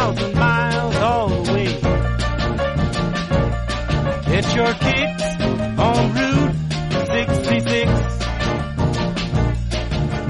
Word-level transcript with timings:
Thousand 0.00 0.34
miles 0.34 0.96
away. 0.96 1.72
Get 4.30 4.46
your 4.56 4.72
kicks 4.84 5.28
on 5.86 6.02
Route 6.16 6.56
66. 7.12 7.90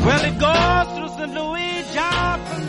Well, 0.05 0.23
it 0.31 0.37
goes 0.47 0.87
through 0.95 1.13
St. 1.19 1.33
Louis, 1.39 1.75
Johnson, 1.95 2.67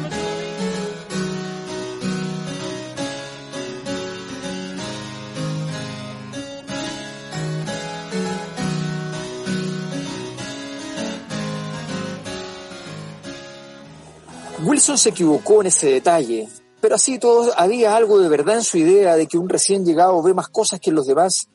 Wilson 14.67 14.97
se 14.99 15.09
equivocó 15.09 15.61
en 15.61 15.67
ese 15.67 15.87
detalle. 15.87 16.60
Pero 16.81 16.95
así 16.95 17.19
todo, 17.19 17.51
había 17.55 17.95
algo 17.95 18.19
de 18.19 18.27
verdad 18.27 18.55
en 18.55 18.63
su 18.63 18.79
idea 18.79 19.15
de 19.15 19.27
que 19.27 19.37
un 19.37 19.47
recién 19.47 19.85
llegado 19.85 20.21
ve 20.23 20.33
más 20.33 20.49
cosas 20.49 20.79
que 20.79 20.91
los 20.91 21.05
demás 21.05 21.47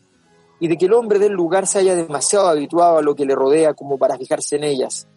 y 0.61 0.69
de 0.69 0.79
que 0.79 0.87
el 0.87 0.95
hombre 0.95 1.19
del 1.19 1.33
lugar 1.33 1.67
se 1.67 1.81
haya 1.81 1.97
demasiado 1.97 2.47
habituado 2.47 2.99
a 2.99 3.03
lo 3.03 3.17
que 3.17 3.27
le 3.27 3.35
rodea 3.35 3.75
como 3.75 3.99
para 3.99 4.17
fijarse 4.17 4.57
en 4.57 4.65
ellas. 4.65 5.09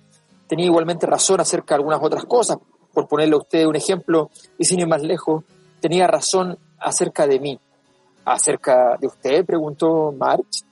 Tenía 0.47 0.65
igualmente 0.65 1.05
razón 1.05 1.39
acerca 1.39 1.75
de 1.75 1.81
algunas 1.81 2.01
otras 2.01 2.25
cosas, 2.25 2.57
por 2.91 3.07
ponerle 3.07 3.35
a 3.35 3.37
usted 3.37 3.65
un 3.67 3.75
ejemplo, 3.75 4.31
y 4.57 4.65
sin 4.65 4.79
ir 4.79 4.87
más 4.87 5.03
lejos, 5.03 5.43
tenía 5.79 6.07
razón 6.07 6.57
acerca 6.79 7.27
de 7.27 7.39
mí. 7.39 7.59
¿Acerca 8.25 8.97
de 8.99 9.07
usted? 9.07 9.45
preguntó 9.45 10.11
March. 10.11 10.63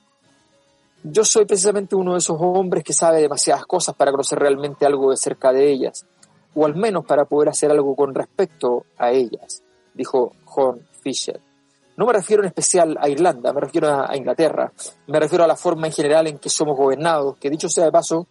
Yo 1.04 1.24
soy 1.24 1.44
precisamente 1.44 1.94
uno 1.94 2.14
de 2.14 2.18
esos 2.18 2.36
hombres 2.40 2.82
que 2.82 2.92
sabe 2.92 3.20
demasiadas 3.20 3.64
cosas 3.66 3.94
para 3.94 4.10
conocer 4.10 4.40
realmente 4.40 4.84
algo 4.84 5.10
de 5.10 5.16
cerca 5.16 5.52
de 5.52 5.70
ellas 5.70 6.04
o 6.54 6.66
al 6.66 6.74
menos 6.74 7.04
para 7.04 7.24
poder 7.24 7.48
hacer 7.50 7.70
algo 7.70 7.94
con 7.94 8.14
respecto 8.14 8.84
a 8.96 9.10
ellas, 9.10 9.62
dijo 9.94 10.32
John 10.44 10.80
Fisher. 11.02 11.40
No 11.96 12.06
me 12.06 12.12
refiero 12.12 12.42
en 12.42 12.48
especial 12.48 12.96
a 13.00 13.08
Irlanda, 13.08 13.52
me 13.52 13.60
refiero 13.60 13.88
a, 13.88 14.16
Inglaterra, 14.16 14.72
me 15.08 15.18
refiero 15.18 15.44
a 15.44 15.48
la 15.48 15.56
forma 15.56 15.88
en 15.88 15.92
general 15.92 16.28
en 16.28 16.38
que 16.38 16.48
somos 16.48 16.76
gobernados, 16.76 17.36
que 17.38 17.50
dicho 17.50 17.68
sea 17.68 17.86
de 17.86 17.92
paso, 17.92 18.28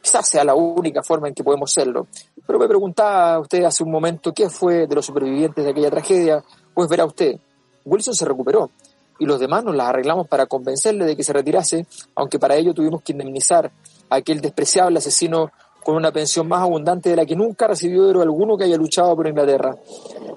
quizás 0.00 0.28
sea 0.28 0.44
la 0.44 0.54
única 0.54 1.02
forma 1.02 1.26
en 1.26 1.34
que 1.34 1.42
podemos 1.42 1.72
serlo. 1.72 2.06
Pero 2.46 2.58
me 2.58 2.68
preguntaba 2.68 3.40
usted 3.40 3.64
hace 3.64 3.82
un 3.82 3.90
momento 3.90 4.32
qué 4.32 4.48
fue 4.48 4.86
de 4.86 4.94
los 4.94 5.06
supervivientes 5.06 5.64
de 5.64 5.70
aquella 5.70 5.90
tragedia, 5.90 6.44
pues 6.72 6.88
verá 6.88 7.04
usted, 7.04 7.40
Wilson 7.84 8.14
se 8.14 8.24
recuperó 8.24 8.70
y 9.18 9.26
los 9.26 9.38
demás 9.38 9.62
nos 9.64 9.76
las 9.76 9.88
arreglamos 9.88 10.26
para 10.26 10.46
convencerle 10.46 11.04
de 11.04 11.14
que 11.14 11.22
se 11.22 11.32
retirase, 11.32 11.86
aunque 12.14 12.38
para 12.38 12.56
ello 12.56 12.72
tuvimos 12.72 13.02
que 13.02 13.12
indemnizar 13.12 13.70
a 14.08 14.16
aquel 14.16 14.40
despreciable 14.40 14.98
asesino 14.98 15.50
con 15.84 15.96
una 15.96 16.12
pensión 16.12 16.46
más 16.48 16.62
abundante 16.62 17.10
de 17.10 17.16
la 17.16 17.26
que 17.26 17.36
nunca 17.36 17.66
recibió 17.66 18.08
héroe 18.08 18.22
alguno 18.22 18.56
que 18.56 18.64
haya 18.64 18.76
luchado 18.76 19.16
por 19.16 19.26
Inglaterra. 19.26 19.76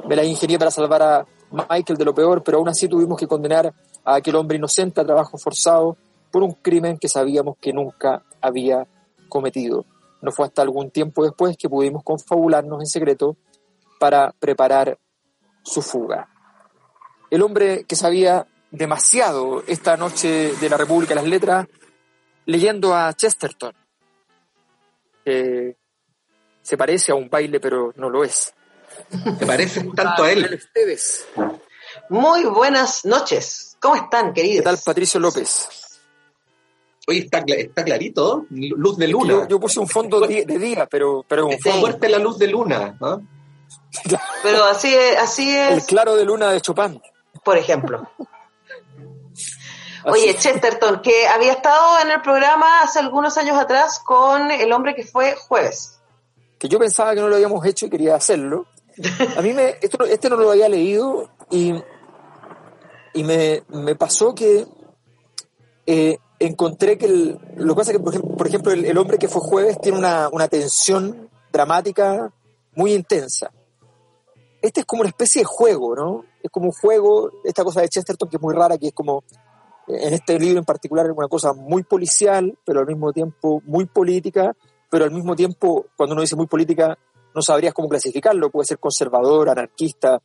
Me 0.08 0.16
la 0.16 0.24
ingenié 0.24 0.58
para 0.58 0.72
salvar 0.72 1.02
a 1.02 1.26
Michael 1.52 1.98
de 1.98 2.06
lo 2.06 2.14
peor, 2.14 2.44
pero 2.44 2.58
aún 2.58 2.70
así 2.70 2.88
tuvimos 2.88 3.18
que 3.20 3.28
condenar 3.28 3.74
a 4.04 4.16
aquel 4.16 4.36
hombre 4.36 4.58
inocente 4.58 5.02
a 5.02 5.06
trabajo 5.06 5.38
forzado 5.38 5.98
por 6.32 6.44
un 6.44 6.54
crimen 6.54 6.98
que 6.98 7.08
sabíamos 7.08 7.58
que 7.60 7.74
nunca 7.74 8.24
había 8.42 8.88
cometido. 9.30 9.86
No 10.22 10.32
fue 10.32 10.46
hasta 10.46 10.62
algún 10.62 10.90
tiempo 10.90 11.24
después 11.24 11.58
que 11.58 11.70
pudimos 11.70 12.04
confabularnos 12.04 12.80
en 12.80 12.88
secreto 12.88 13.38
para 14.00 14.34
preparar 14.40 14.98
su 15.64 15.82
fuga. 15.82 16.28
El 17.30 17.42
hombre 17.42 17.84
que 17.86 17.96
sabía 17.96 18.48
demasiado 18.72 19.64
esta 19.68 19.98
noche 19.98 20.54
de 20.60 20.70
la 20.70 20.78
República 20.78 21.12
de 21.14 21.22
las 21.22 21.30
Letras, 21.30 21.68
leyendo 22.46 22.96
a 22.96 23.14
Chesterton, 23.14 23.74
se 25.26 26.78
parece 26.78 27.12
a 27.12 27.16
un 27.16 27.30
baile, 27.30 27.60
pero 27.60 27.94
no 27.96 28.10
lo 28.10 28.24
es. 28.24 28.54
¿Te 29.40 29.46
parece 29.46 29.84
tanto 29.96 30.24
a 30.24 30.32
él? 30.32 30.60
Muy 32.10 32.46
buenas 32.46 33.06
noches. 33.06 33.78
¿Cómo 33.80 33.96
están, 33.96 34.34
queridos? 34.34 34.60
¿Qué 34.60 34.64
tal, 34.64 34.78
Patricio 34.84 35.20
López? 35.20 35.68
Oye, 37.08 37.20
está, 37.20 37.44
está 37.46 37.84
clarito, 37.84 38.46
luz 38.50 38.98
de 38.98 39.10
luna. 39.10 39.46
Yo, 39.50 39.60
puse 39.60 39.80
un 39.80 39.90
fondo 39.90 40.22
de, 40.22 40.46
día, 40.46 40.88
pero, 40.90 41.26
pero 41.28 41.48
un 41.48 41.60
fuerte 41.60 42.08
la 42.08 42.18
luz 42.18 42.38
de 42.38 42.48
luna, 42.48 42.98
Pero 44.42 44.64
así 44.64 44.94
es, 44.96 45.18
así 45.18 45.54
es. 45.54 45.72
El 45.72 45.84
claro 45.84 46.16
de 46.16 46.24
luna 46.24 46.52
de 46.52 46.62
Chopin. 46.62 47.02
Por 47.44 47.58
ejemplo. 47.58 48.10
Oye, 50.06 50.36
Chesterton, 50.36 51.02
que 51.02 51.28
había 51.28 51.54
estado 51.54 52.00
en 52.02 52.12
el 52.12 52.22
programa 52.22 52.82
hace 52.82 53.00
algunos 53.00 53.38
años 53.38 53.58
atrás 53.58 54.00
con 54.00 54.52
el 54.52 54.72
hombre 54.74 54.96
que 54.96 55.04
fue 55.04 55.36
jueves. 55.36 56.00
Que 56.60 56.68
yo 56.68 56.80
pensaba 56.80 57.14
que 57.14 57.22
no 57.22 57.30
lo 57.30 57.36
habíamos 57.36 57.66
hecho 57.66 57.86
y 57.86 57.90
quería 57.90 58.16
hacerlo. 58.16 58.66
A 59.38 59.42
mí 59.42 59.54
me, 59.54 59.78
esto, 59.82 60.04
este 60.06 60.30
no 60.30 60.36
lo 60.36 60.52
había 60.52 60.70
leído 60.70 61.30
y, 61.50 61.74
y 63.14 63.24
me, 63.24 63.64
me 63.70 63.96
pasó 63.96 64.36
que 64.36 64.66
eh, 65.86 66.18
encontré 66.40 66.98
que 66.98 67.38
lo 67.56 67.74
que 67.74 67.80
pasa 67.80 67.92
es 67.92 67.98
que, 67.98 68.04
por 68.04 68.48
ejemplo, 68.48 68.72
el, 68.72 68.98
hombre 68.98 69.18
que 69.18 69.28
fue 69.28 69.42
jueves 69.42 69.80
tiene 69.82 69.98
una, 69.98 70.30
una 70.30 70.48
tensión 70.48 71.30
dramática 71.52 72.32
muy 72.76 72.94
intensa. 72.94 73.52
Este 74.62 74.82
es 74.82 74.86
como 74.86 75.02
una 75.02 75.10
especie 75.10 75.42
de 75.42 75.46
juego, 75.46 75.96
¿no? 75.96 76.26
Es 76.42 76.50
como 76.52 76.68
un 76.68 76.72
juego, 76.72 77.32
esta 77.44 77.64
cosa 77.64 77.82
de 77.82 77.90
Chesterton 77.90 78.30
que 78.30 78.38
es 78.38 78.42
muy 78.42 78.54
rara, 78.54 78.78
que 78.78 78.88
es 78.88 78.94
como 78.94 79.24
en 79.88 80.14
este 80.14 80.40
libro 80.40 80.60
en 80.60 80.66
particular 80.66 81.06
es 81.06 81.14
una 81.16 81.28
cosa 81.28 81.54
muy 81.54 81.84
policial, 81.84 82.58
pero 82.66 82.80
al 82.80 82.88
mismo 82.88 83.12
tiempo 83.12 83.62
muy 83.66 83.86
política, 83.86 84.56
pero 84.90 85.06
al 85.06 85.12
mismo 85.12 85.36
tiempo, 85.36 85.88
cuando 85.98 86.14
uno 86.14 86.22
dice 86.22 86.36
muy 86.36 86.48
política, 86.48 86.98
no 87.34 87.42
sabrías 87.42 87.74
cómo 87.74 87.90
clasificarlo, 87.90 88.50
puede 88.50 88.68
ser 88.68 88.80
conservador, 88.80 89.50
anarquista, 89.50 90.22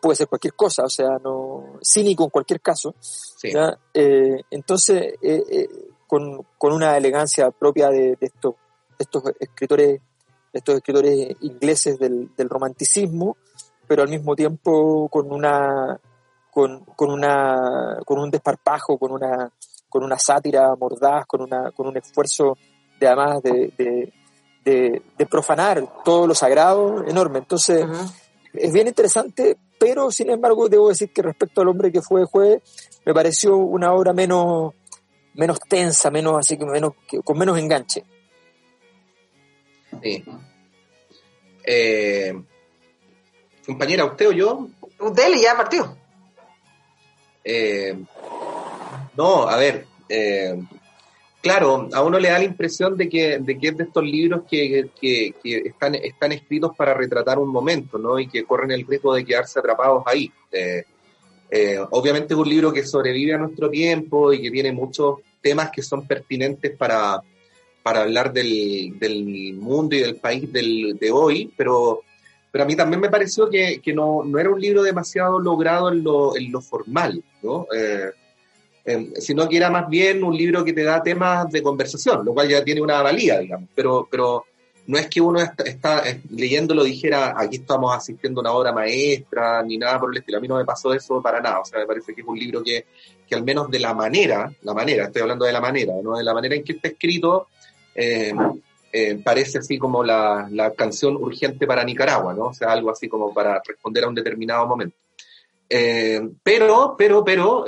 puede 0.00 0.16
ser 0.16 0.28
cualquier 0.28 0.54
cosa, 0.54 0.84
o 0.84 0.88
sea, 0.88 1.18
no 1.22 1.78
cínico 1.82 2.24
en 2.24 2.30
cualquier 2.30 2.60
caso. 2.60 2.94
Eh, 3.94 4.42
entonces, 4.50 5.14
eh, 5.22 5.42
eh, 5.50 5.68
con, 6.06 6.44
con, 6.58 6.72
una 6.72 6.96
elegancia 6.96 7.50
propia 7.50 7.88
de, 7.88 8.16
estos, 8.20 8.54
estos 8.98 9.22
escritores, 9.38 10.00
estos 10.52 10.76
escritores 10.76 11.36
ingleses 11.40 11.98
del, 11.98 12.30
del 12.36 12.48
romanticismo, 12.48 13.36
pero 13.86 14.02
al 14.02 14.08
mismo 14.08 14.36
tiempo 14.36 15.08
con 15.08 15.32
una 15.32 15.98
con, 16.50 16.84
con, 16.96 17.10
una, 17.10 17.98
con 18.04 18.18
un 18.18 18.30
desparpajo, 18.30 18.98
con 18.98 19.12
una, 19.12 19.50
con 19.88 20.04
una 20.04 20.18
sátira 20.18 20.74
mordaz, 20.76 21.26
con, 21.26 21.42
una, 21.42 21.70
con 21.72 21.86
un 21.86 21.96
esfuerzo 21.96 22.56
de 22.98 23.06
además 23.06 23.42
de, 23.42 24.12
de, 24.64 25.26
profanar 25.26 26.02
todo 26.04 26.26
lo 26.26 26.34
sagrado 26.34 27.04
enorme. 27.06 27.38
Entonces, 27.38 27.86
es 28.52 28.72
bien 28.72 28.88
interesante, 28.88 29.56
pero 29.78 30.10
sin 30.10 30.30
embargo 30.30 30.68
debo 30.68 30.88
decir 30.88 31.12
que 31.12 31.22
respecto 31.22 31.60
al 31.60 31.68
hombre 31.68 31.92
que 31.92 32.02
fue 32.02 32.24
jueves, 32.24 32.62
me 33.04 33.14
pareció 33.14 33.56
una 33.56 33.92
obra 33.92 34.12
menos, 34.12 34.74
menos 35.34 35.58
tensa, 35.68 36.10
menos 36.10 36.38
así 36.38 36.56
que 36.56 36.66
menos, 36.66 36.94
con 37.24 37.38
menos 37.38 37.58
enganche. 37.58 38.04
Sí. 40.02 40.24
Eh, 41.64 42.32
compañera, 43.66 44.04
¿usted 44.04 44.28
o 44.28 44.32
yo? 44.32 44.68
Usted 44.98 45.32
ya 45.40 45.56
partió. 45.56 45.99
Eh, 47.44 47.96
no, 49.16 49.48
a 49.48 49.56
ver, 49.56 49.86
eh, 50.08 50.60
claro, 51.42 51.88
a 51.92 52.02
uno 52.02 52.18
le 52.18 52.28
da 52.28 52.38
la 52.38 52.44
impresión 52.44 52.96
de 52.96 53.08
que, 53.08 53.38
de 53.38 53.58
que 53.58 53.68
es 53.68 53.76
de 53.76 53.84
estos 53.84 54.04
libros 54.04 54.42
que, 54.48 54.90
están, 55.42 55.94
están 55.94 56.32
escritos 56.32 56.76
para 56.76 56.94
retratar 56.94 57.38
un 57.38 57.48
momento, 57.48 57.98
¿no? 57.98 58.18
Y 58.18 58.28
que 58.28 58.44
corren 58.44 58.70
el 58.70 58.86
riesgo 58.86 59.14
de 59.14 59.24
quedarse 59.24 59.58
atrapados 59.58 60.02
ahí. 60.06 60.30
Eh, 60.52 61.78
obviamente 61.90 62.34
es 62.34 62.38
un 62.38 62.48
libro 62.48 62.72
que 62.72 62.86
sobrevive 62.86 63.34
a 63.34 63.38
nuestro 63.38 63.68
tiempo 63.68 64.32
y 64.32 64.40
que 64.40 64.50
tiene 64.50 64.72
muchos 64.72 65.18
temas 65.40 65.70
que 65.70 65.82
son 65.82 66.06
pertinentes 66.06 66.76
para, 66.76 67.20
para 67.82 68.02
hablar 68.02 68.32
del, 68.32 68.98
del 68.98 69.54
mundo 69.54 69.96
y 69.96 70.00
del 70.00 70.16
país 70.16 70.52
del, 70.52 70.96
de 70.98 71.10
hoy, 71.10 71.52
pero 71.56 72.02
pero 72.50 72.64
a 72.64 72.66
mí 72.66 72.76
también 72.76 73.00
me 73.00 73.08
pareció 73.08 73.48
que, 73.48 73.80
que 73.80 73.92
no, 73.92 74.22
no, 74.24 74.38
era 74.38 74.50
un 74.50 74.60
libro 74.60 74.82
demasiado 74.82 75.38
logrado 75.38 75.90
en 75.90 76.02
lo, 76.02 76.36
en 76.36 76.50
lo 76.50 76.60
formal, 76.60 77.22
¿no? 77.42 77.66
Eh, 77.74 78.10
em, 78.84 79.12
sino 79.14 79.48
que 79.48 79.56
era 79.56 79.70
más 79.70 79.88
bien 79.88 80.24
un 80.24 80.36
libro 80.36 80.64
que 80.64 80.72
te 80.72 80.82
da 80.82 81.02
temas 81.02 81.50
de 81.50 81.62
conversación, 81.62 82.24
lo 82.24 82.34
cual 82.34 82.48
ya 82.48 82.64
tiene 82.64 82.80
una 82.80 83.02
valía, 83.02 83.38
digamos, 83.38 83.68
pero, 83.74 84.08
pero 84.10 84.44
no 84.90 84.98
es 84.98 85.08
que 85.08 85.20
uno 85.20 85.40
está, 85.40 86.08
eh, 86.08 86.20
leyéndolo 86.30 86.82
dijera, 86.82 87.34
aquí 87.36 87.56
estamos 87.58 87.94
asistiendo 87.94 88.40
a 88.40 88.42
una 88.42 88.52
obra 88.52 88.72
maestra, 88.72 89.62
ni 89.62 89.78
nada 89.78 90.00
por 90.00 90.10
el 90.10 90.18
estilo. 90.18 90.38
A 90.38 90.40
mí 90.40 90.48
no 90.48 90.56
me 90.56 90.64
pasó 90.64 90.92
eso 90.92 91.22
para 91.22 91.40
nada. 91.40 91.60
O 91.60 91.64
sea, 91.64 91.78
me 91.78 91.86
parece 91.86 92.12
que 92.12 92.22
es 92.22 92.26
un 92.26 92.36
libro 92.36 92.60
que, 92.60 92.86
que 93.24 93.34
al 93.36 93.44
menos 93.44 93.70
de 93.70 93.78
la 93.78 93.94
manera, 93.94 94.52
la 94.62 94.74
manera, 94.74 95.04
estoy 95.04 95.22
hablando 95.22 95.44
de 95.44 95.52
la 95.52 95.60
manera, 95.60 95.94
¿no? 96.02 96.16
De 96.16 96.24
la 96.24 96.34
manera 96.34 96.56
en 96.56 96.64
que 96.64 96.72
está 96.72 96.88
escrito, 96.88 97.46
eh, 97.94 98.32
eh, 98.92 99.20
parece 99.22 99.58
así 99.58 99.78
como 99.78 100.02
la, 100.02 100.48
la, 100.50 100.72
canción 100.72 101.16
urgente 101.16 101.66
para 101.66 101.84
Nicaragua, 101.84 102.34
¿no? 102.34 102.46
O 102.46 102.54
sea, 102.54 102.72
algo 102.72 102.90
así 102.90 103.08
como 103.08 103.32
para 103.32 103.60
responder 103.66 104.04
a 104.04 104.08
un 104.08 104.14
determinado 104.14 104.66
momento. 104.66 104.96
pero, 106.42 106.96
pero, 106.98 107.24
pero, 107.24 107.64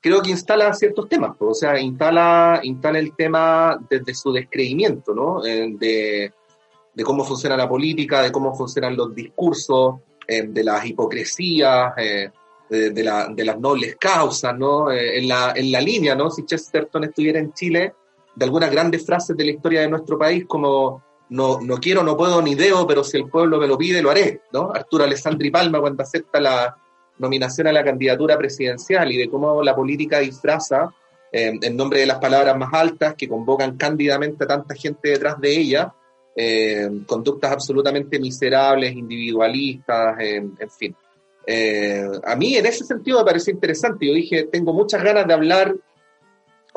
creo 0.00 0.22
que 0.22 0.30
instala 0.30 0.72
ciertos 0.72 1.08
temas, 1.08 1.36
o 1.38 1.54
sea, 1.54 1.78
instala, 1.78 2.60
instala 2.62 2.98
el 2.98 3.14
tema 3.14 3.78
desde 3.88 4.14
su 4.14 4.32
descreimiento, 4.32 5.14
¿no? 5.14 5.44
Eh, 5.44 5.74
de, 5.78 6.32
de, 6.94 7.04
cómo 7.04 7.24
funciona 7.24 7.56
la 7.56 7.68
política, 7.68 8.22
de 8.22 8.32
cómo 8.32 8.54
funcionan 8.54 8.96
los 8.96 9.14
discursos, 9.14 9.96
eh, 10.26 10.44
de 10.46 10.64
las 10.64 10.84
hipocresías, 10.86 11.92
eh, 11.96 12.30
de, 12.70 13.02
la, 13.02 13.28
de, 13.28 13.44
las 13.44 13.58
nobles 13.58 13.96
causas, 13.96 14.56
¿no? 14.56 14.92
en, 14.92 15.26
la, 15.26 15.54
en 15.56 15.72
la 15.72 15.80
línea, 15.80 16.14
¿no? 16.14 16.30
Si 16.30 16.44
Chesterton 16.44 17.04
estuviera 17.04 17.38
en 17.38 17.54
Chile, 17.54 17.94
de 18.38 18.44
algunas 18.44 18.70
grandes 18.70 19.04
frases 19.04 19.36
de 19.36 19.44
la 19.44 19.50
historia 19.50 19.80
de 19.80 19.88
nuestro 19.88 20.18
país 20.18 20.44
como 20.46 21.02
no, 21.30 21.60
no 21.60 21.76
quiero, 21.76 22.02
no 22.02 22.16
puedo 22.16 22.40
ni 22.40 22.54
debo, 22.54 22.86
pero 22.86 23.04
si 23.04 23.16
el 23.18 23.28
pueblo 23.28 23.58
me 23.58 23.66
lo 23.66 23.76
pide, 23.76 24.00
lo 24.00 24.10
haré, 24.10 24.42
¿no? 24.52 24.70
Arturo 24.72 25.04
Alessandri 25.04 25.50
Palma 25.50 25.80
cuando 25.80 26.02
acepta 26.02 26.40
la, 26.40 26.76
nominación 27.18 27.66
a 27.66 27.72
la 27.72 27.84
candidatura 27.84 28.38
presidencial 28.38 29.10
y 29.12 29.16
de 29.16 29.28
cómo 29.28 29.62
la 29.62 29.74
política 29.74 30.20
disfraza 30.20 30.92
eh, 31.32 31.58
en 31.60 31.76
nombre 31.76 32.00
de 32.00 32.06
las 32.06 32.18
palabras 32.18 32.56
más 32.56 32.72
altas 32.72 33.14
que 33.14 33.28
convocan 33.28 33.76
cándidamente 33.76 34.44
a 34.44 34.46
tanta 34.46 34.74
gente 34.74 35.10
detrás 35.10 35.40
de 35.40 35.50
ella, 35.50 35.92
eh, 36.34 36.88
conductas 37.06 37.52
absolutamente 37.52 38.18
miserables, 38.18 38.94
individualistas, 38.94 40.16
en 40.20 40.70
fin. 40.70 40.94
Eh, 41.50 42.06
a 42.24 42.36
mí 42.36 42.56
en 42.56 42.66
ese 42.66 42.84
sentido 42.84 43.18
me 43.18 43.24
pareció 43.24 43.52
interesante. 43.52 44.06
Yo 44.06 44.12
dije, 44.12 44.44
tengo 44.44 44.72
muchas 44.72 45.02
ganas 45.02 45.26
de 45.26 45.32
hablar 45.32 45.74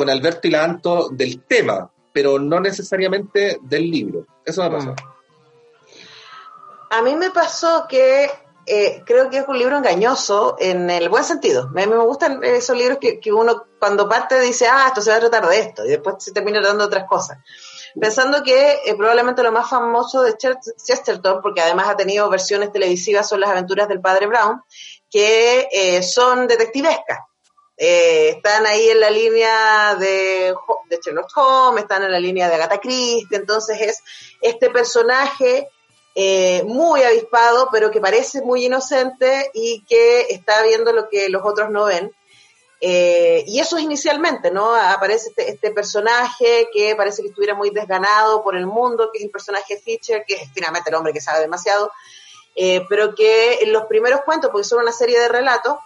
con 0.02 0.10
Alberto 0.10 0.48
y 0.48 1.16
del 1.16 1.44
tema, 1.44 1.88
pero 2.12 2.40
no 2.40 2.60
necesariamente 2.60 3.60
del 3.62 3.92
libro. 3.92 4.26
Eso 4.44 4.64
me 4.64 4.76
pasó. 4.76 4.96
A 6.90 7.04
mí 7.04 7.16
me 7.16 7.30
pasó 7.30 7.86
que 7.88 8.32
eh, 8.66 9.04
creo 9.06 9.30
que 9.30 9.38
es 9.38 9.48
un 9.48 9.60
libro 9.60 9.78
engañoso 9.78 10.56
en 10.58 10.90
el 10.90 11.08
buen 11.08 11.24
sentido. 11.24 11.66
A 11.66 11.68
mí 11.68 11.86
me 11.86 12.00
gustan 12.00 12.44
esos 12.44 12.76
libros 12.76 12.98
que, 13.00 13.32
uno 13.32 13.66
cuando 13.78 14.10
parte 14.10 14.40
dice, 14.40 14.66
ah, 14.66 14.86
esto 14.88 15.02
se 15.02 15.12
va 15.12 15.18
a 15.18 15.20
tratar 15.20 15.48
de 15.48 15.60
esto, 15.60 15.86
y 15.86 15.90
después 15.90 16.16
se 16.18 16.32
termina 16.32 16.60
tratando 16.62 16.86
de 16.86 16.88
otras 16.88 17.08
cosas. 17.08 17.38
Pensando 17.94 18.42
que 18.42 18.80
eh, 18.84 18.96
probablemente 18.98 19.44
lo 19.44 19.52
más 19.52 19.70
famoso 19.70 20.24
de 20.24 20.36
Chesterton, 20.36 21.44
porque 21.44 21.62
además 21.62 21.90
ha 21.90 21.96
tenido 21.96 22.28
versiones 22.28 22.72
televisivas, 22.72 23.30
son 23.30 23.42
las 23.42 23.52
aventuras 23.52 23.88
del 23.88 24.02
padre 24.02 24.26
Brown, 24.26 24.64
que 25.12 25.68
eh, 25.72 26.02
son 26.02 26.48
detectivescas. 26.48 27.20
Están 27.84 28.68
ahí 28.68 28.90
en 28.90 29.00
la 29.00 29.10
línea 29.10 29.96
de, 29.96 30.54
de 30.88 31.00
Sherlock 31.04 31.36
Holmes, 31.36 31.82
están 31.82 32.04
en 32.04 32.12
la 32.12 32.20
línea 32.20 32.48
de 32.48 32.54
Agatha 32.54 32.80
Christie, 32.80 33.26
entonces 33.32 33.82
es 33.82 34.04
este 34.40 34.70
personaje 34.70 35.68
eh, 36.14 36.62
muy 36.66 37.02
avispado, 37.02 37.70
pero 37.72 37.90
que 37.90 38.00
parece 38.00 38.42
muy 38.42 38.66
inocente 38.66 39.50
y 39.56 39.84
que 39.86 40.28
está 40.30 40.62
viendo 40.62 40.94
lo 40.94 41.10
que 41.10 41.30
los 41.30 41.42
otros 41.44 41.72
no 41.72 41.86
ven. 41.86 42.12
Eh, 42.82 43.44
y 43.48 43.60
eso 43.60 43.78
es 43.78 43.84
inicialmente, 43.84 44.52
¿no? 44.52 44.76
Aparece 44.76 45.30
este, 45.30 45.50
este, 45.50 45.72
personaje 45.72 46.68
que 46.74 46.96
parece 46.96 47.24
que 47.24 47.30
estuviera 47.30 47.56
muy 47.56 47.72
desganado 47.72 48.44
por 48.44 48.56
el 48.56 48.68
mundo, 48.68 49.10
que 49.12 49.20
es 49.20 49.26
el 49.26 49.32
personaje 49.32 49.78
Fischer, 49.78 50.24
que 50.28 50.36
es 50.36 50.50
finalmente 50.54 50.90
el 50.90 50.96
hombre 50.96 51.14
que 51.14 51.22
sabe 51.22 51.42
demasiado, 51.42 51.92
eh, 52.56 52.86
pero 52.90 53.16
que 53.16 53.60
en 53.62 53.72
los 53.72 53.86
primeros 53.86 54.22
cuentos, 54.22 54.52
porque 54.52 54.68
son 54.68 54.82
una 54.82 54.92
serie 54.92 55.20
de 55.20 55.30
relatos, 55.30 55.78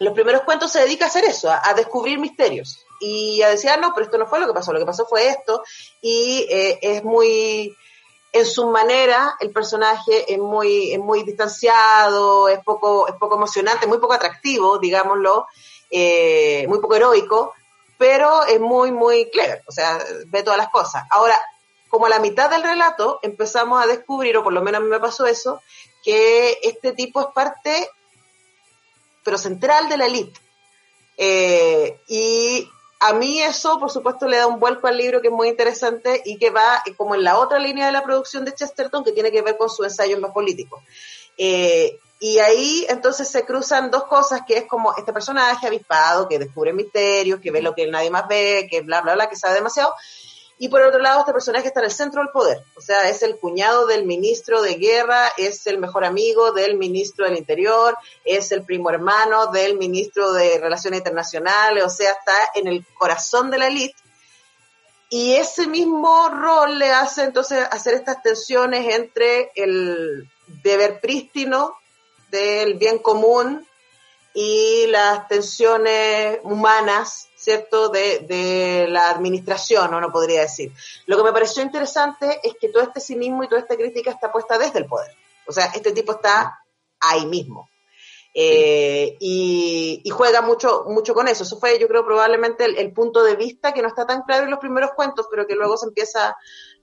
los 0.00 0.14
primeros 0.14 0.42
cuentos 0.42 0.72
se 0.72 0.80
dedica 0.80 1.04
a 1.04 1.08
hacer 1.08 1.24
eso, 1.24 1.50
a, 1.50 1.72
descubrir 1.74 2.18
misterios 2.18 2.84
y 3.00 3.40
a 3.42 3.50
decir, 3.50 3.70
ah, 3.70 3.76
no, 3.76 3.92
pero 3.94 4.06
esto 4.06 4.18
no 4.18 4.26
fue 4.26 4.40
lo 4.40 4.46
que 4.46 4.54
pasó, 4.54 4.72
lo 4.72 4.80
que 4.80 4.86
pasó 4.86 5.06
fue 5.06 5.28
esto, 5.28 5.62
y 6.02 6.46
es 6.50 7.04
muy 7.04 7.76
en 8.32 8.46
su 8.46 8.68
manera 8.68 9.36
el 9.40 9.50
personaje 9.50 10.32
es 10.32 10.38
muy, 10.38 10.92
es 10.92 10.98
muy 10.98 11.22
distanciado, 11.24 12.48
es 12.48 12.60
poco, 12.64 13.08
es 13.08 13.14
poco 13.14 13.36
emocionante, 13.36 13.86
muy 13.86 13.98
poco 13.98 14.14
atractivo, 14.14 14.78
digámoslo, 14.78 15.46
eh, 15.90 16.66
muy 16.68 16.78
poco 16.78 16.94
heroico, 16.94 17.54
pero 17.98 18.44
es 18.44 18.60
muy, 18.60 18.92
muy 18.92 19.30
clever, 19.30 19.62
o 19.66 19.72
sea, 19.72 19.98
ve 20.26 20.42
todas 20.42 20.58
las 20.58 20.68
cosas. 20.68 21.04
Ahora, 21.10 21.40
como 21.88 22.06
a 22.06 22.08
la 22.08 22.20
mitad 22.20 22.48
del 22.48 22.62
relato 22.62 23.18
empezamos 23.22 23.82
a 23.82 23.86
descubrir, 23.86 24.36
o 24.36 24.44
por 24.44 24.52
lo 24.52 24.62
menos 24.62 24.80
a 24.80 24.84
mí 24.84 24.88
me 24.88 25.00
pasó 25.00 25.26
eso, 25.26 25.60
que 26.04 26.58
este 26.62 26.92
tipo 26.92 27.20
es 27.20 27.26
parte, 27.34 27.90
pero 29.24 29.38
central 29.38 29.88
de 29.88 29.96
la 29.96 30.06
élite. 30.06 30.40
Eh, 31.16 32.00
y 32.08 32.68
a 33.00 33.12
mí 33.14 33.40
eso, 33.40 33.78
por 33.78 33.90
supuesto, 33.90 34.26
le 34.26 34.36
da 34.36 34.46
un 34.46 34.60
vuelco 34.60 34.86
al 34.86 34.96
libro 34.96 35.20
que 35.20 35.28
es 35.28 35.34
muy 35.34 35.48
interesante 35.48 36.22
y 36.24 36.38
que 36.38 36.50
va 36.50 36.82
como 36.96 37.14
en 37.14 37.24
la 37.24 37.38
otra 37.38 37.58
línea 37.58 37.86
de 37.86 37.92
la 37.92 38.02
producción 38.02 38.44
de 38.44 38.54
Chesterton, 38.54 39.04
que 39.04 39.12
tiene 39.12 39.30
que 39.30 39.42
ver 39.42 39.56
con 39.56 39.70
su 39.70 39.84
ensayo 39.84 40.18
más 40.20 40.32
político. 40.32 40.82
Eh, 41.36 41.98
y 42.22 42.38
ahí 42.38 42.84
entonces 42.90 43.28
se 43.28 43.46
cruzan 43.46 43.90
dos 43.90 44.04
cosas, 44.04 44.42
que 44.46 44.58
es 44.58 44.64
como 44.66 44.94
este 44.94 45.10
personaje 45.10 45.66
avispado, 45.66 46.28
que 46.28 46.38
descubre 46.38 46.74
misterios, 46.74 47.40
que 47.40 47.50
ve 47.50 47.62
lo 47.62 47.74
que 47.74 47.86
nadie 47.86 48.10
más 48.10 48.28
ve, 48.28 48.68
que 48.70 48.82
bla, 48.82 49.00
bla, 49.00 49.14
bla, 49.14 49.30
que 49.30 49.36
sabe 49.36 49.54
demasiado, 49.54 49.94
y 50.62 50.68
por 50.68 50.82
otro 50.82 51.00
lado, 51.00 51.20
este 51.20 51.32
personaje 51.32 51.68
está 51.68 51.80
en 51.80 51.86
el 51.86 51.90
centro 51.90 52.20
del 52.20 52.30
poder. 52.32 52.62
O 52.76 52.82
sea, 52.82 53.08
es 53.08 53.22
el 53.22 53.38
cuñado 53.38 53.86
del 53.86 54.04
ministro 54.04 54.60
de 54.60 54.74
guerra, 54.74 55.32
es 55.38 55.66
el 55.66 55.78
mejor 55.78 56.04
amigo 56.04 56.52
del 56.52 56.76
ministro 56.76 57.24
del 57.24 57.38
interior, 57.38 57.96
es 58.26 58.52
el 58.52 58.62
primo 58.62 58.90
hermano 58.90 59.46
del 59.46 59.78
ministro 59.78 60.34
de 60.34 60.58
Relaciones 60.58 60.98
Internacionales, 60.98 61.82
o 61.82 61.88
sea, 61.88 62.10
está 62.10 62.34
en 62.54 62.68
el 62.68 62.84
corazón 62.98 63.50
de 63.50 63.56
la 63.56 63.68
élite. 63.68 63.96
Y 65.08 65.32
ese 65.32 65.66
mismo 65.66 66.28
rol 66.28 66.78
le 66.78 66.90
hace 66.90 67.24
entonces 67.24 67.66
hacer 67.70 67.94
estas 67.94 68.22
tensiones 68.22 68.94
entre 68.94 69.52
el 69.54 70.28
deber 70.62 71.00
prístino 71.00 71.74
del 72.30 72.74
bien 72.74 72.98
común 72.98 73.66
y 74.34 74.88
las 74.88 75.26
tensiones 75.26 76.38
humanas 76.42 77.29
¿cierto?, 77.40 77.88
de, 77.88 78.18
de, 78.20 78.86
la 78.88 79.08
administración, 79.08 79.90
no 79.90 80.12
podría 80.12 80.42
decir. 80.42 80.72
Lo 81.06 81.16
que 81.16 81.22
me 81.22 81.32
pareció 81.32 81.62
interesante 81.62 82.38
es 82.42 82.54
que 82.60 82.68
todo 82.68 82.82
este 82.82 83.00
cinismo 83.00 83.42
y 83.42 83.48
toda 83.48 83.62
esta 83.62 83.76
crítica 83.76 84.10
está 84.10 84.30
puesta 84.30 84.58
desde 84.58 84.80
el 84.80 84.86
poder. 84.86 85.10
O 85.46 85.52
sea, 85.52 85.66
este 85.74 85.92
tipo 85.92 86.12
está 86.12 86.62
ahí 87.00 87.24
mismo. 87.24 87.70
Eh, 88.34 89.16
y, 89.20 90.02
juega 90.10 90.42
mucho, 90.42 90.84
mucho 90.86 91.14
con 91.14 91.28
eso. 91.28 91.42
Eso 91.44 91.58
fue, 91.58 91.78
yo 91.78 91.88
creo, 91.88 92.04
probablemente 92.04 92.64
el, 92.64 92.92
punto 92.92 93.24
de 93.24 93.36
vista 93.36 93.72
que 93.72 93.82
no 93.82 93.88
está 93.88 94.06
tan 94.06 94.22
claro 94.22 94.44
en 94.44 94.50
los 94.50 94.60
primeros 94.60 94.92
cuentos, 94.92 95.26
pero 95.30 95.46
que 95.46 95.54
luego 95.54 95.76
se 95.76 95.86
empieza 95.86 96.36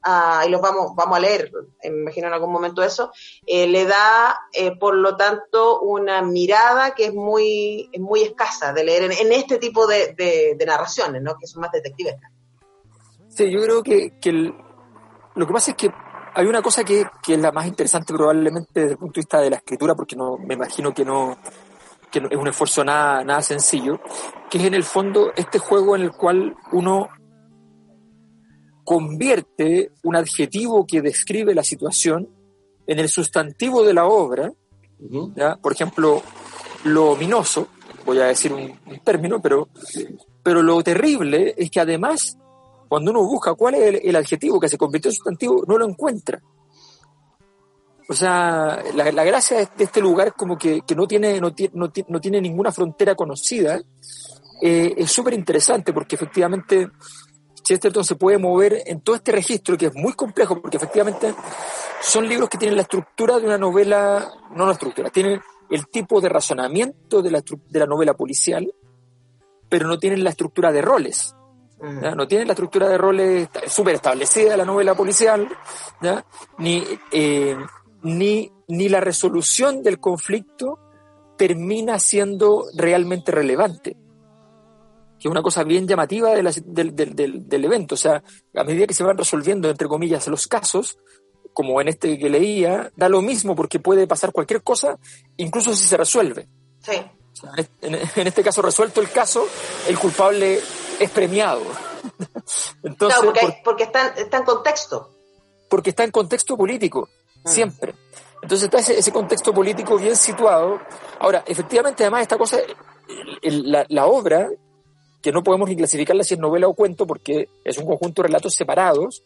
a, 0.04 0.44
y 0.46 0.50
los 0.50 0.62
vamos, 0.62 0.94
vamos 0.96 1.18
a 1.18 1.20
leer, 1.20 1.52
me 1.84 2.02
imagino 2.02 2.28
en 2.28 2.34
algún 2.34 2.52
momento 2.52 2.84
eso, 2.84 3.12
eh, 3.46 3.68
le 3.68 3.86
da, 3.86 4.38
eh, 4.54 4.76
por 4.78 4.96
lo 4.96 5.16
tanto, 5.16 5.82
una 5.82 6.22
mirada 6.22 6.92
que 6.92 7.06
es 7.06 7.14
muy, 7.14 7.90
muy 8.00 8.22
escasa 8.22 8.74
de 8.74 8.84
leer 8.84 9.12
en, 9.12 9.32
este 9.32 9.58
tipo 9.58 9.88
de, 9.88 10.58
narraciones, 10.66 11.22
¿no? 11.22 11.38
que 11.38 11.48
son 11.48 11.62
más 11.62 11.72
detectivescas. 11.72 12.32
Sí, 13.30 13.52
yo 13.52 13.62
creo 13.62 13.84
que, 13.84 14.18
que 14.20 14.32
lo 14.32 15.46
que 15.46 15.54
pasa 15.54 15.72
es 15.72 15.78
que 15.78 15.92
hay 16.38 16.46
una 16.46 16.62
cosa 16.62 16.84
que, 16.84 17.04
es 17.28 17.40
la 17.40 17.52
más 17.52 17.66
interesante 17.66 18.14
probablemente 18.14 18.70
desde 18.74 18.92
el 18.92 18.98
punto 19.00 19.16
de 19.16 19.22
vista 19.22 19.40
de 19.40 19.50
la 19.50 19.56
escritura, 19.56 19.96
porque 19.96 20.16
no 20.16 20.38
me 20.38 20.54
imagino 20.54 20.94
que 20.94 21.04
no, 21.04 21.36
que 22.12 22.20
es 22.20 22.38
un 22.38 22.48
esfuerzo 22.48 22.84
nada, 22.84 23.24
nada 23.24 23.42
sencillo, 23.42 24.00
que 24.48 24.60
es 24.60 24.64
en 24.66 24.76
el 24.76 24.84
fondo 24.84 25.32
este 25.36 25.58
juego 25.58 25.96
en 25.96 26.04
el 26.04 26.12
cual 26.12 26.56
uno 26.72 27.10
convierte 28.88 29.92
un 30.04 30.16
adjetivo 30.16 30.88
que 30.88 31.02
describe 31.02 31.54
la 31.54 31.62
situación 31.62 32.30
en 32.88 33.00
el 33.00 33.10
sustantivo 33.10 33.84
de 33.84 33.94
la 33.94 34.06
obra, 34.06 34.54
por 35.62 35.74
ejemplo, 35.74 36.24
lo 36.86 37.12
ominoso, 37.12 37.68
voy 38.06 38.20
a 38.20 38.28
decir 38.28 38.54
un, 38.54 38.80
término, 39.04 39.42
pero, 39.42 39.68
pero 40.42 40.64
lo 40.64 40.82
terrible 40.84 41.54
es 41.58 41.70
que 41.70 41.82
además 41.82 42.38
cuando 42.88 43.12
uno 43.12 43.26
busca 43.26 43.56
cuál 43.56 43.76
es 43.76 44.00
el, 44.06 44.16
adjetivo 44.16 44.58
que 44.58 44.70
se 44.70 44.78
convirtió 44.78 45.12
en 45.12 45.16
sustantivo, 45.16 45.66
no 45.68 45.78
lo 45.78 45.86
encuentra. 45.86 46.42
O 48.08 48.14
sea, 48.14 48.82
la, 48.96 49.24
gracia 49.26 49.58
de 49.58 49.84
este 49.84 50.00
lugar 50.00 50.34
como 50.34 50.58
que, 50.58 50.82
no, 50.96 51.06
tiene, 51.06 51.42
no, 51.42 51.54
no, 51.74 52.22
tiene 52.22 52.40
ninguna 52.40 52.72
frontera 52.72 53.16
conocida, 53.16 53.82
eh, 54.62 54.94
es 54.96 55.12
súper 55.12 55.34
interesante 55.34 55.92
porque 55.92 56.16
efectivamente 56.16 56.90
Chesterton 57.68 58.06
se 58.06 58.16
puede 58.16 58.38
mover 58.38 58.82
en 58.86 59.02
todo 59.02 59.18
este 59.18 59.34
registro 59.34 59.78
que 59.78 59.88
es 59.88 59.94
muy 59.94 60.14
complejo 60.14 60.62
porque 60.62 60.78
efectivamente 60.78 61.36
son 62.02 62.26
libros 62.26 62.48
que 62.48 62.58
tienen 62.58 62.78
la 62.78 62.84
estructura 62.84 63.40
de 63.40 63.46
una 63.46 63.58
novela, 63.58 64.32
no 64.56 64.66
la 64.66 64.72
estructura, 64.72 65.10
tienen 65.10 65.42
el 65.70 65.88
tipo 65.88 66.22
de 66.22 66.30
razonamiento 66.30 67.22
de 67.22 67.30
la, 67.30 67.42
de 67.42 67.80
la 67.80 67.86
novela 67.86 68.14
policial, 68.14 68.74
pero 69.68 69.86
no 69.86 70.00
tienen 70.00 70.24
la 70.24 70.30
estructura 70.30 70.72
de 70.72 70.82
roles. 70.82 71.36
Mm. 71.82 72.16
No 72.16 72.26
tiene 72.26 72.46
la 72.46 72.54
estructura 72.54 72.88
de 72.88 72.98
roles 72.98 73.50
súper 73.68 73.96
establecida 73.96 74.52
de 74.52 74.58
la 74.58 74.66
novela 74.66 74.96
policial, 74.96 75.50
Ni, 76.60 76.84
eh, 77.12 77.58
ni, 78.02 78.50
ni 78.70 78.88
la 78.88 79.02
resolución 79.02 79.84
del 79.84 80.00
conflicto 80.00 80.80
termina 81.38 82.00
siendo 82.00 82.64
realmente 82.76 83.34
relevante 83.34 83.98
que 85.20 85.28
es 85.28 85.32
una 85.32 85.42
cosa 85.42 85.64
bien 85.64 85.88
llamativa 85.88 86.32
del, 86.32 86.96
del, 86.96 87.48
del, 87.48 87.66
evento. 87.66 87.96
O 87.96 87.98
sea, 87.98 88.24
a 88.56 88.64
medida 88.64 88.86
que 88.86 88.94
se 88.94 89.04
van 89.04 89.18
resolviendo, 89.18 89.70
entre 89.70 89.88
comillas, 89.88 90.28
los 90.28 90.48
casos, 90.48 91.00
como 91.54 91.82
en 91.82 91.88
este 91.88 92.20
que 92.20 92.30
leía, 92.30 92.92
da 92.96 93.10
lo 93.10 93.22
mismo 93.22 93.56
porque 93.56 93.80
puede 93.80 94.06
pasar 94.06 94.32
cualquier 94.32 94.62
cosa, 94.62 95.00
incluso 95.38 95.74
si 95.74 95.86
se 95.86 95.98
resuelve. 95.98 96.48
Sí. 96.82 97.02
en, 97.82 98.28
este 98.28 98.44
caso, 98.44 98.62
resuelto 98.62 99.02
el 99.02 99.10
caso, 99.10 99.48
el 99.88 99.98
culpable 99.98 100.60
es 101.00 101.10
premiado. 101.10 101.64
Entonces, 102.84 103.20
porque, 103.64 103.84
está, 103.84 104.14
en 104.16 104.44
contexto. 104.44 105.10
Porque 105.68 105.90
está 105.90 106.04
en 106.04 106.12
contexto 106.12 106.56
político, 106.56 107.10
mm. 107.44 107.50
siempre. 107.50 107.96
Entonces 108.44 108.70
está 108.72 108.94
ese, 108.94 109.12
contexto 109.12 109.52
político 109.52 109.98
bien 109.98 110.16
situado. 110.16 110.80
Ahora, 111.20 111.44
efectivamente, 111.48 112.04
además, 112.04 112.22
esta 112.22 112.38
cosa, 112.38 112.60
la, 113.42 113.84
la 113.90 114.06
obra 114.06 114.48
que 115.28 115.34
no 115.34 115.44
podemos 115.44 115.68
ni 115.68 115.76
clasificarla 115.76 116.24
si 116.24 116.36
es 116.36 116.40
novela 116.40 116.70
o 116.70 116.74
cuento 116.74 117.06
porque 117.06 117.50
es 117.66 117.78
un 117.78 117.86
conjunto 117.86 118.22
de 118.22 118.30
relatos 118.30 118.54
separados, 118.54 119.24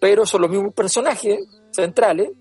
pero 0.00 0.26
son 0.26 0.42
los 0.42 0.50
mismos 0.50 0.74
personajes 0.74 1.46
centrales, 1.70 2.32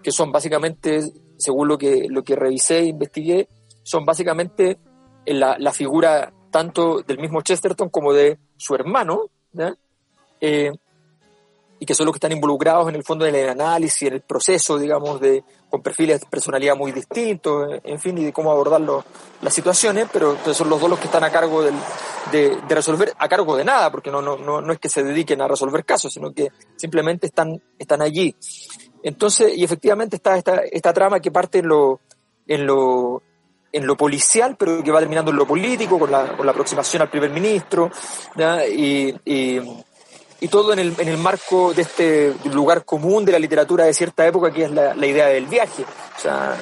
que 0.00 0.12
son 0.12 0.30
básicamente, 0.30 1.00
según 1.36 1.66
lo 1.66 1.76
que, 1.76 2.06
lo 2.08 2.22
que 2.22 2.36
revisé 2.36 2.78
e 2.78 2.84
investigué, 2.84 3.48
son 3.82 4.04
básicamente 4.04 4.78
la, 5.26 5.56
la 5.58 5.72
figura 5.72 6.32
tanto 6.52 7.02
del 7.02 7.18
mismo 7.18 7.42
Chesterton 7.42 7.88
como 7.88 8.12
de 8.12 8.38
su 8.56 8.76
hermano, 8.76 9.22
eh, 10.40 10.70
y 11.78 11.86
que 11.86 11.94
son 11.94 12.06
los 12.06 12.12
que 12.12 12.18
están 12.18 12.32
involucrados 12.32 12.88
en 12.88 12.94
el 12.94 13.04
fondo 13.04 13.24
del 13.24 13.48
análisis, 13.48 14.08
en 14.08 14.14
el 14.14 14.20
proceso, 14.22 14.78
digamos, 14.78 15.20
de, 15.20 15.44
con 15.68 15.82
perfiles 15.82 16.20
de 16.20 16.26
personalidad 16.26 16.76
muy 16.76 16.92
distintos, 16.92 17.80
en 17.84 17.98
fin, 17.98 18.16
y 18.18 18.24
de 18.24 18.32
cómo 18.32 18.50
abordar 18.50 18.80
las 18.80 19.54
situaciones, 19.54 20.06
pero 20.12 20.36
son 20.54 20.70
los 20.70 20.80
dos 20.80 20.88
los 20.88 20.98
que 20.98 21.06
están 21.06 21.24
a 21.24 21.30
cargo 21.30 21.62
del, 21.62 21.74
de, 22.32 22.58
resolver, 22.68 23.12
a 23.18 23.28
cargo 23.28 23.56
de 23.56 23.64
nada, 23.64 23.90
porque 23.90 24.10
no, 24.10 24.22
no, 24.22 24.36
no, 24.36 24.60
no 24.60 24.72
es 24.72 24.78
que 24.78 24.88
se 24.88 25.02
dediquen 25.02 25.42
a 25.42 25.48
resolver 25.48 25.84
casos, 25.84 26.12
sino 26.12 26.32
que 26.32 26.48
simplemente 26.76 27.26
están, 27.26 27.62
están 27.78 28.00
allí. 28.00 28.34
Entonces, 29.02 29.56
y 29.56 29.64
efectivamente 29.64 30.16
está 30.16 30.36
esta, 30.36 30.62
esta 30.70 30.92
trama 30.92 31.20
que 31.20 31.30
parte 31.30 31.58
en 31.58 31.68
lo, 31.68 32.00
en 32.46 32.66
lo, 32.66 33.22
en 33.72 33.86
lo 33.86 33.96
policial, 33.96 34.56
pero 34.58 34.82
que 34.82 34.90
va 34.90 35.00
terminando 35.00 35.30
en 35.30 35.36
lo 35.36 35.46
político, 35.46 35.98
con 35.98 36.10
la, 36.10 36.36
con 36.36 36.46
la 36.46 36.52
aproximación 36.52 37.02
al 37.02 37.10
primer 37.10 37.30
ministro, 37.30 37.90
y, 38.70 39.14
y 39.24 39.60
y 40.40 40.48
todo 40.48 40.72
en 40.72 40.78
el, 40.78 40.94
en 40.98 41.08
el 41.08 41.18
marco 41.18 41.72
de 41.72 41.82
este 41.82 42.34
lugar 42.52 42.84
común 42.84 43.24
de 43.24 43.32
la 43.32 43.38
literatura 43.38 43.84
de 43.84 43.94
cierta 43.94 44.26
época, 44.26 44.50
que 44.50 44.64
es 44.64 44.70
la, 44.70 44.94
la 44.94 45.06
idea 45.06 45.26
del 45.26 45.46
viaje, 45.46 45.82
o 45.82 46.20
sea, 46.20 46.56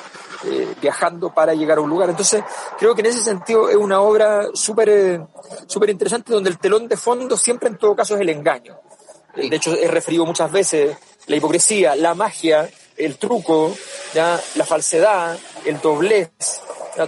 eh, 0.46 0.74
viajando 0.80 1.32
para 1.32 1.54
llegar 1.54 1.78
a 1.78 1.80
un 1.80 1.88
lugar. 1.88 2.10
Entonces, 2.10 2.44
creo 2.78 2.94
que 2.94 3.00
en 3.00 3.06
ese 3.06 3.22
sentido 3.22 3.68
es 3.68 3.76
una 3.76 4.00
obra 4.00 4.48
súper 4.52 4.88
eh, 4.88 5.20
súper 5.66 5.90
interesante 5.90 6.32
donde 6.32 6.50
el 6.50 6.58
telón 6.58 6.86
de 6.86 6.96
fondo 6.96 7.36
siempre 7.36 7.68
en 7.68 7.78
todo 7.78 7.96
caso 7.96 8.14
es 8.14 8.20
el 8.20 8.28
engaño. 8.28 8.78
De 9.34 9.56
hecho, 9.56 9.74
he 9.74 9.88
referido 9.88 10.24
muchas 10.24 10.52
veces 10.52 10.96
la 11.26 11.36
hipocresía, 11.36 11.96
la 11.96 12.14
magia, 12.14 12.68
el 12.96 13.16
truco, 13.16 13.74
¿ya? 14.12 14.40
la 14.54 14.64
falsedad, 14.64 15.36
el 15.64 15.80
doblez. 15.80 16.30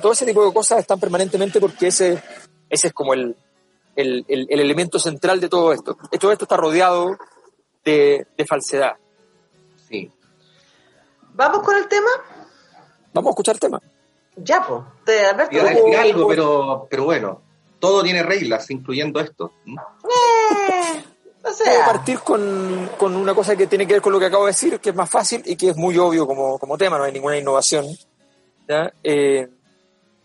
Todo 0.01 0.13
ese 0.13 0.27
tipo 0.27 0.45
de 0.45 0.53
cosas 0.53 0.81
están 0.81 0.99
permanentemente 0.99 1.61
porque 1.61 1.89
ese, 1.89 2.21
ese 2.69 2.89
es 2.89 2.93
como 2.93 3.15
el, 3.15 3.37
el, 3.97 4.25
el, 4.29 4.61
elemento 4.61 4.99
central 4.99 5.41
de 5.41 5.49
todo 5.49 5.73
esto. 5.73 5.97
Todo 6.21 6.33
esto 6.33 6.45
está 6.45 6.57
rodeado 6.57 7.17
de, 7.85 8.27
de 8.37 8.47
falsedad. 8.47 8.97
Sí. 9.89 10.11
¿Vamos 11.35 11.63
con 11.63 11.77
el 11.77 11.89
tema? 11.89 12.11
Vamos 13.13 13.29
a 13.29 13.33
escuchar 13.33 13.57
el 13.57 13.61
tema. 13.61 13.81
Ya, 14.37 14.65
pues, 14.67 14.83
de 15.07 15.27
Alberto. 15.27 15.65
decir 15.65 15.97
algo, 15.97 16.29
pero, 16.29 16.87
pero 16.91 17.05
bueno, 17.05 17.41
todo 17.79 18.03
tiene 18.03 18.23
reglas, 18.23 18.71
incluyendo 18.71 19.19
esto. 19.21 19.53
Eh, 19.67 21.05
o 21.43 21.51
sea. 21.51 21.73
Puedo 21.73 21.85
partir 21.87 22.19
con, 22.21 22.91
con, 22.99 23.17
una 23.17 23.35
cosa 23.35 23.57
que 23.57 23.67
tiene 23.67 23.87
que 23.87 23.95
ver 23.95 24.03
con 24.03 24.13
lo 24.13 24.19
que 24.19 24.27
acabo 24.27 24.45
de 24.45 24.51
decir, 24.51 24.79
que 24.79 24.91
es 24.91 24.97
más 24.97 25.09
fácil 25.09 25.43
y 25.47 25.57
que 25.57 25.71
es 25.71 25.77
muy 25.77 25.97
obvio 25.97 26.27
como, 26.27 26.59
como 26.59 26.77
tema, 26.77 26.99
no 26.99 27.05
hay 27.05 27.13
ninguna 27.13 27.39
innovación, 27.39 27.87
¿ya? 28.69 28.93
Eh, 29.03 29.49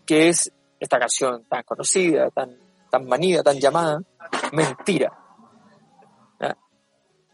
que 0.04 0.28
es 0.28 0.52
esta 0.78 0.98
canción 0.98 1.44
tan 1.44 1.62
conocida, 1.62 2.28
tan 2.30 2.54
tan 2.92 3.08
manida, 3.08 3.42
tan 3.42 3.58
llamada, 3.58 4.02
mentira. 4.52 5.10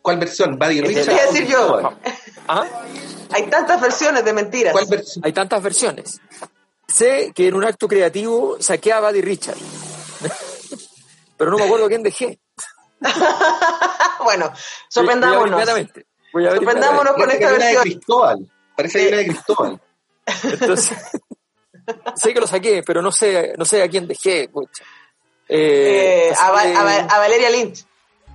¿Cuál 0.00 0.18
versión? 0.18 0.56
¿Buddy 0.56 0.80
Richard? 0.80 1.32
decir 1.32 1.48
yo. 1.48 1.90
¿Ah? 2.46 2.64
Hay 3.32 3.50
tantas 3.50 3.80
versiones 3.80 4.24
de 4.24 4.32
mentiras. 4.32 4.72
¿Cuál 4.72 4.86
versión? 4.86 5.26
Hay 5.26 5.32
tantas 5.32 5.60
versiones. 5.60 6.20
Sé 6.86 7.32
que 7.34 7.48
en 7.48 7.54
un 7.54 7.64
acto 7.64 7.88
creativo 7.88 8.56
saqué 8.60 8.92
a 8.92 9.00
Buddy 9.00 9.20
Richard. 9.20 9.58
Pero 11.36 11.50
no 11.50 11.58
me 11.58 11.64
acuerdo 11.64 11.88
quién 11.88 12.04
dejé. 12.04 12.38
bueno, 14.24 14.52
sorprendámonos. 14.88 15.60
sorprendámonos 16.32 17.14
con 17.14 17.30
esta 17.30 17.50
versión. 17.50 17.84
De 17.84 17.90
Cristóbal. 17.90 18.50
Parece 18.76 18.98
que 19.00 19.08
era 19.08 19.16
de 19.16 19.26
Cristóbal. 19.26 19.80
Entonces, 20.44 20.96
sé 22.14 22.32
que 22.32 22.40
lo 22.40 22.46
saqué, 22.46 22.82
pero 22.86 23.02
no 23.02 23.10
sé, 23.10 23.54
no 23.58 23.64
sé 23.64 23.82
a 23.82 23.88
quién 23.88 24.06
dejé. 24.06 24.48
Eh, 25.48 26.32
a, 26.38 26.50
Valeria 27.18 27.50
Lynch. 27.50 27.84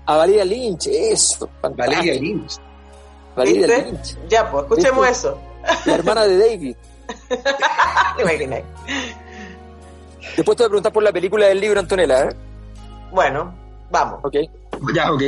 A 0.05 0.17
Valeria 0.17 0.45
Lynch, 0.45 0.87
eso. 0.87 1.49
Valeria 1.61 2.13
Lynch. 2.15 2.57
Valeria 3.35 3.67
Lynch. 3.67 4.17
Ya, 4.27 4.49
pues, 4.49 4.63
escuchemos 4.63 5.07
eso. 5.07 5.37
La 5.85 5.95
hermana 5.95 6.25
de 6.25 6.37
David. 6.37 6.75
Después 10.35 10.57
te 10.57 10.63
voy 10.63 10.65
a 10.65 10.69
preguntar 10.69 10.91
por 10.91 11.03
la 11.03 11.11
película 11.11 11.45
del 11.47 11.59
libro, 11.59 11.79
Antonella, 11.79 12.25
¿eh? 12.25 12.35
Bueno, 13.11 13.53
vamos. 13.91 14.19
Ok. 14.23 14.35
Ya, 14.93 15.11
ok. 15.11 15.21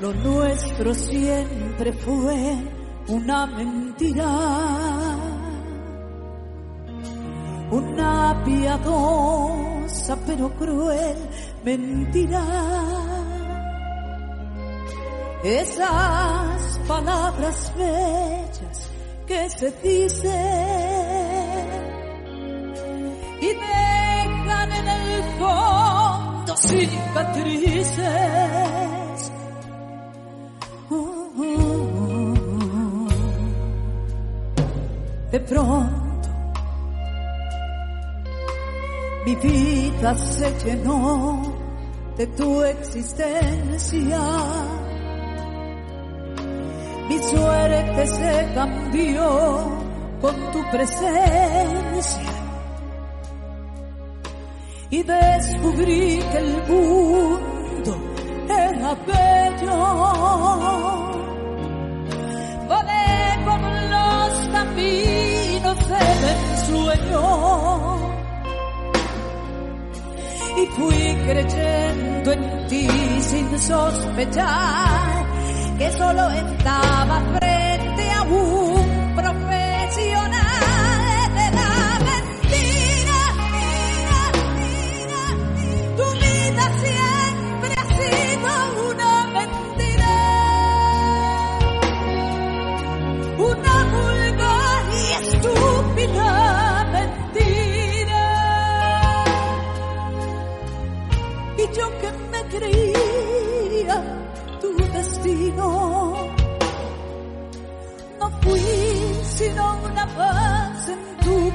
Lo 0.00 0.12
nuestro 0.14 0.94
siempre 0.94 1.92
fue 1.92 2.56
una 3.06 3.46
mentira 3.46 4.26
una 7.72 8.40
piadosa 8.44 10.16
pero 10.26 10.50
cruel 10.50 11.16
mentira. 11.64 12.44
Esas 15.42 16.78
palabras 16.86 17.72
bellas 17.76 18.90
que 19.26 19.50
se 19.50 19.72
dicen 19.82 20.30
y 23.40 23.46
dejan 23.46 24.72
en 24.72 24.88
el 24.88 25.22
fondo 25.38 26.56
cicatrices. 26.56 27.98
Uh, 30.90 30.94
uh. 30.94 33.08
De 35.32 35.40
pronto 35.40 36.01
mi 39.24 39.36
vida 39.36 40.14
se 40.16 40.50
llenó 40.64 41.42
de 42.16 42.26
tu 42.26 42.62
existencia. 42.64 44.20
Mi 47.08 47.18
suerte 47.18 48.06
se 48.06 48.52
cambió 48.54 49.82
con 50.20 50.34
tu 50.52 50.70
presencia. 50.70 52.32
Y 54.90 55.02
descubrí 55.02 56.18
que 56.30 56.38
el 56.38 56.68
mundo 56.68 57.96
era 58.48 58.94
bello. 59.06 60.11
Creyendo 71.32 72.32
en 72.32 72.66
ti 72.68 72.88
sin 73.20 73.58
sospechar 73.58 75.26
que 75.78 75.90
solo 75.92 76.28
estaba 76.30 77.41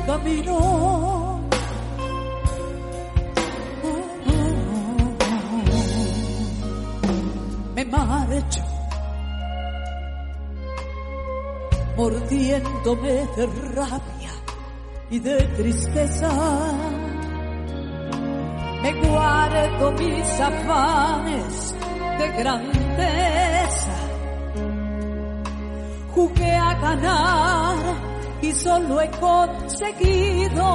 camino. 0.08 1.42
Me 7.76 7.86
marcho, 7.86 8.64
mordiéndome 11.98 13.16
de 13.36 13.46
rabia 13.76 14.34
y 15.12 15.20
de 15.20 15.38
tristeza. 15.58 16.32
Me 18.82 18.92
guardo 19.02 19.92
mis 19.92 20.40
afanes 20.40 21.76
de 22.20 22.28
grandeza 22.40 23.98
jugué 26.18 26.52
a 26.56 26.74
ganar 26.74 27.78
y 28.42 28.52
solo 28.52 29.02
he 29.02 29.10
conseguido 29.78 30.66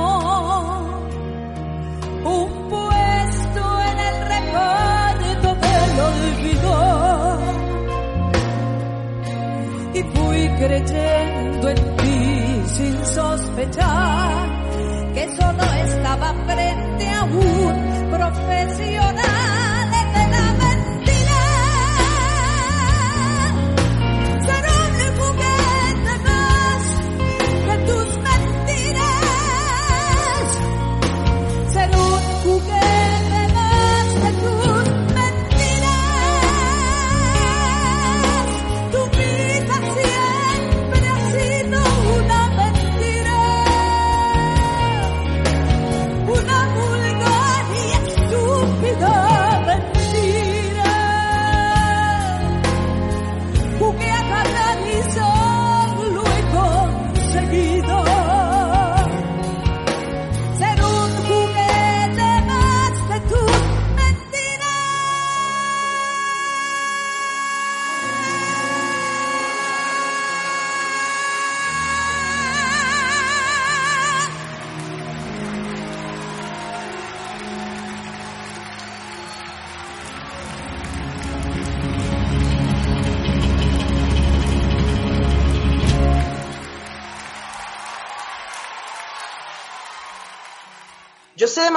un 2.24 2.68
puesto 2.68 3.80
en 3.90 3.98
el 3.98 4.16
recuerdo 4.34 5.48
del 5.60 6.00
olvido. 6.10 6.74
Y 9.94 10.02
fui 10.02 10.48
creyendo 10.56 11.68
en 11.68 11.96
ti 11.96 12.62
sin 12.66 13.04
sospechar 13.04 14.62
que 15.14 15.36
solo 15.36 15.62
estaba 15.84 16.34
frente 16.46 17.08
a 17.08 17.24
un 17.24 18.10
profesional. 18.10 19.11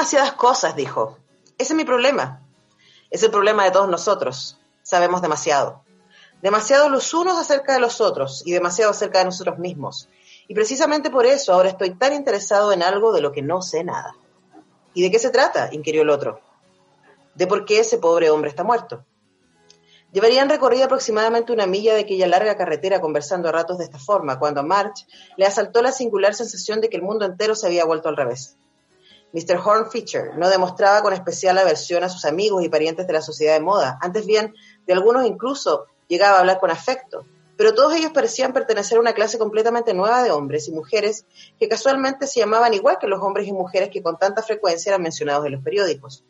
Demasiadas 0.05 0.33
cosas, 0.33 0.75
dijo. 0.75 1.17
Ese 1.57 1.73
es 1.73 1.77
mi 1.77 1.83
problema. 1.83 2.43
Es 3.09 3.23
el 3.23 3.31
problema 3.31 3.63
de 3.63 3.71
todos 3.71 3.89
nosotros. 3.89 4.59
Sabemos 4.83 5.23
demasiado. 5.23 5.81
Demasiado 6.43 6.89
los 6.89 7.11
unos 7.15 7.39
acerca 7.39 7.73
de 7.73 7.79
los 7.79 7.99
otros 8.01 8.43
y 8.45 8.51
demasiado 8.51 8.91
acerca 8.91 9.17
de 9.17 9.25
nosotros 9.25 9.57
mismos. 9.57 10.07
Y 10.47 10.53
precisamente 10.53 11.09
por 11.09 11.25
eso 11.25 11.53
ahora 11.53 11.69
estoy 11.69 11.95
tan 11.95 12.13
interesado 12.13 12.71
en 12.71 12.83
algo 12.83 13.13
de 13.13 13.21
lo 13.21 13.31
que 13.31 13.41
no 13.41 13.63
sé 13.63 13.83
nada. 13.83 14.15
¿Y 14.93 15.01
de 15.01 15.09
qué 15.09 15.17
se 15.17 15.31
trata? 15.31 15.69
inquirió 15.71 16.03
el 16.03 16.11
otro. 16.11 16.39
De 17.33 17.47
por 17.47 17.65
qué 17.65 17.79
ese 17.79 17.97
pobre 17.97 18.29
hombre 18.29 18.51
está 18.51 18.63
muerto. 18.63 19.03
Llevarían 20.11 20.49
recorrido 20.49 20.85
aproximadamente 20.85 21.51
una 21.51 21.65
milla 21.65 21.95
de 21.95 22.01
aquella 22.01 22.27
larga 22.27 22.55
carretera 22.55 23.01
conversando 23.01 23.49
a 23.49 23.53
ratos 23.53 23.79
de 23.79 23.85
esta 23.85 23.97
forma, 23.97 24.37
cuando 24.37 24.59
a 24.59 24.63
March 24.63 25.07
le 25.35 25.47
asaltó 25.47 25.81
la 25.81 25.91
singular 25.91 26.35
sensación 26.35 26.79
de 26.79 26.89
que 26.89 26.97
el 26.97 27.01
mundo 27.01 27.25
entero 27.25 27.55
se 27.55 27.65
había 27.65 27.85
vuelto 27.85 28.07
al 28.07 28.17
revés. 28.17 28.59
Mr. 29.35 29.59
Horn 29.61 29.91
Fisher 29.91 30.37
no 30.37 30.47
demostraba 30.47 31.01
con 31.01 31.11
especial 31.11 31.57
aversión 31.57 32.05
a 32.05 32.09
sus 32.09 32.23
amigos 32.23 32.63
y 32.63 32.69
parientes 32.69 33.05
de 33.05 33.11
la 33.11 33.21
sociedad 33.21 33.55
de 33.55 33.59
moda, 33.59 33.99
antes 34.01 34.25
bien, 34.25 34.55
de 34.87 34.93
algunos 34.93 35.25
incluso 35.25 35.87
llegaba 36.07 36.37
a 36.37 36.39
hablar 36.39 36.57
con 36.57 36.71
afecto, 36.71 37.25
pero 37.57 37.73
todos 37.73 37.93
ellos 37.95 38.13
parecían 38.13 38.53
pertenecer 38.53 38.97
a 38.97 39.01
una 39.01 39.11
clase 39.11 39.37
completamente 39.37 39.93
nueva 39.93 40.23
de 40.23 40.31
hombres 40.31 40.69
y 40.69 40.71
mujeres 40.71 41.25
que 41.59 41.67
casualmente 41.67 42.27
se 42.27 42.39
llamaban 42.39 42.73
igual 42.73 42.97
que 42.97 43.07
los 43.07 43.21
hombres 43.21 43.45
y 43.45 43.51
mujeres 43.51 43.89
que 43.89 44.01
con 44.01 44.17
tanta 44.17 44.41
frecuencia 44.41 44.91
eran 44.91 45.01
mencionados 45.01 45.45
en 45.45 45.51
los 45.51 45.63
periódicos. 45.63 46.23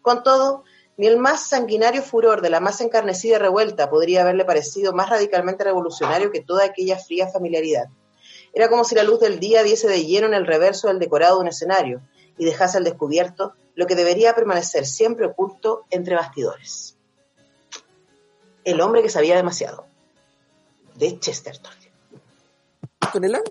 Con 0.00 0.22
todo, 0.22 0.64
ni 0.96 1.08
el 1.08 1.18
más 1.18 1.46
sanguinario 1.46 2.00
furor 2.00 2.40
de 2.40 2.48
la 2.48 2.60
más 2.60 2.80
encarnecida 2.80 3.38
revuelta 3.38 3.90
podría 3.90 4.22
haberle 4.22 4.46
parecido 4.46 4.94
más 4.94 5.10
radicalmente 5.10 5.62
revolucionario 5.62 6.30
que 6.30 6.40
toda 6.40 6.64
aquella 6.64 6.96
fría 6.96 7.28
familiaridad. 7.28 7.88
Era 8.54 8.70
como 8.70 8.84
si 8.84 8.94
la 8.94 9.02
luz 9.02 9.20
del 9.20 9.40
día 9.40 9.62
diese 9.62 9.88
de 9.88 10.06
lleno 10.06 10.26
en 10.26 10.32
el 10.32 10.46
reverso 10.46 10.88
del 10.88 10.98
decorado 10.98 11.36
de 11.36 11.42
un 11.42 11.48
escenario, 11.48 12.00
y 12.38 12.44
dejase 12.44 12.78
al 12.78 12.84
descubierto 12.84 13.54
lo 13.74 13.86
que 13.86 13.94
debería 13.94 14.34
permanecer 14.34 14.86
siempre 14.86 15.26
oculto 15.26 15.84
entre 15.90 16.16
bastidores. 16.16 16.96
El 18.64 18.80
hombre 18.80 19.02
que 19.02 19.10
sabía 19.10 19.36
demasiado, 19.36 19.86
de 20.94 21.18
Chesterton. 21.18 21.72
¿Tonela? 23.12 23.42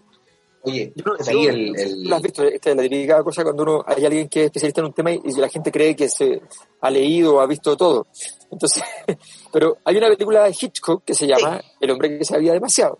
Oye, 0.63 0.91
yo 0.95 1.04
no, 1.06 1.13
ahí 1.28 1.45
el, 1.45 1.80
el... 1.80 2.12
has 2.13 2.21
visto, 2.24 2.43
esta 2.43 2.71
es 2.71 2.76
la 2.76 2.82
típica 2.82 3.24
cosa 3.24 3.43
cuando 3.43 3.62
uno 3.62 3.84
hay 3.86 4.04
alguien 4.04 4.28
que 4.28 4.41
es 4.41 4.45
especialista 4.48 4.82
en 4.82 4.88
un 4.88 4.93
tema 4.93 5.12
y, 5.12 5.19
la 5.38 5.48
gente 5.48 5.71
cree 5.71 5.95
que 5.95 6.10
se 6.10 6.41
ha 6.82 6.89
leído 6.89 7.36
o 7.36 7.39
ha 7.39 7.45
visto 7.45 7.78
todo. 7.78 8.08
Entonces, 8.52 8.84
pero 9.54 9.78
hay 9.86 9.98
una 9.98 10.08
película 10.08 10.43
de 10.43 10.56
Hitchcock 10.60 11.04
que 11.04 11.13
se 11.13 11.28
llama 11.28 11.62
El 11.80 11.91
hombre 11.91 12.17
que 12.17 12.26
sabía 12.26 12.54
demasiado, 12.54 12.98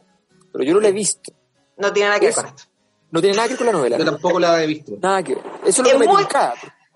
pero 0.52 0.64
yo 0.64 0.76
no 0.76 0.80
la 0.80 0.90
he 0.90 0.92
visto. 0.92 1.34
No 1.78 1.92
tiene 1.92 2.10
nada 2.10 2.20
que 2.20 2.28
ver 2.28 2.36
con 2.36 2.46
esto. 2.46 2.64
No 3.12 3.22
tiene 3.22 3.36
nada 3.36 3.48
que 3.48 3.54
ver 3.54 3.58
con 3.58 3.68
la 3.68 3.74
novela. 3.74 3.98
Yo 3.98 4.06
tampoco 4.06 4.40
la 4.40 4.64
he 4.64 4.68
visto. 4.68 4.94
Nada 5.00 5.24
que 5.24 5.36
ver. 5.36 5.44
Eso 5.66 5.82
es 5.82 5.94
lo 5.94 6.00
que 6.00 6.08
me 6.08 6.14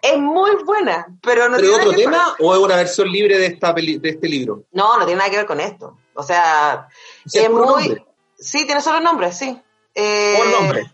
Es 0.01 0.17
muy 0.17 0.51
buena, 0.63 1.07
pero 1.21 1.49
no 1.49 1.57
¿Pero 1.57 1.69
tiene 1.69 1.83
otro 1.83 1.97
tema 1.97 2.35
o 2.39 2.53
es 2.53 2.59
una 2.59 2.75
versión 2.75 3.09
libre 3.09 3.37
de, 3.37 3.45
esta 3.47 3.73
de 3.73 3.99
este 4.03 4.27
libro? 4.27 4.63
No, 4.71 4.97
no 4.97 5.05
tiene 5.05 5.19
nada 5.19 5.29
que 5.29 5.37
ver 5.37 5.45
con 5.45 5.59
esto. 5.59 5.97
O 6.13 6.23
sea, 6.23 6.87
es 7.31 7.49
muy... 7.49 8.03
Sí, 8.37 8.65
tiene 8.65 8.81
solo 8.81 8.97
el 8.97 9.03
nombre, 9.03 9.31
sí. 9.31 9.59
Eh... 9.95 10.35
¿Cuál 10.37 10.51
nombre? 10.51 10.91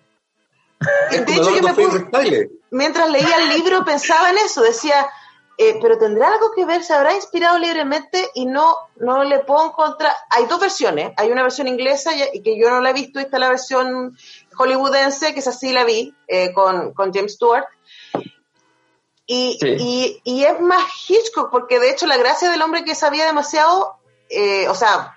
De 1.12 1.18
hecho, 1.34 1.56
yo 1.56 1.62
me 1.62 1.74
puse... 1.74 2.50
Mientras 2.72 3.10
leía 3.10 3.38
el 3.38 3.50
libro 3.50 3.86
pensaba 3.86 4.32
en 4.32 4.38
eso, 4.40 4.62
decía, 4.62 5.08
eh, 5.58 5.80
pero 5.82 5.98
tendrá 5.98 6.34
algo 6.34 6.52
que 6.54 6.66
ver, 6.66 6.84
se 6.84 6.94
habrá 6.94 7.16
inspirado 7.16 7.58
libremente 7.58 8.30
y 8.34 8.46
no, 8.46 8.76
no 8.98 9.24
le 9.24 9.40
puedo 9.40 9.68
encontrar. 9.68 10.12
Hay 10.30 10.46
dos 10.48 10.60
versiones, 10.60 11.14
hay 11.16 11.32
una 11.32 11.44
versión 11.44 11.68
inglesa 11.68 12.12
y, 12.34 12.42
que 12.42 12.60
yo 12.60 12.70
no 12.70 12.82
la 12.82 12.90
he 12.90 12.94
visto, 12.94 13.20
y 13.20 13.24
está 13.24 13.40
la 13.40 13.48
versión 13.48 14.18
hollywoodense, 14.56 15.34
que 15.34 15.40
es 15.40 15.48
así 15.48 15.72
la 15.72 15.84
vi, 15.84 16.14
eh, 16.28 16.54
con, 16.54 16.94
James 17.14 17.34
Stewart. 17.34 17.66
Y, 19.28 19.58
y, 20.24 20.44
es 20.44 20.62
más 20.62 20.84
Hitchcock, 21.08 21.50
porque 21.50 21.80
de 21.80 21.90
hecho 21.90 22.06
la 22.06 22.18
gracia 22.18 22.52
del 22.52 22.62
hombre 22.62 22.84
que 22.84 22.94
sabía 22.94 23.26
demasiado, 23.26 23.98
eh, 24.30 24.68
o 24.68 24.76
sea... 24.76 25.16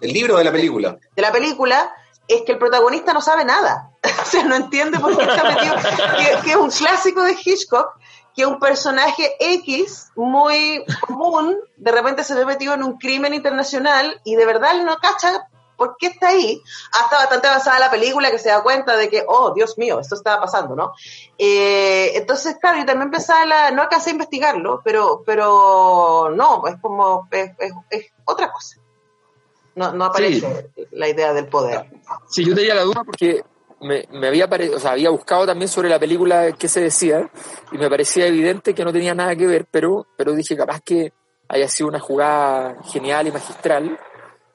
¿El 0.00 0.12
libro 0.12 0.36
de 0.36 0.44
la 0.44 0.52
película? 0.52 0.98
De 1.16 1.22
la 1.22 1.32
película, 1.32 1.92
es 2.28 2.42
que 2.42 2.52
el 2.52 2.58
protagonista 2.58 3.12
no 3.12 3.20
sabe 3.20 3.44
nada. 3.44 3.90
o 4.22 4.24
sea, 4.24 4.44
no 4.44 4.54
entiende 4.54 4.98
por 4.98 5.16
qué 5.16 5.24
está 5.24 5.42
metido, 5.42 5.74
que, 6.44 6.50
es 6.50 6.56
un 6.56 6.70
clásico 6.70 7.22
de 7.22 7.36
Hitchcock, 7.42 7.98
que 8.34 8.46
un 8.46 8.58
personaje 8.58 9.34
X 9.40 10.10
muy 10.14 10.84
común 11.00 11.56
de 11.76 11.92
repente 11.92 12.22
se 12.22 12.34
ve 12.34 12.44
metido 12.44 12.74
en 12.74 12.82
un 12.82 12.98
crimen 12.98 13.32
internacional 13.32 14.20
y 14.24 14.36
de 14.36 14.44
verdad 14.44 14.74
no 14.84 14.96
cacha 14.98 15.48
por 15.76 15.96
qué 15.98 16.08
está 16.08 16.28
ahí. 16.28 16.62
Hasta 16.92 17.16
bastante 17.16 17.48
avanzada 17.48 17.78
la 17.78 17.90
película 17.90 18.30
que 18.30 18.38
se 18.38 18.48
da 18.48 18.62
cuenta 18.62 18.96
de 18.96 19.08
que, 19.08 19.24
oh, 19.26 19.52
Dios 19.54 19.78
mío, 19.78 20.00
esto 20.00 20.14
estaba 20.14 20.40
pasando, 20.40 20.74
¿no? 20.74 20.92
Eh, 21.38 22.12
entonces, 22.14 22.56
claro, 22.60 22.78
yo 22.78 22.86
también 22.86 23.08
empecé 23.08 23.32
a 23.32 23.46
la, 23.46 23.70
no 23.70 23.82
alcancé 23.82 24.10
a 24.10 24.12
investigarlo, 24.14 24.80
pero, 24.84 25.22
pero 25.24 26.30
no, 26.34 26.66
es 26.66 26.76
como, 26.80 27.28
es, 27.30 27.52
otra 28.24 28.52
cosa. 28.52 28.80
No, 29.74 29.92
no 29.92 30.06
aparece 30.06 30.70
la 30.92 31.08
idea 31.08 31.34
del 31.34 31.48
poder. 31.48 31.86
Sí, 32.28 32.44
yo 32.44 32.54
tenía 32.54 32.74
la 32.74 32.82
duda 32.82 33.04
porque 33.04 33.44
me, 33.80 34.08
me 34.10 34.28
había, 34.28 34.48
o 34.74 34.80
sea, 34.80 34.92
había 34.92 35.10
buscado 35.10 35.46
también 35.46 35.68
sobre 35.68 35.90
la 35.90 35.98
película 35.98 36.52
que 36.52 36.68
se 36.68 36.80
decía 36.80 37.30
y 37.70 37.76
me 37.76 37.90
parecía 37.90 38.26
evidente 38.26 38.74
que 38.74 38.84
no 38.84 38.92
tenía 38.92 39.14
nada 39.14 39.36
que 39.36 39.46
ver, 39.46 39.66
pero, 39.70 40.06
pero 40.16 40.32
dije 40.32 40.56
capaz 40.56 40.80
que 40.80 41.12
haya 41.48 41.68
sido 41.68 41.88
una 41.88 42.00
jugada 42.00 42.76
genial 42.84 43.26
y 43.28 43.32
magistral 43.32 43.98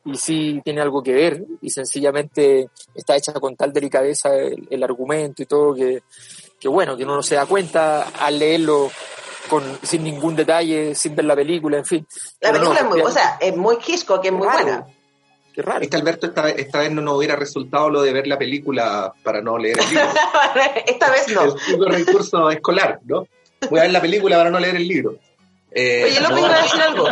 y 0.06 0.16
sí 0.16 0.62
tiene 0.64 0.82
algo 0.82 1.04
que 1.04 1.14
ver 1.14 1.44
y 1.62 1.70
sencillamente 1.70 2.70
está 2.94 3.16
hecha 3.16 3.34
con 3.34 3.56
tal 3.56 3.72
delicadeza 3.72 4.36
el, 4.36 4.84
argumento 4.84 5.44
y 5.44 5.46
todo 5.46 5.76
que, 5.76 6.04
que, 6.60 6.68
bueno, 6.68 6.98
que 6.98 7.04
uno 7.04 7.16
no 7.16 7.24
se 7.24 7.36
da 7.36 7.46
cuenta 7.46 8.10
al 8.20 8.40
leerlo 8.40 8.90
con, 9.50 9.64
sin 9.84 10.04
ningún 10.04 10.36
detalle, 10.36 10.96
sin 10.96 11.16
ver 11.16 11.26
la 11.26 11.36
película, 11.36 11.78
en 11.78 11.86
fin. 11.86 12.08
La 12.40 12.52
película 12.52 12.80
es 12.80 12.86
muy, 12.86 13.02
o 13.02 13.12
sea, 13.12 13.38
es 13.40 13.56
muy 13.56 13.78
Hitchcock, 13.86 14.24
es 14.26 14.32
muy 14.32 14.48
buena. 14.48 14.88
Qué 15.54 15.62
raro. 15.62 15.82
Este 15.82 15.98
Alberto 15.98 16.28
esta, 16.28 16.50
esta 16.50 16.80
vez 16.80 16.92
no 16.92 17.02
nos 17.02 17.18
hubiera 17.18 17.36
resultado 17.36 17.90
lo 17.90 18.02
de 18.02 18.14
ver 18.14 18.26
la 18.26 18.38
película 18.38 19.14
para 19.22 19.42
no 19.42 19.58
leer 19.58 19.78
el 19.80 19.90
libro. 19.90 20.06
esta 20.88 21.12
vez 21.12 21.28
no. 21.30 21.44
Es 21.44 22.06
recurso 22.06 22.50
escolar, 22.50 23.00
¿no? 23.04 23.28
Voy 23.70 23.80
a 23.80 23.84
ver 23.84 23.92
la 23.92 24.02
película 24.02 24.38
para 24.38 24.50
no 24.50 24.60
leer 24.60 24.78
el 24.78 24.88
libro. 24.88 25.18
Eh, 25.72 26.06
Oye, 26.06 26.22
López, 26.22 26.40
iba 26.40 26.56
a 26.56 26.64
decir 26.64 26.82
algo. 26.82 27.08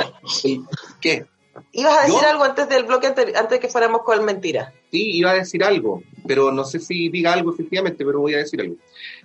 ¿Qué? 1.01 1.25
Ibas 1.71 1.97
a 1.97 2.07
decir 2.07 2.25
algo 2.25 2.43
antes 2.43 2.69
del 2.69 2.83
bloque, 2.85 3.07
antes 3.07 3.49
de 3.49 3.59
que 3.59 3.67
fuéramos 3.67 4.01
con 4.03 4.23
mentira. 4.25 4.73
Sí, 4.91 5.17
iba 5.17 5.31
a 5.31 5.35
decir 5.35 5.63
algo, 5.63 6.03
pero 6.27 6.51
no 6.51 6.63
sé 6.63 6.79
si 6.79 7.09
diga 7.09 7.33
algo 7.33 7.53
efectivamente, 7.53 8.05
pero 8.05 8.19
voy 8.19 8.33
a 8.33 8.39
decir 8.39 8.61
algo. 8.61 8.75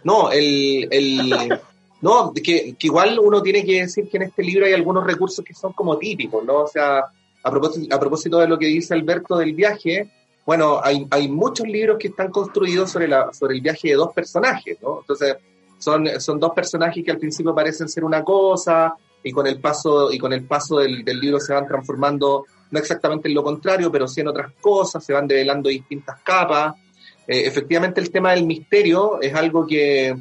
No, 0.03 0.31
el, 0.31 0.88
el 0.90 1.61
no, 2.03 2.33
que, 2.33 2.75
que, 2.79 2.87
igual 2.87 3.18
uno 3.18 3.42
tiene 3.42 3.64
que 3.64 3.83
decir 3.83 4.09
que 4.09 4.16
en 4.18 4.25
este 4.25 4.42
libro 4.42 4.66
hay 4.66 4.73
algunos 4.73 5.05
recursos 5.07 5.44
que 5.44 5.55
son 5.55 5.73
como 5.73 5.99
típicos, 5.99 6.44
¿no? 6.44 6.62
O 6.62 6.68
sea, 6.68 7.05
a 7.42 7.51
propósito, 7.51 7.94
a 7.94 8.01
propósito 8.01 8.38
de 8.38 8.49
lo 8.49 8.59
que 8.59 8.66
dice 8.66 8.94
Alberto 8.94 9.37
del 9.37 9.55
viaje, 9.55 10.11
bueno, 10.47 10.81
hay, 10.83 11.07
hay 11.11 11.29
muchos 11.29 11.66
libros 11.66 11.99
que 11.99 12.09
están 12.09 12.31
construidos 12.31 12.90
sobre, 12.90 13.09
la, 13.09 13.33
sobre 13.33 13.57
el 13.57 13.61
viaje 13.61 13.88
de 13.88 13.94
dos 13.94 14.12
personajes, 14.12 14.79
¿no? 14.83 15.01
Entonces, 15.01 15.37
son, 15.79 16.09
son 16.20 16.38
dos 16.38 16.53
personajes 16.53 17.05
que 17.05 17.11
al 17.11 17.18
principio 17.18 17.55
parecen 17.55 17.88
ser 17.88 18.05
una 18.05 18.23
cosa 18.23 18.94
y 19.24 19.32
con 19.32 19.46
el 19.46 19.58
paso, 19.58 20.12
y 20.12 20.18
con 20.18 20.32
el 20.32 20.44
paso 20.44 20.78
del, 20.78 21.02
libro 21.04 21.40
se 21.40 21.54
van 21.54 21.66
transformando, 21.66 22.44
no 22.70 22.78
exactamente 22.78 23.28
en 23.28 23.34
lo 23.34 23.42
contrario, 23.42 23.90
pero 23.90 24.06
sí 24.06 24.20
en 24.20 24.28
otras 24.28 24.52
cosas, 24.60 25.04
se 25.04 25.14
van 25.14 25.26
develando 25.26 25.70
distintas 25.70 26.20
capas. 26.22 26.74
Eh, 27.26 27.42
efectivamente, 27.46 28.00
el 28.00 28.10
tema 28.10 28.32
del 28.32 28.44
misterio 28.44 29.20
es 29.22 29.34
algo 29.34 29.66
que, 29.66 30.14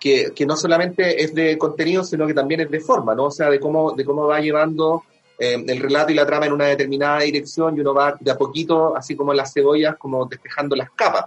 que, 0.00 0.32
que, 0.34 0.44
no 0.44 0.56
solamente 0.56 1.22
es 1.22 1.32
de 1.32 1.56
contenido, 1.56 2.02
sino 2.02 2.26
que 2.26 2.34
también 2.34 2.60
es 2.62 2.70
de 2.70 2.80
forma, 2.80 3.14
¿no? 3.14 3.26
O 3.26 3.30
sea, 3.30 3.48
de 3.48 3.60
cómo, 3.60 3.92
de 3.92 4.04
cómo 4.04 4.26
va 4.26 4.40
llevando 4.40 5.04
eh, 5.38 5.64
el 5.64 5.78
relato 5.78 6.10
y 6.10 6.16
la 6.16 6.26
trama 6.26 6.46
en 6.46 6.52
una 6.52 6.66
determinada 6.66 7.20
dirección 7.20 7.76
y 7.76 7.80
uno 7.80 7.94
va 7.94 8.16
de 8.18 8.32
a 8.32 8.36
poquito, 8.36 8.96
así 8.96 9.14
como 9.14 9.32
las 9.32 9.52
cebollas, 9.54 9.96
como 9.96 10.26
despejando 10.26 10.74
las 10.74 10.90
capas. 10.90 11.26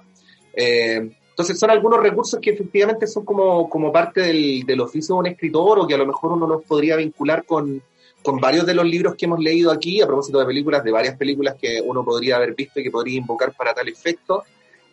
Eh, 0.54 1.12
entonces 1.32 1.58
son 1.58 1.72
algunos 1.72 2.00
recursos 2.00 2.40
que 2.40 2.52
efectivamente 2.52 3.08
son 3.08 3.26
como, 3.26 3.68
como 3.70 3.92
parte 3.92 4.22
del, 4.22 4.64
del, 4.66 4.80
oficio 4.82 5.16
de 5.16 5.20
un 5.20 5.28
escritor 5.28 5.80
o 5.80 5.88
que 5.88 5.96
a 5.96 5.98
lo 5.98 6.06
mejor 6.06 6.34
uno 6.34 6.46
los 6.46 6.64
podría 6.64 6.96
vincular 6.98 7.46
con, 7.46 7.82
con 8.22 8.40
varios 8.40 8.66
de 8.66 8.74
los 8.74 8.86
libros 8.86 9.16
que 9.16 9.26
hemos 9.26 9.40
leído 9.40 9.72
aquí, 9.72 10.02
a 10.02 10.08
propósito 10.08 10.40
de 10.40 10.46
películas, 10.46 10.84
de 10.84 10.92
varias 10.92 11.18
películas 11.18 11.56
que 11.60 11.82
uno 11.84 12.04
podría 12.04 12.36
haber 12.36 12.54
visto 12.54 12.80
y 12.80 12.84
que 12.84 12.92
podría 12.92 13.18
invocar 13.18 13.54
para 13.54 13.74
tal 13.74 13.88
efecto. 13.88 14.44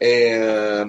Eh, 0.01 0.85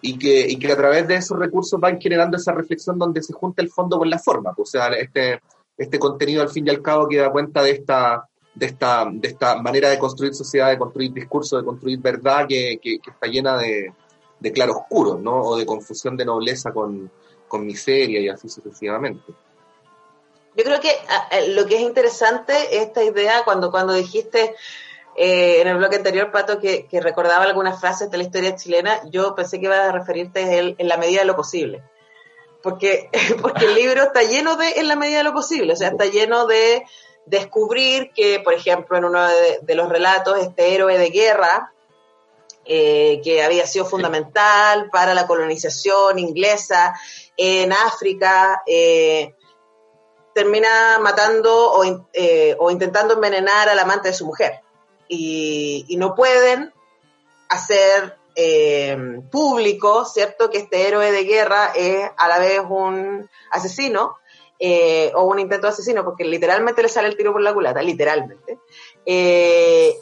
y 0.00 0.16
que, 0.16 0.46
y 0.48 0.56
que 0.58 0.72
a 0.72 0.76
través 0.76 1.08
de 1.08 1.16
esos 1.16 1.38
recursos 1.38 1.80
van 1.80 2.00
generando 2.00 2.36
esa 2.36 2.52
reflexión 2.52 2.98
donde 2.98 3.22
se 3.22 3.32
junta 3.32 3.62
el 3.62 3.70
fondo 3.70 3.98
con 3.98 4.08
la 4.08 4.18
forma. 4.18 4.54
O 4.56 4.64
sea, 4.64 4.88
este, 4.88 5.40
este 5.76 5.98
contenido 5.98 6.42
al 6.42 6.50
fin 6.50 6.66
y 6.66 6.70
al 6.70 6.82
cabo 6.82 7.08
que 7.08 7.16
da 7.16 7.30
cuenta 7.30 7.62
de 7.62 7.72
esta, 7.72 8.28
de 8.54 8.66
esta, 8.66 9.08
de 9.10 9.28
esta 9.28 9.60
manera 9.60 9.88
de 9.88 9.98
construir 9.98 10.34
sociedad, 10.34 10.70
de 10.70 10.78
construir 10.78 11.12
discurso, 11.12 11.56
de 11.56 11.64
construir 11.64 11.98
verdad 11.98 12.46
que, 12.48 12.78
que, 12.80 12.98
está 13.06 13.26
llena 13.26 13.56
de, 13.58 13.92
de 14.40 14.52
claroscuros, 14.52 15.20
¿no? 15.20 15.42
O 15.42 15.56
de 15.56 15.66
confusión 15.66 16.16
de 16.16 16.24
nobleza 16.24 16.72
con, 16.72 17.10
con 17.46 17.66
miseria 17.66 18.20
y 18.20 18.28
así 18.28 18.48
sucesivamente. 18.48 19.32
Yo 20.56 20.64
creo 20.64 20.80
que 20.80 20.90
lo 21.48 21.66
que 21.66 21.76
es 21.76 21.82
interesante 21.82 22.78
esta 22.78 23.04
idea 23.04 23.42
cuando, 23.44 23.70
cuando 23.70 23.92
dijiste 23.92 24.54
eh, 25.16 25.60
en 25.60 25.68
el 25.68 25.76
bloque 25.76 25.96
anterior, 25.96 26.32
Pato, 26.32 26.58
que, 26.58 26.86
que, 26.86 27.00
recordaba 27.00 27.44
algunas 27.44 27.80
frases 27.80 28.10
de 28.10 28.18
la 28.18 28.24
historia 28.24 28.56
chilena, 28.56 29.00
yo 29.10 29.34
pensé 29.34 29.60
que 29.60 29.66
ibas 29.66 29.88
a 29.88 29.92
referirte 29.92 30.58
en, 30.58 30.74
en 30.78 30.88
la 30.88 30.96
medida 30.96 31.20
de 31.20 31.26
lo 31.26 31.36
posible 31.36 31.82
porque, 32.62 33.10
porque 33.42 33.66
el 33.66 33.74
libro 33.74 34.02
está 34.02 34.22
lleno 34.22 34.56
de, 34.56 34.68
en 34.76 34.88
la 34.88 34.96
medida 34.96 35.18
de 35.18 35.24
lo 35.24 35.32
posible, 35.32 35.72
o 35.72 35.76
sea, 35.76 35.88
está 35.88 36.06
lleno 36.06 36.46
de 36.46 36.84
descubrir 37.26 38.10
que, 38.14 38.40
por 38.40 38.54
ejemplo, 38.54 38.96
en 38.96 39.04
uno 39.04 39.26
de, 39.62 39.74
los 39.74 39.88
relatos, 39.88 40.38
este 40.38 40.74
héroe 40.74 40.98
de 40.98 41.10
guerra, 41.10 41.72
eh, 42.70 43.22
que 43.24 43.42
había 43.42 43.66
sido 43.66 43.86
fundamental 43.86 44.90
para 44.90 45.14
la 45.14 45.26
colonización 45.26 46.18
inglesa 46.18 46.94
en 47.34 47.72
África, 47.72 48.62
eh, 48.66 49.34
termina 50.34 50.98
matando 51.00 51.72
o, 51.72 52.06
eh, 52.12 52.54
o, 52.58 52.70
intentando 52.70 53.14
envenenar 53.14 53.70
al 53.70 53.78
amante 53.78 54.08
de 54.08 54.14
su 54.14 54.26
mujer. 54.26 54.60
Y, 55.08 55.86
y 55.88 55.96
no 55.96 56.14
pueden 56.14 56.74
hacer 57.48 58.18
público, 59.32 60.04
¿cierto? 60.04 60.48
Que 60.48 60.58
este 60.58 60.86
héroe 60.86 61.10
de 61.10 61.24
guerra 61.24 61.72
es 61.74 62.08
a 62.16 62.28
la 62.28 62.38
vez 62.38 62.60
un 62.68 63.28
asesino 63.50 64.18
o 65.14 65.24
un 65.24 65.40
intento 65.40 65.66
de 65.66 65.72
asesino, 65.72 66.04
porque 66.04 66.24
literalmente 66.24 66.82
le 66.82 66.88
sale 66.88 67.08
el 67.08 67.16
tiro 67.16 67.32
por 67.32 67.40
la 67.40 67.52
culata, 67.52 67.82
literalmente. 67.82 68.60
Eh, 69.04 69.98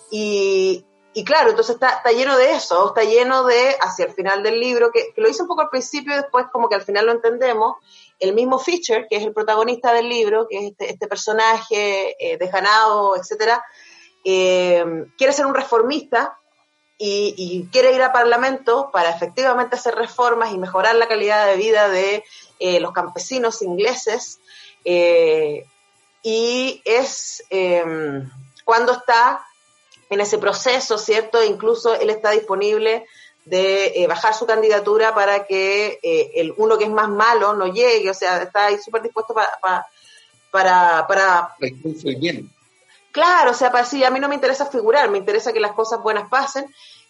y, 1.16 1.24
claro, 1.24 1.48
entonces 1.48 1.76
está, 1.76 1.88
está, 1.88 2.12
lleno 2.12 2.37
de 2.37 2.52
eso, 2.52 2.88
está 2.88 3.02
lleno 3.02 3.44
de, 3.44 3.74
hacia 3.81 4.05
el 4.05 4.12
final 4.12 4.42
del 4.42 4.61
libro, 4.61 4.90
que, 4.92 5.14
lo 5.16 5.26
hice 5.26 5.40
un 5.40 5.48
poco 5.48 5.62
al 5.62 5.70
principio 5.70 6.12
y 6.12 6.16
después 6.16 6.44
como 6.52 6.68
que 6.68 6.74
al 6.74 6.83
final 6.83 7.07
lo 7.07 7.12
entendemos, 7.12 7.76
el 8.18 8.35
mismo 8.35 8.59
Fischer, 8.59 9.07
que 9.09 9.16
es 9.16 9.22
el 9.22 9.33
protagonista 9.33 9.94
del 9.94 10.11
libro, 10.11 10.46
que 10.46 10.59
es 10.59 10.64
este, 10.72 10.92
este 10.92 11.09
personaje 11.09 12.16
eh, 12.20 12.37
dejanado, 12.37 13.16
etcétera, 13.16 13.64
quiere 14.22 15.33
ser 15.33 15.46
un 15.46 15.55
reformista, 15.55 16.38
y, 16.98 17.66
quiere 17.72 17.94
ir 17.94 18.02
a 18.02 18.12
Parlamento 18.12 18.90
para 18.92 19.09
efectivamente 19.09 19.76
hacer 19.76 19.94
reformas 19.94 20.52
y 20.52 20.59
mejorar 20.59 20.96
la 20.96 21.09
calidad 21.09 21.46
de 21.46 21.57
vida 21.57 21.88
de 21.88 22.24
eh, 22.59 22.79
los 22.81 22.92
campesinos 22.92 23.62
ingleses. 23.62 24.38
Eh, 24.85 25.64
y 26.22 26.83
es 26.85 27.42
cuando 28.64 28.92
está 28.92 29.46
en 30.11 30.21
ese 30.21 30.38
proceso, 30.38 30.99
¿cierto? 30.99 31.42
Incluso 31.42 31.95
él 31.95 32.11
está 32.11 32.31
disponible 32.31 33.07
de 33.45 33.92
eh, 33.95 34.07
bajar 34.07 34.35
su 34.35 34.47
candidatura 34.47 35.14
para 35.14 35.47
que 35.47 35.99
el 36.03 36.53
uno 36.57 36.77
que 36.77 36.85
es 36.85 36.90
más 36.90 37.09
malo 37.09 37.55
no 37.55 37.66
llegue, 37.66 38.11
o 38.11 38.14
sea, 38.14 38.42
está 38.42 38.66
ahí 38.66 38.79
súper 38.79 39.03
dispuesto 39.03 39.35
para... 39.35 39.87
para, 40.51 41.07
para 41.07 41.55
bien. 42.19 42.51
Claro, 43.12 43.53
o 43.53 43.55
sea, 43.55 43.73
para 43.73 43.87
sí, 43.87 44.05
a 44.05 44.11
mí 44.11 44.21
no 44.21 44.29
me 44.29 44.35
interesa 44.35 44.66
figurar, 44.66 45.09
me 45.09 45.16
interesa 45.16 45.51
que 45.51 45.59
las 45.59 45.73
cosas 45.73 46.03
buenas 46.03 46.29
pasen. 46.29 46.66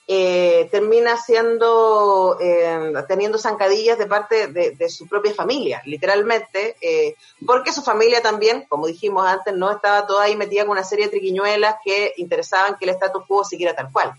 Eh, 0.09 0.69
termina 0.71 1.17
siendo, 1.17 2.39
eh, 2.41 2.93
teniendo 3.09 3.39
zancadillas 3.39 3.99
de 3.99 4.07
parte 4.07 4.47
de, 4.47 4.89
su 4.89 5.09
propia 5.09 5.35
familia, 5.35 5.83
literalmente, 5.85 6.77
eh, 6.81 7.17
porque 7.45 7.73
su 7.73 7.83
familia 7.83 8.23
también, 8.23 8.67
como 8.69 8.87
dijimos 8.87 9.27
antes, 9.27 9.53
no 9.55 9.69
estaba 9.69 10.07
toda 10.07 10.23
ahí 10.25 10.37
metida 10.37 10.63
con 10.63 10.73
una 10.73 10.85
serie 10.85 11.07
de 11.07 11.11
triquiñuelas 11.11 11.77
que 11.85 12.15
interesaban 12.19 12.77
que 12.79 12.85
el 12.85 12.93
status 12.93 13.25
quo 13.27 13.43
siguiera 13.43 13.75
tal 13.75 13.91
cual. 13.91 14.13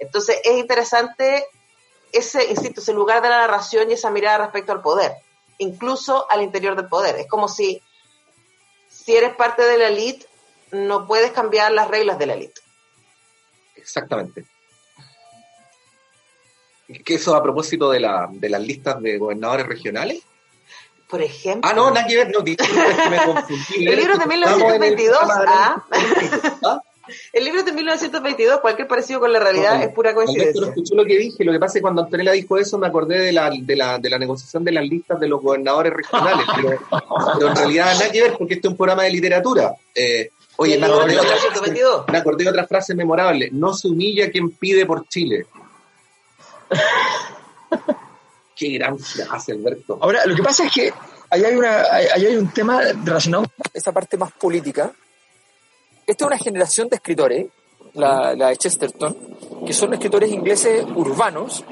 Entonces, 0.00 0.40
es 0.42 0.58
interesante 0.58 1.46
ese, 2.10 2.44
insisto, 2.50 2.80
ese 2.80 2.92
lugar 2.92 3.22
de 3.22 3.28
la 3.28 3.38
narración 3.38 3.90
y 3.90 3.92
esa 3.92 4.10
mirada 4.10 4.38
respecto 4.38 4.72
al 4.72 4.82
poder, 4.82 5.12
incluso 5.58 6.28
al 6.28 6.42
interior 6.42 6.74
del 6.74 6.88
poder. 6.88 7.14
Es 7.14 7.28
como 7.28 7.46
si, 7.46 7.80
si 8.88 9.14
eres 9.16 9.36
parte 9.36 9.62
de 9.62 9.78
la 9.78 9.86
élite, 9.86 10.26
no 10.72 11.06
puedes 11.06 11.30
cambiar 11.30 11.70
las 11.70 11.86
reglas 11.86 12.18
de 12.18 12.26
la 12.26 12.34
élite. 12.34 12.60
Exactamente. 13.76 14.44
¿Que 17.04 17.14
eso 17.14 17.34
a 17.36 17.42
propósito 17.42 17.90
de, 17.90 18.00
la, 18.00 18.28
de 18.30 18.48
las 18.48 18.62
listas 18.62 19.00
de 19.02 19.18
gobernadores 19.18 19.66
regionales? 19.66 20.22
Por 21.08 21.22
ejemplo. 21.22 21.68
Ah, 21.68 21.74
no, 21.74 21.90
nada 21.90 22.06
que 22.06 22.16
ver, 22.16 22.30
no, 22.32 22.44
que 22.44 22.56
me 23.10 23.24
confundí. 23.24 23.86
el 23.86 23.96
libro 23.96 24.18
de 24.18 24.26
1922, 24.26 25.18
¿ah? 25.22 25.84
¿ah? 26.64 26.82
El 27.32 27.44
libro 27.44 27.62
de 27.62 27.72
1922, 27.72 28.60
cualquier 28.60 28.86
parecido 28.86 29.20
con 29.20 29.32
la 29.32 29.40
realidad 29.40 29.82
es 29.82 29.88
pura 29.92 30.14
coincidencia. 30.14 30.60
No 30.60 30.96
lo 30.96 31.04
que 31.04 31.18
dije, 31.18 31.44
lo 31.44 31.52
que 31.52 31.58
pasa 31.58 31.70
es 31.70 31.74
que 31.74 31.82
cuando 31.82 32.02
Antonella 32.02 32.32
dijo 32.32 32.58
eso 32.58 32.78
me 32.78 32.86
acordé 32.86 33.18
de 33.18 33.32
la, 33.32 33.50
de 33.50 33.76
la, 33.76 33.98
de 33.98 34.10
la 34.10 34.18
negociación 34.18 34.64
de 34.64 34.72
las 34.72 34.86
listas 34.86 35.18
de 35.18 35.28
los 35.28 35.40
gobernadores 35.40 35.92
regionales, 35.92 36.46
pero, 36.56 36.78
pero 37.38 37.48
en 37.48 37.56
realidad 37.56 37.94
nada 37.94 38.10
que 38.10 38.22
ver 38.22 38.34
porque 38.36 38.54
este 38.54 38.68
es 38.68 38.72
un 38.72 38.76
programa 38.76 39.04
de 39.04 39.10
literatura. 39.10 39.74
Eh, 39.94 40.30
Oye, 40.56 40.76
me 40.76 40.86
acordé, 40.86 41.16
otra, 41.16 42.04
me 42.10 42.18
acordé 42.18 42.44
de 42.44 42.50
otra 42.50 42.66
frase 42.66 42.92
memorable. 42.94 43.48
No 43.52 43.72
se 43.74 43.88
humilla 43.88 44.28
quien 44.28 44.50
pide 44.50 44.84
por 44.86 45.06
Chile. 45.06 45.46
Qué 48.56 48.70
gran 48.70 48.98
frase, 48.98 49.52
Alberto. 49.52 49.98
Ahora, 50.00 50.26
lo 50.26 50.34
que 50.34 50.42
pasa 50.42 50.64
es 50.64 50.72
que 50.72 50.92
ahí 51.30 51.44
hay, 51.44 51.54
una, 51.54 51.82
ahí 51.82 52.26
hay 52.26 52.36
un 52.36 52.50
tema 52.52 52.80
relacionado 53.04 53.44
esta 53.72 53.92
parte 53.92 54.16
más 54.16 54.32
política. 54.32 54.92
Esta 56.06 56.24
es 56.24 56.26
una 56.26 56.38
generación 56.38 56.88
de 56.88 56.96
escritores, 56.96 57.46
la, 57.94 58.34
la 58.34 58.48
de 58.48 58.56
Chesterton, 58.56 59.16
que 59.66 59.72
son 59.72 59.92
escritores 59.92 60.30
ingleses 60.30 60.84
urbanos, 60.96 61.64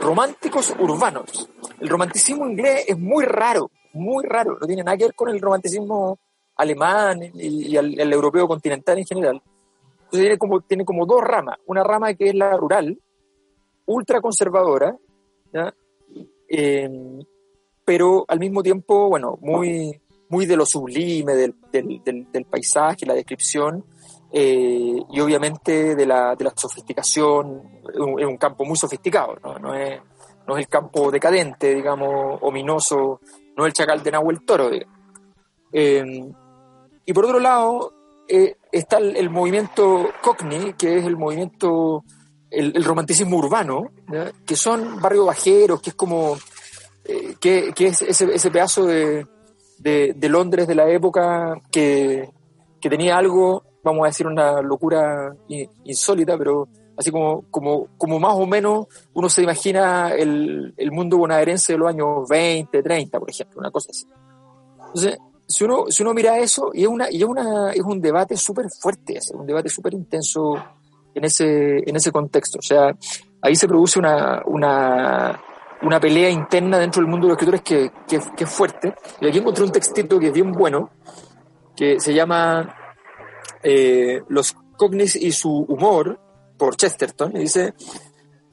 románticos 0.00 0.74
urbanos. 0.78 1.48
El 1.80 1.88
romanticismo 1.88 2.46
inglés 2.46 2.84
es 2.86 2.98
muy 2.98 3.24
raro, 3.24 3.70
muy 3.92 4.24
raro. 4.24 4.58
No 4.60 4.66
tiene 4.66 4.84
nada 4.84 4.96
que 4.96 5.04
ver 5.04 5.14
con 5.14 5.30
el 5.30 5.40
romanticismo 5.40 6.18
alemán 6.56 7.22
y, 7.34 7.76
el, 7.76 8.12
europeo 8.12 8.46
continental 8.46 8.98
en 8.98 9.06
general. 9.06 9.42
Entonces 10.04 10.20
tiene 10.20 10.38
como, 10.38 10.60
tiene 10.60 10.84
como 10.84 11.06
dos 11.06 11.22
ramas. 11.22 11.58
Una 11.66 11.82
rama 11.82 12.14
que 12.14 12.28
es 12.28 12.34
la 12.34 12.56
rural, 12.56 12.98
ultra 13.86 14.20
conservadora, 14.20 14.96
eh, 16.48 16.90
pero 17.84 18.24
al 18.28 18.38
mismo 18.38 18.62
tiempo, 18.62 19.08
bueno, 19.08 19.38
muy, 19.40 20.00
muy 20.28 20.46
de 20.46 20.56
lo 20.56 20.64
sublime 20.64 21.34
del, 21.34 21.54
del, 21.70 22.02
del, 22.32 22.44
paisaje, 22.46 23.06
la 23.06 23.14
descripción, 23.14 23.84
eh, 24.32 25.02
y 25.10 25.20
obviamente 25.20 25.94
de 25.94 26.06
la, 26.06 26.34
de 26.34 26.44
la 26.44 26.52
sofisticación, 26.56 27.80
es 27.92 28.26
un, 28.26 28.36
campo 28.38 28.64
muy 28.64 28.76
sofisticado, 28.76 29.36
¿no? 29.60 29.74
Es, 29.74 30.00
el 30.48 30.68
campo 30.68 31.10
decadente, 31.10 31.74
digamos, 31.74 32.38
ominoso, 32.42 33.20
no 33.56 33.64
es 33.64 33.68
el 33.68 33.72
chacal 33.72 34.02
de 34.02 34.10
Nahuel 34.10 34.44
Toro. 34.44 34.70
Eh, 35.72 36.30
y 37.04 37.12
por 37.12 37.24
otro 37.24 37.40
lado, 37.40 37.92
eh, 38.28 38.56
está 38.70 38.98
el, 38.98 39.30
movimiento 39.30 40.08
Cockney, 40.22 40.74
que 40.74 40.98
es 40.98 41.04
el 41.04 41.16
movimiento, 41.16 42.04
el, 42.52 42.84
romanticismo 42.84 43.36
urbano, 43.38 43.90
que 44.44 44.56
son 44.56 45.00
barrios 45.00 45.26
bajeros, 45.26 45.80
que 45.80 45.90
es 45.90 45.96
como, 45.96 46.36
eh, 47.04 47.34
que, 47.40 47.72
que, 47.74 47.88
es 47.88 48.02
ese, 48.02 48.32
ese 48.34 48.50
pedazo 48.50 48.86
de, 48.86 49.26
de, 49.78 50.28
Londres 50.28 50.68
de 50.68 50.74
la 50.74 50.88
época 50.88 51.60
que, 51.70 52.30
que, 52.80 52.90
tenía 52.90 53.16
algo, 53.16 53.64
vamos 53.82 54.04
a 54.04 54.08
decir 54.08 54.26
una 54.26 54.60
locura 54.60 55.34
insólita, 55.84 56.36
pero 56.36 56.68
así 56.96 57.10
como, 57.10 57.44
como, 57.50 57.88
como 57.96 58.20
más 58.20 58.34
o 58.34 58.46
menos 58.46 58.86
uno 59.14 59.28
se 59.28 59.42
imagina 59.42 60.10
el, 60.10 60.74
el 60.76 60.92
mundo 60.92 61.16
bonaerense 61.16 61.72
de 61.72 61.78
los 61.78 61.88
años 61.88 62.28
20, 62.28 62.82
30, 62.82 63.18
por 63.18 63.30
ejemplo, 63.30 63.60
una 63.60 63.70
cosa 63.70 63.90
así. 63.90 64.06
Entonces, 64.88 65.18
si 65.48 65.64
uno, 65.64 65.86
si 65.88 66.02
uno 66.02 66.14
mira 66.14 66.38
eso, 66.38 66.70
y 66.72 66.82
es, 66.82 66.88
una, 66.88 67.10
y 67.10 67.18
es, 67.22 67.24
una, 67.24 67.72
es 67.72 67.82
un 67.82 68.00
debate 68.00 68.36
súper 68.36 68.66
fuerte, 68.70 69.16
es 69.16 69.30
un 69.30 69.46
debate 69.46 69.68
súper 69.68 69.94
intenso 69.94 70.54
en 71.14 71.24
ese, 71.24 71.78
en 71.78 71.96
ese 71.96 72.10
contexto. 72.10 72.58
O 72.58 72.62
sea, 72.62 72.96
ahí 73.40 73.56
se 73.56 73.68
produce 73.68 73.98
una, 73.98 74.42
una, 74.46 75.40
una 75.82 76.00
pelea 76.00 76.30
interna 76.30 76.78
dentro 76.78 77.02
del 77.02 77.10
mundo 77.10 77.26
de 77.26 77.32
los 77.32 77.36
escritores 77.36 77.62
que, 77.62 77.90
que, 78.08 78.44
es 78.44 78.50
fuerte. 78.50 78.94
Y 79.20 79.28
aquí 79.28 79.38
encontré 79.38 79.64
un 79.64 79.72
textito 79.72 80.18
que 80.18 80.28
es 80.28 80.32
bien 80.32 80.52
bueno, 80.52 80.90
que 81.76 82.00
se 82.00 82.14
llama 82.14 82.74
eh, 83.62 84.22
Los 84.28 84.54
cognis 84.76 85.16
y 85.16 85.32
su 85.32 85.50
humor, 85.50 86.18
por 86.56 86.76
Chesterton, 86.76 87.36
y 87.36 87.40
dice, 87.40 87.74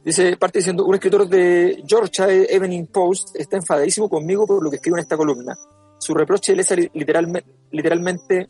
dice, 0.04 0.38
parte 0.38 0.60
diciendo, 0.60 0.86
un 0.86 0.96
escritor 0.96 1.28
de 1.28 1.84
Georgia 1.88 2.28
Evening 2.30 2.88
Post 2.88 3.36
está 3.36 3.58
enfadadísimo 3.58 4.10
conmigo 4.10 4.48
por 4.48 4.64
lo 4.64 4.70
que 4.70 4.78
escribo 4.78 4.98
en 4.98 5.02
esta 5.02 5.18
columna. 5.18 5.56
Su 6.00 6.14
reproche 6.14 6.54
es 6.54 6.90
literalmente, 6.94 7.50
literalmente, 7.72 8.48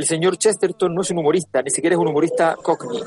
el 0.00 0.06
señor 0.06 0.38
Chesterton 0.38 0.94
no 0.94 1.02
es 1.02 1.10
un 1.10 1.18
humorista, 1.18 1.60
ni 1.60 1.68
siquiera 1.70 1.94
es 1.94 2.00
un 2.00 2.08
humorista 2.08 2.56
cockney. 2.56 3.02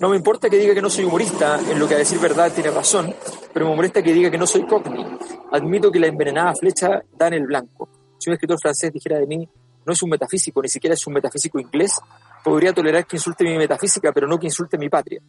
No 0.00 0.08
me 0.08 0.16
importa 0.16 0.48
que 0.48 0.56
diga 0.56 0.72
que 0.72 0.80
no 0.80 0.88
soy 0.88 1.04
humorista, 1.04 1.60
en 1.60 1.78
lo 1.78 1.86
que 1.86 1.94
a 1.94 1.98
decir 1.98 2.18
verdad 2.18 2.50
tiene 2.54 2.70
razón, 2.70 3.14
pero 3.52 3.68
me 3.68 3.76
molesta 3.76 4.02
que 4.02 4.14
diga 4.14 4.30
que 4.30 4.38
no 4.38 4.46
soy 4.46 4.62
cockney. 4.62 5.04
Admito 5.50 5.92
que 5.92 6.00
la 6.00 6.06
envenenada 6.06 6.54
flecha 6.54 7.02
da 7.18 7.26
en 7.26 7.34
el 7.34 7.44
blanco. 7.44 7.86
Si 8.16 8.30
un 8.30 8.34
escritor 8.34 8.58
francés 8.58 8.90
dijera 8.94 9.18
de 9.18 9.26
mí, 9.26 9.46
no 9.84 9.92
es 9.92 10.02
un 10.02 10.08
metafísico, 10.08 10.62
ni 10.62 10.70
siquiera 10.70 10.94
es 10.94 11.06
un 11.06 11.12
metafísico 11.12 11.60
inglés, 11.60 12.00
podría 12.42 12.72
tolerar 12.72 13.06
que 13.06 13.16
insulte 13.16 13.44
mi 13.44 13.58
metafísica, 13.58 14.10
pero 14.10 14.26
no 14.26 14.38
que 14.38 14.46
insulte 14.46 14.78
mi 14.78 14.88
patria. 14.88 15.20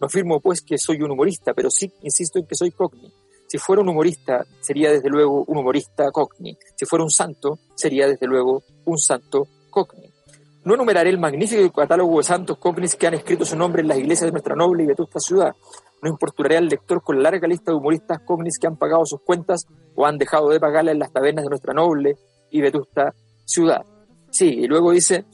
No 0.00 0.08
afirmo, 0.08 0.40
pues, 0.40 0.60
que 0.60 0.76
soy 0.76 1.00
un 1.02 1.12
humorista, 1.12 1.54
pero 1.54 1.70
sí 1.70 1.92
insisto 2.02 2.40
en 2.40 2.46
que 2.46 2.56
soy 2.56 2.72
cockney. 2.72 3.12
Si 3.46 3.58
fuera 3.58 3.80
un 3.80 3.90
humorista, 3.90 4.44
sería 4.60 4.90
desde 4.90 5.08
luego 5.08 5.44
un 5.46 5.58
humorista 5.58 6.10
cockney. 6.10 6.58
Si 6.74 6.84
fuera 6.84 7.04
un 7.04 7.12
santo, 7.12 7.60
sería 7.76 8.08
desde 8.08 8.26
luego 8.26 8.64
un 8.86 8.98
santo 8.98 9.46
cockney. 9.70 10.17
No 10.64 10.74
enumeraré 10.74 11.10
el 11.10 11.18
magnífico 11.18 11.72
catálogo 11.72 12.18
de 12.18 12.24
santos 12.24 12.58
cockneys 12.58 12.96
que 12.96 13.06
han 13.06 13.14
escrito 13.14 13.44
su 13.44 13.56
nombre 13.56 13.82
en 13.82 13.88
las 13.88 13.98
iglesias 13.98 14.26
de 14.26 14.32
nuestra 14.32 14.54
noble 14.54 14.84
y 14.84 14.86
vetusta 14.86 15.20
ciudad. 15.20 15.54
No 16.02 16.10
importunaré 16.10 16.56
al 16.56 16.68
lector 16.68 17.02
con 17.02 17.16
la 17.16 17.30
larga 17.30 17.48
lista 17.48 17.70
de 17.70 17.78
humoristas 17.78 18.20
cockneys 18.20 18.58
que 18.58 18.66
han 18.66 18.76
pagado 18.76 19.04
sus 19.06 19.20
cuentas 19.22 19.66
o 19.94 20.06
han 20.06 20.18
dejado 20.18 20.50
de 20.50 20.60
pagarlas 20.60 20.92
en 20.92 20.98
las 20.98 21.12
tabernas 21.12 21.44
de 21.44 21.50
nuestra 21.50 21.72
noble 21.72 22.16
y 22.50 22.60
vetusta 22.60 23.14
ciudad. 23.44 23.84
Sí, 24.30 24.48
y 24.48 24.66
luego 24.66 24.92
dice, 24.92 25.24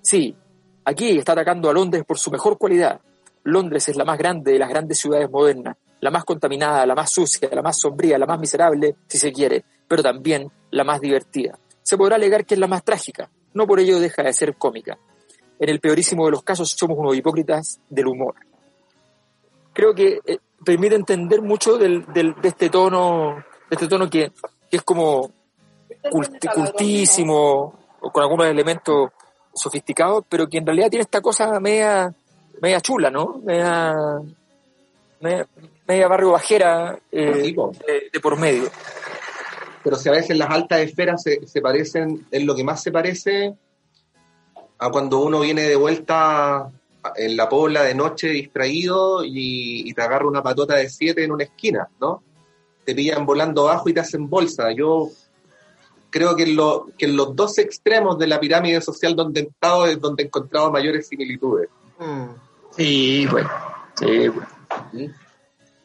sí, 0.00 0.36
aquí 0.84 1.18
está 1.18 1.32
atacando 1.32 1.68
a 1.68 1.72
Londres 1.72 2.04
por 2.06 2.18
su 2.18 2.30
mejor 2.30 2.58
cualidad. 2.58 3.00
Londres 3.44 3.88
es 3.88 3.96
la 3.96 4.04
más 4.04 4.18
grande 4.18 4.52
de 4.52 4.58
las 4.58 4.68
grandes 4.68 4.98
ciudades 4.98 5.28
modernas 5.30 5.76
la 6.02 6.10
más 6.10 6.24
contaminada, 6.24 6.84
la 6.84 6.96
más 6.96 7.10
sucia, 7.10 7.48
la 7.52 7.62
más 7.62 7.78
sombría, 7.78 8.18
la 8.18 8.26
más 8.26 8.38
miserable, 8.38 8.96
si 9.06 9.18
se 9.18 9.32
quiere, 9.32 9.64
pero 9.86 10.02
también 10.02 10.50
la 10.72 10.82
más 10.82 11.00
divertida. 11.00 11.56
Se 11.80 11.96
podrá 11.96 12.16
alegar 12.16 12.44
que 12.44 12.54
es 12.54 12.60
la 12.60 12.66
más 12.66 12.82
trágica, 12.84 13.30
no 13.54 13.66
por 13.66 13.80
ello 13.80 14.00
deja 14.00 14.22
de 14.22 14.32
ser 14.32 14.56
cómica. 14.56 14.98
En 15.58 15.68
el 15.68 15.80
peorísimo 15.80 16.24
de 16.26 16.32
los 16.32 16.42
casos 16.42 16.70
somos 16.70 16.98
unos 16.98 17.16
hipócritas 17.16 17.80
del 17.88 18.08
humor. 18.08 18.34
Creo 19.72 19.94
que 19.94 20.20
eh, 20.26 20.38
permite 20.64 20.94
entender 20.94 21.42
mucho 21.42 21.78
del, 21.78 22.04
de 22.12 22.34
este 22.42 22.68
tono, 22.68 23.36
de 23.70 23.74
este 23.74 23.88
tono 23.88 24.08
que, 24.10 24.32
es 24.70 24.82
como 24.82 25.30
cultísimo, 26.10 27.78
o 28.00 28.10
con 28.10 28.22
algunos 28.22 28.46
elementos 28.46 29.10
sofisticados, 29.54 30.24
pero 30.28 30.48
que 30.48 30.58
en 30.58 30.66
realidad 30.66 30.90
tiene 30.90 31.02
esta 31.02 31.20
cosa 31.20 31.60
media, 31.60 32.12
media 32.60 32.80
chula, 32.80 33.10
¿no? 33.10 33.40
Media, 33.44 33.94
media 35.86 36.08
barrio 36.08 36.32
bajera 36.32 36.98
eh, 37.10 37.54
de, 38.12 38.20
por 38.20 38.38
medio. 38.38 38.70
Pero 39.82 39.96
si 39.96 40.08
a 40.08 40.12
veces 40.12 40.36
las 40.36 40.50
altas 40.50 40.80
esferas 40.80 41.22
se, 41.22 41.46
se, 41.46 41.60
parecen, 41.60 42.26
es 42.30 42.44
lo 42.44 42.54
que 42.54 42.64
más 42.64 42.82
se 42.82 42.92
parece 42.92 43.54
a 44.78 44.90
cuando 44.90 45.20
uno 45.20 45.40
viene 45.40 45.62
de 45.62 45.76
vuelta 45.76 46.70
en 47.16 47.36
la 47.36 47.48
pobla 47.48 47.82
de 47.82 47.94
noche 47.94 48.28
distraído 48.28 49.24
y, 49.24 49.92
te 49.94 50.02
agarra 50.02 50.26
una 50.26 50.42
patota 50.42 50.76
de 50.76 50.88
siete 50.88 51.24
en 51.24 51.32
una 51.32 51.44
esquina, 51.44 51.88
¿no? 52.00 52.22
Te 52.84 52.94
pillan 52.94 53.26
volando 53.26 53.68
abajo 53.68 53.88
y 53.88 53.94
te 53.94 54.00
hacen 54.00 54.28
bolsa. 54.28 54.72
Yo 54.72 55.10
creo 56.10 56.34
que 56.34 56.44
en, 56.44 56.56
lo, 56.56 56.88
que 56.98 57.06
en 57.06 57.16
los 57.16 57.34
dos 57.36 57.58
extremos 57.58 58.18
de 58.18 58.26
la 58.26 58.40
pirámide 58.40 58.80
social 58.80 59.14
donde 59.14 59.40
he 59.40 59.44
estado 59.44 59.86
es 59.86 60.00
donde 60.00 60.22
he 60.22 60.26
encontrado 60.26 60.70
mayores 60.70 61.08
similitudes. 61.08 61.68
Mm. 61.98 62.26
Sí, 62.76 63.26
bueno. 63.30 63.50
Sí, 63.94 64.28
bueno. 64.28 64.48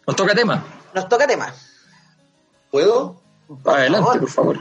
Nos 0.08 0.16
toca 0.16 0.34
tema. 0.34 0.66
Nos 0.94 1.10
toca 1.10 1.28
tema. 1.28 1.54
¿Puedo? 2.72 3.17
Adelante, 3.66 4.20
por 4.20 4.30
favor. 4.30 4.58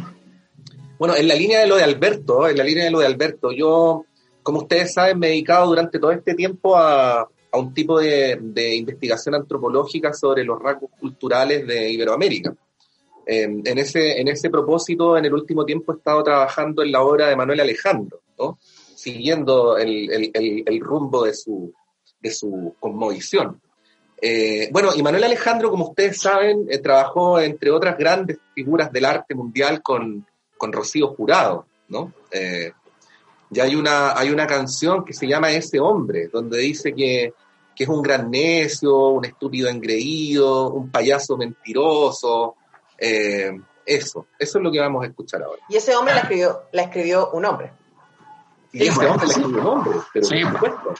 Bueno, 0.99 1.14
en 1.16 1.29
la 1.29 1.35
línea 1.35 1.61
de 1.61 1.66
lo 1.66 1.77
de 1.77 1.85
Alberto, 1.85 2.49
en 2.49 2.57
la 2.57 2.64
línea 2.64 2.85
de 2.85 2.90
lo 2.90 3.01
de 3.01 3.07
Alberto, 3.07 3.53
yo, 3.53 4.05
como 4.42 4.59
ustedes 4.59 4.94
saben, 4.94 5.18
me 5.18 5.29
he 5.29 5.31
dedicado 5.31 5.66
durante 5.66 5.99
todo 5.99 6.11
este 6.11 6.35
tiempo 6.35 6.77
a, 6.77 7.29
un 7.53 7.72
tipo 7.72 7.99
de, 7.99 8.38
investigación 8.77 9.35
antropológica 9.35 10.12
sobre 10.12 10.44
los 10.44 10.61
rasgos 10.61 10.90
culturales 11.01 11.66
de 11.66 11.90
Iberoamérica. 11.90 12.55
en, 13.27 13.79
ese, 13.79 14.20
en 14.20 14.29
ese 14.29 14.51
propósito, 14.51 15.16
en 15.16 15.25
el 15.25 15.35
último 15.35 15.64
tiempo 15.64 15.92
he 15.92 15.96
estado 15.96 16.22
trabajando 16.22 16.83
en 16.83 16.92
la 16.92 17.03
obra 17.03 17.29
de 17.29 17.37
Manuel 17.37 17.61
Alejandro, 17.61 18.20
¿no? 18.38 18.59
siguiendo 18.94 19.79
el, 19.79 20.31
el 20.35 20.81
rumbo 20.81 21.25
de 21.25 21.35
su, 21.35 21.72
de 22.20 22.31
su 22.31 22.75
conmovisión. 22.79 23.61
Eh, 24.21 24.71
bueno, 24.73 24.91
y 24.97 25.03
Manuel 25.03 25.25
Alejandro, 25.25 25.71
como 25.71 25.89
ustedes 25.91 26.21
saben, 26.21 26.67
eh, 26.71 26.79
trabajó 26.79 27.39
entre 27.41 27.71
otras 27.71 27.99
grandes 27.99 28.39
figuras 28.55 28.91
del 28.91 29.05
arte 29.05 29.35
mundial 29.35 29.83
con, 29.83 30.27
con 30.57 30.73
Rocío 30.73 31.09
Jurado, 31.09 31.67
¿no? 31.89 32.13
Eh, 32.31 32.73
ya 33.51 33.65
hay 33.65 33.77
una, 33.77 34.19
hay 34.19 34.31
una 34.31 34.47
canción 34.47 35.05
que 35.05 35.13
se 35.13 35.27
llama 35.27 35.53
Ese 35.53 35.79
hombre, 35.79 36.29
donde 36.29 36.59
dice 36.59 36.95
que, 36.95 37.35
que 37.75 37.85
es 37.85 37.89
un 37.89 38.03
gran 38.03 38.31
necio, 38.31 38.97
un 39.09 39.25
estúpido 39.25 39.69
engreído, 39.69 40.71
un 40.71 40.91
payaso 40.91 41.37
mentiroso. 41.37 42.57
eso, 42.99 44.27
eso 44.39 44.59
es 44.59 44.65
lo 44.65 44.73
que 44.73 44.81
vamos 44.81 45.05
a 45.05 45.09
escuchar 45.09 45.43
ahora. 45.43 45.63
Y 45.69 45.77
ese 45.77 45.95
hombre 45.95 46.15
la 46.15 46.21
escribió, 46.21 46.63
la 46.73 46.83
escribió 46.83 47.31
un 47.31 47.45
hombre. 47.45 47.73
Y 48.73 48.87
ese 48.89 49.07
hombre 49.07 49.27
la 49.29 49.33
escribió 49.33 49.61
un 49.61 49.67
hombre, 49.67 49.99
pero 50.13 50.29
por 50.29 50.39
supuesto. 50.39 50.95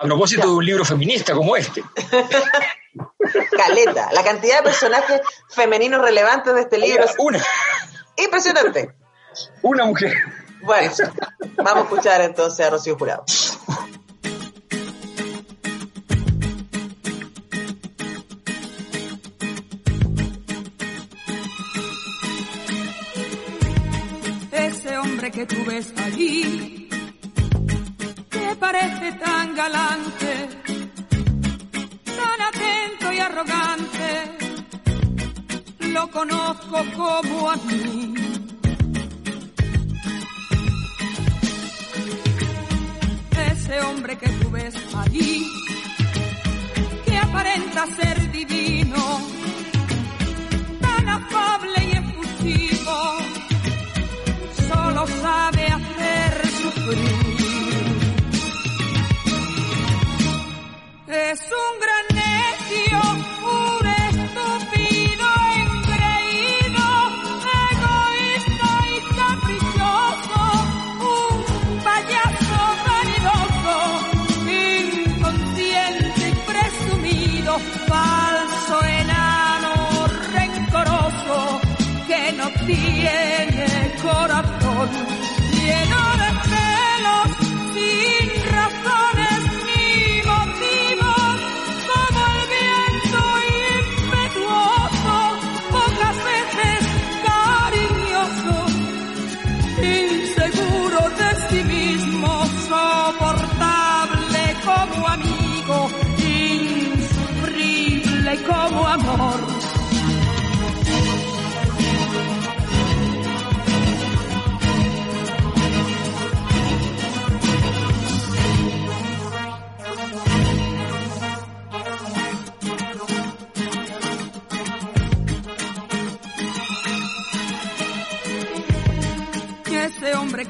A 0.00 0.04
propósito 0.04 0.46
de 0.46 0.54
un 0.54 0.64
libro 0.64 0.84
feminista 0.84 1.34
como 1.34 1.56
este. 1.56 1.82
Caleta. 3.56 4.10
La 4.12 4.22
cantidad 4.22 4.58
de 4.58 4.62
personajes 4.62 5.20
femeninos 5.48 6.00
relevantes 6.00 6.54
de 6.54 6.60
este 6.60 6.78
libro. 6.78 7.04
Una. 7.18 7.44
Impresionante. 8.16 8.94
Una 9.62 9.86
mujer. 9.86 10.14
Bueno, 10.62 10.92
vamos 11.56 11.74
a 11.74 11.80
escuchar 11.80 12.20
entonces 12.20 12.64
a 12.64 12.70
Rocío 12.70 12.96
Jurado. 12.96 13.24
Ese 24.52 24.96
hombre 24.96 25.32
que 25.32 25.44
tú 25.44 25.56
ves 25.66 25.92
allí 25.96 26.87
parece 28.58 29.12
tan 29.12 29.54
galante, 29.54 30.48
tan 32.04 32.40
atento 32.50 33.12
y 33.12 33.18
arrogante, 33.18 34.08
lo 35.80 36.10
conozco 36.10 36.84
como 36.96 37.50
a 37.50 37.56
mí. 37.56 38.14
ese 43.52 43.80
hombre 43.82 44.16
que 44.16 44.28
tú 44.28 44.50
ves 44.50 44.74
allí, 44.94 45.46
que 47.04 47.16
aparenta 47.16 47.86
ser 47.86 48.32
divino, 48.32 49.20
tan 50.80 51.08
afable 51.08 51.84
y 51.84 51.96
efusivo, 51.96 53.18
solo 54.68 55.06
sabe 55.06 55.66
hacer 55.66 56.50
sufrir. 56.62 57.37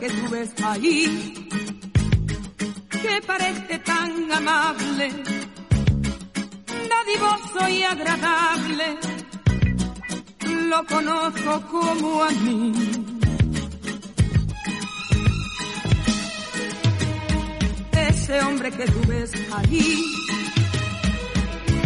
Que 0.09 0.14
tú 0.14 0.31
ves 0.31 0.51
ahí, 0.64 1.49
que 3.03 3.23
parece 3.27 3.79
tan 3.81 4.33
amable, 4.33 5.09
dadivoso 6.92 7.68
y 7.68 7.83
agradable, 7.83 8.99
lo 10.71 10.87
conozco 10.87 11.61
como 11.71 12.23
a 12.23 12.31
mí. 12.31 12.73
Ese 17.92 18.40
hombre 18.42 18.71
que 18.71 18.87
tú 18.87 19.01
ves 19.09 19.33
ahí, 19.57 20.05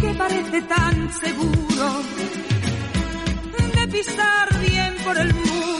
que 0.00 0.14
parece 0.14 0.62
tan 0.62 1.12
seguro 1.12 2.02
de 3.74 3.88
pisar 3.88 4.60
bien 4.60 4.94
por 5.04 5.18
el 5.18 5.34
mundo 5.34 5.71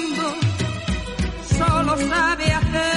solo 1.95 2.09
sabe 2.09 2.45
hacer 2.45 2.92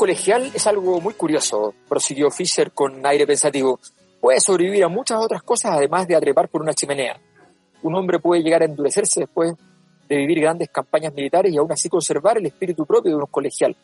colegial 0.00 0.50
es 0.54 0.66
algo 0.66 0.98
muy 0.98 1.12
curioso, 1.12 1.74
prosiguió 1.86 2.30
Fisher 2.30 2.72
con 2.72 3.04
aire 3.04 3.26
pensativo. 3.26 3.78
Puede 4.18 4.40
sobrevivir 4.40 4.82
a 4.82 4.88
muchas 4.88 5.18
otras 5.18 5.42
cosas 5.42 5.72
además 5.72 6.08
de 6.08 6.16
atrepar 6.16 6.48
por 6.48 6.62
una 6.62 6.72
chimenea. 6.72 7.20
Un 7.82 7.94
hombre 7.94 8.18
puede 8.18 8.42
llegar 8.42 8.62
a 8.62 8.64
endurecerse 8.64 9.20
después 9.20 9.52
de 10.08 10.16
vivir 10.16 10.40
grandes 10.40 10.70
campañas 10.70 11.12
militares 11.12 11.52
y 11.52 11.58
aún 11.58 11.70
así 11.70 11.90
conservar 11.90 12.38
el 12.38 12.46
espíritu 12.46 12.86
propio 12.86 13.10
de 13.10 13.18
un 13.18 13.26
colegial. 13.26 13.76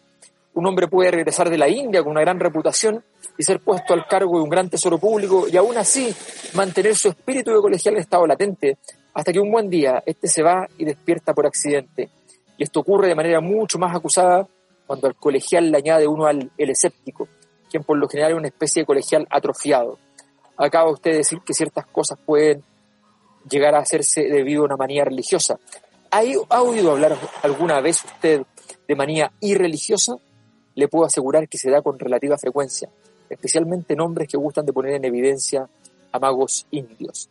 Un 0.55 0.67
hombre 0.67 0.89
puede 0.89 1.11
regresar 1.11 1.51
de 1.51 1.59
la 1.59 1.69
India 1.69 2.03
con 2.03 2.13
una 2.13 2.23
gran 2.23 2.41
reputación 2.41 3.05
y 3.37 3.43
ser 3.43 3.61
puesto 3.61 3.93
al 3.93 4.07
cargo 4.07 4.39
de 4.39 4.45
un 4.45 4.49
gran 4.49 4.71
tesoro 4.71 4.97
público 4.97 5.47
y 5.53 5.57
aún 5.59 5.77
así 5.77 6.17
mantener 6.55 6.97
su 6.97 7.11
espíritu 7.11 7.51
de 7.51 7.61
colegial 7.61 7.97
en 7.97 8.01
estado 8.01 8.27
latente 8.27 8.79
hasta 9.13 9.35
que 9.35 9.41
un 9.41 9.53
buen 9.53 9.69
día 9.69 10.03
este 10.07 10.29
se 10.29 10.43
va 10.43 10.67
y 10.79 10.87
despierta 10.87 11.35
por 11.35 11.45
accidente. 11.47 12.09
Y 12.57 12.63
esto 12.63 12.81
ocurre 12.81 13.09
de 13.09 13.15
manera 13.15 13.43
mucho 13.43 13.79
más 13.79 13.95
acusada 13.95 14.49
cuando 14.87 15.09
al 15.09 15.17
colegial 15.17 15.71
le 15.71 15.79
añade 15.79 16.07
uno 16.07 16.27
al 16.27 16.51
el 16.57 16.71
escéptico, 16.71 17.29
quien 17.71 17.83
por 17.83 17.99
lo 17.99 18.09
general 18.09 18.33
es 18.33 18.39
una 18.39 18.49
especie 18.49 18.83
de 18.83 18.87
colegial 18.87 19.27
atrofiado. 19.31 19.99
Acaba 20.57 20.91
usted 20.91 21.13
de 21.13 21.19
decir 21.19 21.41
que 21.45 21.53
ciertas 21.53 21.87
cosas 21.87 22.19
pueden 22.25 22.63
llegar 23.49 23.75
a 23.75 23.81
hacerse 23.81 24.23
debido 24.23 24.63
a 24.63 24.67
una 24.67 24.77
manía 24.77 25.05
religiosa. 25.05 25.59
¿Ha, 26.11 26.63
oído 26.63 26.93
hablar 26.93 27.17
alguna 27.43 27.81
vez 27.81 28.05
usted 28.05 28.43
de 28.87 28.95
manía 28.95 29.33
irreligiosa? 29.41 30.17
Le 30.75 30.89
puedo 30.89 31.05
asegurar 31.05 31.49
que 31.49 31.59
se 31.59 31.71
da 31.71 31.83
con 31.83 31.99
relativa 31.99 32.39
frecuencia, 32.39 32.89
especialmente 33.29 33.95
en 33.95 34.01
hombres 34.01 34.29
que 34.29 34.37
gustan 34.37 34.67
de 34.67 34.73
poner 34.73 34.95
en 34.95 35.05
evidencia 35.05 35.69
a 36.13 36.19
magos 36.19 36.67
indios. 36.71 37.29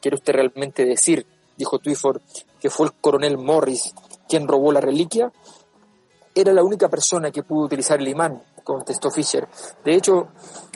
¿Quiere 0.00 0.16
usted 0.16 0.32
realmente 0.32 0.84
decir, 0.84 1.26
dijo 1.56 1.78
Twyford, 1.78 2.20
que 2.60 2.70
fue 2.70 2.86
el 2.86 2.92
coronel 2.94 3.36
Morris 3.36 3.94
quien 4.28 4.48
robó 4.48 4.72
la 4.72 4.80
reliquia? 4.80 5.32
Era 6.38 6.52
la 6.52 6.62
única 6.62 6.88
persona 6.88 7.32
que 7.32 7.42
pudo 7.42 7.64
utilizar 7.64 7.98
el 7.98 8.06
imán, 8.06 8.40
contestó 8.62 9.10
Fisher. 9.10 9.48
De 9.84 9.92
hecho, 9.92 10.28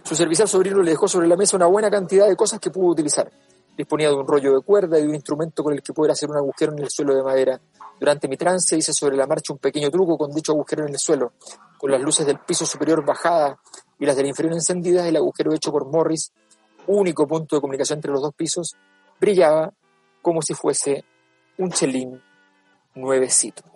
su 0.03 0.17
servicial 0.17 0.49
sobrino 0.49 0.83
le 0.83 0.91
dejó 0.91 1.07
sobre 1.07 1.29
la 1.29 1.37
mesa 1.37 1.57
una 1.57 1.67
buena 1.67 1.89
cantidad 1.89 2.27
de 2.27 2.35
cosas 2.35 2.59
que 2.59 2.71
pudo 2.71 2.89
utilizar. 2.89 3.31
Disponía 3.77 4.09
de 4.09 4.17
un 4.17 4.27
rollo 4.27 4.57
de 4.57 4.61
cuerda 4.63 4.99
y 4.99 5.03
de 5.03 5.09
un 5.09 5.15
instrumento 5.15 5.63
con 5.63 5.73
el 5.73 5.81
que 5.81 5.93
poder 5.93 6.11
hacer 6.11 6.29
un 6.29 6.37
agujero 6.37 6.73
en 6.73 6.81
el 6.81 6.91
suelo 6.91 7.15
de 7.15 7.23
madera. 7.23 7.61
Durante 8.01 8.27
mi 8.27 8.37
trance 8.37 8.77
hice 8.77 8.93
sobre 8.93 9.17
la 9.17 9.29
marcha 9.29 9.53
un 9.53 9.61
pequeño 9.61 9.89
truco 9.89 10.19
con 10.19 10.33
dicho 10.33 10.51
agujero 10.51 10.83
en 10.83 10.95
el 10.95 10.99
suelo. 10.99 11.35
Con 11.79 11.93
las 11.93 12.01
luces 12.01 12.27
del 12.27 12.41
piso 12.41 12.67
superior 12.67 13.05
bajadas 13.05 13.57
y 14.01 14.05
las 14.05 14.17
del 14.17 14.27
inferior 14.27 14.55
encendidas, 14.55 15.07
el 15.07 15.15
agujero 15.15 15.53
hecho 15.55 15.71
por 15.71 15.87
Morris, 15.87 16.33
único 16.89 17.25
punto 17.29 17.55
de 17.55 17.61
comunicación 17.61 17.99
entre 17.99 18.11
los 18.11 18.21
dos 18.21 18.35
pisos, 18.35 18.75
brillaba 19.21 19.73
como 20.23 20.43
si 20.43 20.55
fuese 20.55 21.05
un 21.57 21.71
chelín 21.71 22.21
nuevecito. 22.97 23.72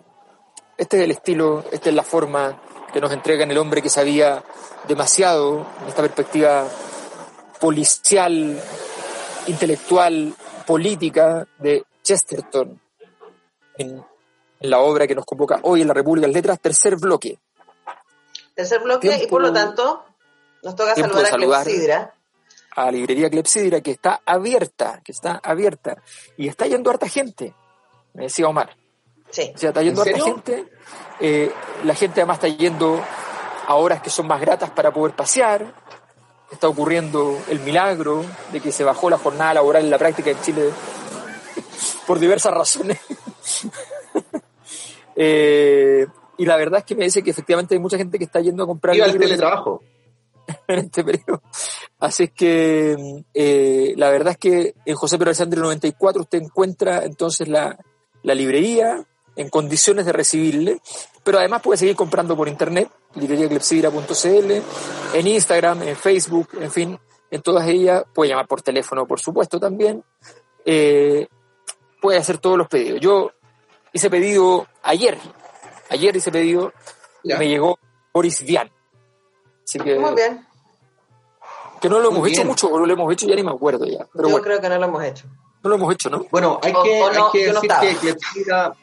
Este 0.77 0.97
es 0.97 1.03
el 1.03 1.11
estilo, 1.11 1.63
esta 1.71 1.89
es 1.89 1.95
la 1.95 2.03
forma 2.03 2.61
que 2.93 3.01
nos 3.01 3.11
entrega 3.11 3.43
en 3.43 3.51
el 3.51 3.57
hombre 3.57 3.81
que 3.81 3.89
sabía 3.89 4.43
demasiado 4.87 5.65
en 5.81 5.87
esta 5.89 6.01
perspectiva 6.01 6.67
policial, 7.59 8.61
intelectual, 9.47 10.33
política 10.65 11.47
de 11.59 11.85
Chesterton 12.03 12.79
en 13.77 14.03
en 14.59 14.69
la 14.69 14.79
obra 14.79 15.07
que 15.07 15.15
nos 15.15 15.25
convoca 15.25 15.59
hoy 15.63 15.81
en 15.81 15.87
la 15.87 15.93
República 15.93 16.27
de 16.27 16.33
Letras, 16.33 16.59
tercer 16.59 16.95
bloque. 16.97 17.39
Tercer 18.55 18.81
bloque, 18.81 19.23
y 19.23 19.27
por 19.27 19.41
lo 19.41 19.53
tanto, 19.53 20.03
nos 20.63 20.75
toca 20.75 20.95
saludar 20.95 21.61
a 21.61 21.63
Clepsidra. 21.63 22.13
A 22.75 22.85
la 22.85 22.91
librería 22.91 23.29
Clepsidra, 23.29 23.81
que 23.81 23.91
está 23.91 24.21
abierta, 24.25 25.01
que 25.03 25.11
está 25.11 25.39
abierta, 25.43 26.01
y 26.37 26.47
está 26.47 26.65
yendo 26.65 26.89
harta 26.89 27.07
gente, 27.07 27.53
me 28.13 28.23
decía 28.23 28.47
Omar. 28.47 28.75
Sí. 29.29 29.51
O 29.53 29.57
sea, 29.57 29.69
está 29.69 29.81
yendo 29.81 30.01
harta 30.01 30.19
gente. 30.19 30.65
Eh, 31.19 31.51
la 31.83 31.95
gente 31.95 32.21
además 32.21 32.37
está 32.37 32.47
yendo 32.47 33.01
a 33.67 33.75
horas 33.75 34.01
que 34.01 34.09
son 34.09 34.27
más 34.27 34.39
gratas 34.39 34.69
para 34.71 34.91
poder 34.91 35.15
pasear. 35.15 35.73
Está 36.51 36.67
ocurriendo 36.67 37.37
el 37.49 37.59
milagro 37.59 38.23
de 38.51 38.61
que 38.61 38.71
se 38.71 38.83
bajó 38.83 39.09
la 39.09 39.17
jornada 39.17 39.55
laboral 39.55 39.83
en 39.83 39.89
la 39.89 39.97
práctica 39.97 40.31
en 40.31 40.41
Chile 40.41 40.69
por 42.05 42.19
diversas 42.19 42.53
razones. 42.53 42.99
Eh, 45.19 46.05
y 46.37 46.45
la 46.45 46.57
verdad 46.57 46.81
es 46.81 46.85
que 46.85 46.93
me 46.93 47.05
dice 47.05 47.23
que 47.23 47.31
efectivamente 47.31 47.73
hay 47.73 47.81
mucha 47.81 47.97
gente 47.97 48.19
que 48.19 48.25
está 48.25 48.39
yendo 48.39 48.63
a 48.63 48.67
comprar 48.67 48.95
libros. 48.95 49.15
el 49.15 49.19
teletrabajo. 49.19 49.81
en 50.67 50.79
este 50.79 51.03
periodo. 51.03 51.41
Así 51.99 52.25
es 52.25 52.31
que 52.31 53.23
eh, 53.33 53.93
la 53.97 54.09
verdad 54.09 54.33
es 54.33 54.37
que 54.37 54.75
en 54.85 54.95
José 54.95 55.17
Pedro 55.17 55.29
Alessandro 55.29 55.61
94 55.63 56.21
usted 56.21 56.41
encuentra 56.41 57.03
entonces 57.03 57.47
la, 57.47 57.77
la 58.23 58.35
librería 58.35 59.03
en 59.37 59.49
condiciones 59.49 60.05
de 60.05 60.11
recibirle, 60.11 60.81
pero 61.23 61.37
además 61.37 61.61
puede 61.61 61.77
seguir 61.77 61.95
comprando 61.95 62.35
por 62.35 62.49
internet, 62.49 62.89
libreriaclepsidra.cl, 63.15 64.51
en 65.13 65.27
Instagram, 65.27 65.83
en 65.83 65.95
Facebook, 65.95 66.49
en 66.59 66.71
fin, 66.71 66.99
en 67.29 67.41
todas 67.41 67.67
ellas, 67.67 68.03
puede 68.13 68.31
llamar 68.31 68.47
por 68.47 68.61
teléfono, 68.61 69.05
por 69.05 69.19
supuesto, 69.19 69.59
también, 69.59 70.03
eh, 70.65 71.27
puede 72.01 72.17
hacer 72.17 72.39
todos 72.39 72.57
los 72.57 72.67
pedidos. 72.67 72.99
Yo 72.99 73.31
hice 73.93 74.09
pedido 74.09 74.67
ayer, 74.81 75.17
ayer 75.89 76.15
hice 76.15 76.31
pedido, 76.31 76.73
y 77.23 77.33
me 77.35 77.47
llegó 77.47 77.77
Boris 78.13 78.43
Vian. 78.43 78.71
Así 79.63 79.79
que, 79.79 79.99
Muy 79.99 80.15
bien. 80.15 80.45
Que 81.79 81.89
no 81.89 81.99
lo 81.99 82.09
hemos 82.09 82.27
hecho 82.27 82.43
mucho, 82.43 82.69
o 82.69 82.79
lo 82.79 82.91
hemos 82.91 83.13
hecho 83.13 83.27
ya 83.27 83.35
ni 83.35 83.43
me 83.43 83.51
acuerdo 83.51 83.85
ya. 83.85 84.07
Pero 84.13 84.29
Yo 84.29 84.41
creo 84.41 84.59
que 84.59 84.67
no 84.67 84.79
lo 84.79 84.85
hemos 84.85 85.03
hecho. 85.03 85.27
No 85.63 85.69
lo 85.69 85.75
hemos 85.75 85.93
hecho, 85.93 86.09
¿no? 86.09 86.25
Bueno, 86.31 86.59
hay 86.63 86.73
que, 86.73 87.03
hay 87.03 87.23
que 87.31 87.53
decir 87.53 87.71
que 87.81 87.95
Clepsidra, 87.97 88.73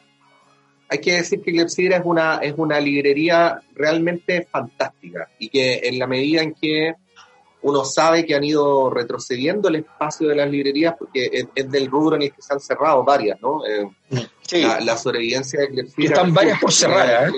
hay 0.87 0.99
que 0.99 1.13
decir 1.13 1.41
que 1.41 1.51
Clepsidra 1.51 1.97
es 1.97 2.03
una, 2.05 2.37
es 2.37 2.53
una 2.57 2.79
librería 2.79 3.61
realmente 3.73 4.47
fantástica 4.49 5.29
y 5.39 5.49
que 5.49 5.81
en 5.83 5.99
la 5.99 6.07
medida 6.07 6.41
en 6.41 6.53
que 6.53 6.93
uno 7.63 7.83
sabe 7.83 8.25
que 8.25 8.35
han 8.35 8.43
ido 8.43 8.91
retrocediendo 8.91 9.69
el 9.69 9.77
espacio 9.77 10.27
de 10.27 10.35
las 10.35 10.49
librerías, 10.49 10.95
porque 10.99 11.47
es, 11.55 11.71
del 11.71 11.87
rubro 11.87 12.15
en 12.15 12.21
el 12.21 12.31
que 12.31 12.41
se 12.41 12.53
han 12.53 12.59
cerrado 12.59 13.03
varias, 13.03 13.41
¿no? 13.41 13.65
Eh, 13.65 13.89
sí. 14.43 14.61
la, 14.61 14.95
sobrevivencia 14.95 15.61
de 15.61 15.69
Clepsidra. 15.69 16.13
Están 16.13 16.33
varias 16.33 16.59
por 16.59 16.71
cerrar, 16.71 17.29
¿eh? 17.29 17.31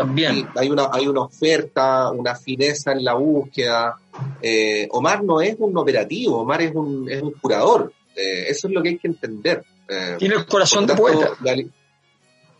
También. 0.00 0.48
Hay 0.56 0.70
una, 0.70 0.88
hay 0.90 1.06
una 1.06 1.20
oferta, 1.20 2.10
una 2.10 2.34
fineza 2.34 2.92
en 2.92 3.04
la 3.04 3.12
búsqueda. 3.12 3.98
Eh, 4.40 4.88
Omar 4.92 5.22
no 5.22 5.42
es 5.42 5.56
un 5.58 5.76
operativo, 5.76 6.38
Omar 6.38 6.62
es 6.62 6.74
un, 6.74 7.06
es 7.10 7.20
un 7.20 7.32
curador. 7.32 7.92
Eh, 8.16 8.46
eso 8.48 8.66
es 8.66 8.72
lo 8.72 8.82
que 8.82 8.88
hay 8.88 8.98
que 8.98 9.08
entender. 9.08 9.62
Eh, 9.86 10.16
tiene 10.18 10.36
el 10.36 10.46
corazón 10.46 10.86
de 10.86 10.94
poeta. 10.94 11.32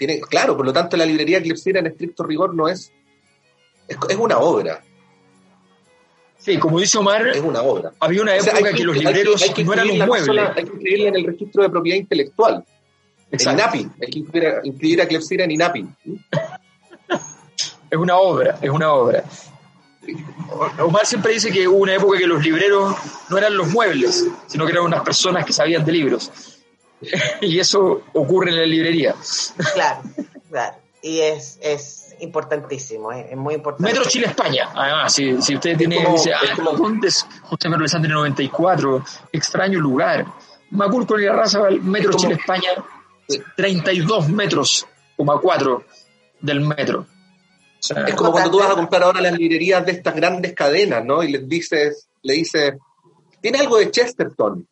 Tiene, 0.00 0.18
claro, 0.18 0.56
por 0.56 0.64
lo 0.64 0.72
tanto 0.72 0.96
la 0.96 1.04
librería 1.04 1.36
Eclipsera 1.36 1.78
en 1.78 1.86
estricto 1.86 2.22
rigor 2.22 2.54
no 2.54 2.68
es, 2.68 2.90
es, 3.86 3.98
es, 4.08 4.16
una 4.16 4.38
obra. 4.38 4.82
Sí, 6.38 6.56
como 6.56 6.80
dice 6.80 6.96
Omar, 6.96 7.28
es 7.28 7.42
una 7.42 7.60
obra. 7.60 7.92
Había 8.00 8.22
una 8.22 8.34
época 8.34 8.52
o 8.52 8.56
sea, 8.60 8.70
que, 8.70 8.76
que, 8.78 8.84
los 8.84 8.96
libreros 8.96 9.42
hay 9.42 9.50
que, 9.50 9.60
hay 9.60 9.66
no 9.66 9.72
eran 9.74 9.90
un 9.90 9.98
mueble. 9.98 10.40
hay 10.40 10.54
que 10.54 10.60
inscribirla 10.62 11.08
en 11.08 11.16
el 11.16 11.24
registro 11.26 11.62
de 11.64 11.68
propiedad 11.68 11.98
intelectual. 11.98 12.64
Exacto. 13.30 13.74
En 13.74 13.80
INAPI. 13.80 13.90
Hay 14.02 14.72
que 14.72 15.02
a 15.02 15.06
Clepsira 15.06 15.44
en 15.44 15.50
INAPI. 15.50 15.86
es 17.90 17.98
una 17.98 18.16
obra, 18.16 18.58
es 18.62 18.70
una 18.70 18.94
obra. 18.94 19.22
Omar 20.78 21.04
siempre 21.04 21.34
dice 21.34 21.52
que 21.52 21.68
hubo 21.68 21.76
una 21.76 21.94
época 21.94 22.16
que 22.16 22.26
los 22.26 22.42
libreros 22.42 22.96
no 23.28 23.36
eran 23.36 23.54
los 23.54 23.68
muebles, 23.68 24.26
sino 24.46 24.64
que 24.64 24.72
eran 24.72 24.84
unas 24.84 25.02
personas 25.02 25.44
que 25.44 25.52
sabían 25.52 25.84
de 25.84 25.92
libros. 25.92 26.32
y 27.40 27.58
eso 27.58 28.02
ocurre 28.12 28.50
en 28.50 28.56
la 28.56 28.66
librería. 28.66 29.14
Claro, 29.74 30.02
claro. 30.50 30.76
Y 31.02 31.20
es, 31.20 31.58
es 31.62 32.14
importantísimo, 32.20 33.10
es, 33.12 33.34
muy 33.36 33.54
importante. 33.54 33.90
Metro 33.90 34.08
Chile 34.08 34.26
España, 34.26 34.68
además, 34.74 35.12
si, 35.12 35.40
si 35.40 35.54
usted 35.54 35.76
tiene, 35.78 36.04
como, 36.04 36.16
dice, 36.16 36.32
ah, 36.34 36.40
como, 36.54 36.72
¿dónde 36.72 37.08
es 37.08 37.26
José 37.42 37.68
Manuel 37.68 37.82
Alessandri 37.82 38.12
94? 38.12 39.04
Extraño 39.32 39.80
lugar. 39.80 40.26
Macul 40.70 41.06
con 41.06 41.24
la 41.24 41.32
raza, 41.32 41.62
Metro 41.82 42.12
Chile 42.12 42.34
España, 42.34 42.70
32 43.56 44.28
metros, 44.28 44.86
coma 45.16 45.38
4 45.40 45.84
del 46.40 46.60
metro. 46.60 47.00
O 47.00 47.82
sea, 47.82 48.04
es 48.04 48.14
como 48.14 48.32
cuando 48.32 48.50
tú 48.50 48.58
vas 48.58 48.70
a 48.70 48.74
comprar 48.74 49.02
ahora 49.02 49.20
las 49.20 49.32
librerías 49.32 49.84
de 49.86 49.92
estas 49.92 50.14
grandes 50.14 50.54
cadenas, 50.54 51.04
¿no? 51.04 51.22
Y 51.22 51.32
les 51.32 51.48
dices, 51.48 52.08
le 52.22 52.34
dices, 52.34 52.74
¿tiene 53.40 53.58
algo 53.58 53.78
de 53.78 53.90
Chesterton? 53.90 54.68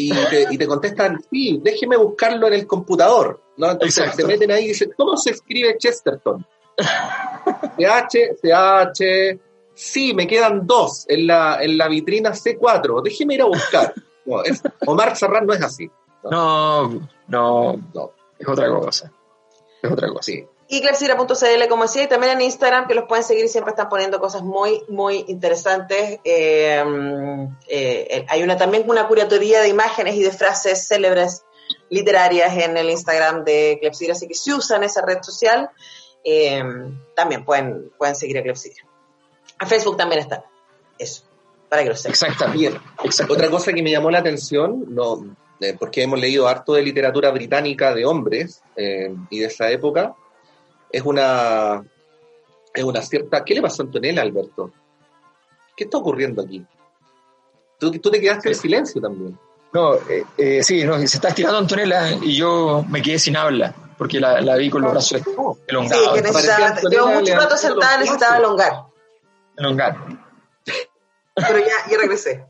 Y 0.00 0.10
te, 0.10 0.46
y 0.50 0.56
te 0.56 0.66
contestan, 0.66 1.20
sí, 1.30 1.60
déjeme 1.62 1.96
buscarlo 1.96 2.46
en 2.46 2.54
el 2.54 2.66
computador, 2.66 3.40
¿no? 3.56 3.72
Entonces 3.72 3.98
Exacto. 3.98 4.22
se 4.22 4.28
meten 4.28 4.52
ahí 4.52 4.66
y 4.66 4.68
dicen, 4.68 4.92
¿cómo 4.96 5.16
se 5.16 5.30
escribe 5.30 5.76
Chesterton? 5.76 6.46
CH, 7.76 8.36
CH, 8.40 9.40
sí, 9.74 10.14
me 10.14 10.26
quedan 10.28 10.66
dos 10.66 11.04
en 11.08 11.26
la, 11.26 11.58
en 11.60 11.76
la 11.76 11.88
vitrina 11.88 12.30
C4, 12.30 13.02
déjeme 13.02 13.34
ir 13.34 13.42
a 13.42 13.46
buscar. 13.46 13.92
No, 14.24 14.44
es, 14.44 14.62
Omar 14.86 15.16
Serrán 15.16 15.46
no 15.46 15.54
es 15.54 15.62
así. 15.62 15.90
No, 16.22 16.88
no, 16.88 17.00
no, 17.26 17.80
no, 17.92 18.12
es 18.38 18.48
otra 18.48 18.68
cosa. 18.68 19.12
Es 19.82 19.90
otra 19.90 20.08
cosa. 20.08 20.22
Sí 20.22 20.46
y 20.70 20.82
clepsidra.cl, 20.82 21.68
como 21.70 21.84
decía, 21.84 22.02
y 22.02 22.08
también 22.08 22.34
en 22.34 22.42
Instagram, 22.42 22.86
que 22.86 22.94
los 22.94 23.06
pueden 23.06 23.24
seguir 23.24 23.48
siempre 23.48 23.70
están 23.70 23.88
poniendo 23.88 24.20
cosas 24.20 24.42
muy, 24.42 24.82
muy 24.88 25.24
interesantes. 25.26 26.20
Eh, 26.24 26.84
eh, 27.68 28.26
hay 28.28 28.42
una 28.42 28.58
también 28.58 28.84
una 28.86 29.08
curatoría 29.08 29.62
de 29.62 29.68
imágenes 29.68 30.16
y 30.16 30.22
de 30.22 30.30
frases 30.30 30.86
célebres 30.86 31.42
literarias 31.88 32.54
en 32.58 32.76
el 32.76 32.90
Instagram 32.90 33.44
de 33.44 33.78
Clepsidra, 33.80 34.12
así 34.12 34.28
que 34.28 34.34
si 34.34 34.52
usan 34.52 34.84
esa 34.84 35.00
red 35.00 35.22
social, 35.22 35.70
eh, 36.22 36.62
también 37.16 37.46
pueden, 37.46 37.90
pueden 37.96 38.14
seguir 38.14 38.38
a 38.38 38.42
Clepsidra. 38.42 38.84
A 39.58 39.64
Facebook 39.64 39.96
también 39.96 40.20
está. 40.20 40.44
Eso, 40.98 41.22
para 41.70 41.82
que 41.82 41.88
lo 41.88 41.96
sepan. 41.96 42.10
Exactamente. 42.10 42.78
Exacto. 43.04 43.32
Otra 43.32 43.48
cosa 43.48 43.72
que 43.72 43.82
me 43.82 43.90
llamó 43.90 44.10
la 44.10 44.18
atención, 44.18 44.84
no, 44.88 45.34
porque 45.78 46.02
hemos 46.02 46.20
leído 46.20 46.46
harto 46.46 46.74
de 46.74 46.82
literatura 46.82 47.30
británica 47.30 47.94
de 47.94 48.04
hombres 48.04 48.62
y 48.76 49.40
de 49.40 49.46
esa 49.46 49.70
época, 49.70 50.14
es 50.90 51.02
una, 51.02 51.84
es 52.74 52.84
una 52.84 53.02
cierta... 53.02 53.44
¿Qué 53.44 53.54
le 53.54 53.62
pasó 53.62 53.82
a 53.82 53.86
Antonella, 53.86 54.22
Alberto? 54.22 54.72
¿Qué 55.76 55.84
está 55.84 55.98
ocurriendo 55.98 56.42
aquí? 56.42 56.64
Tú, 57.78 57.92
tú 57.92 58.10
te 58.10 58.20
quedaste 58.20 58.48
en 58.48 58.54
silencio 58.54 59.00
también. 59.00 59.38
No, 59.72 59.94
eh, 59.94 60.24
eh, 60.36 60.62
sí, 60.62 60.82
no, 60.84 60.98
se 60.98 61.04
está 61.04 61.28
estirando 61.28 61.58
Antonella 61.58 62.10
y 62.22 62.36
yo 62.36 62.84
me 62.88 63.02
quedé 63.02 63.18
sin 63.18 63.36
habla 63.36 63.74
porque 63.98 64.20
la, 64.20 64.40
la 64.40 64.56
vi 64.56 64.70
con 64.70 64.80
los 64.80 64.92
brazos 64.92 65.20
elongados. 65.66 66.06
Sí, 66.06 66.14
que 66.14 66.22
necesitaba, 66.22 66.80
llevo 66.88 67.08
mucho 67.08 67.34
rato 67.34 67.56
sentada, 67.56 67.98
necesitaba 67.98 68.38
elongar. 68.38 68.72
Elongar. 69.56 69.96
Pero 71.34 71.58
ya, 71.58 71.90
ya 71.90 71.98
regresé. 71.98 72.46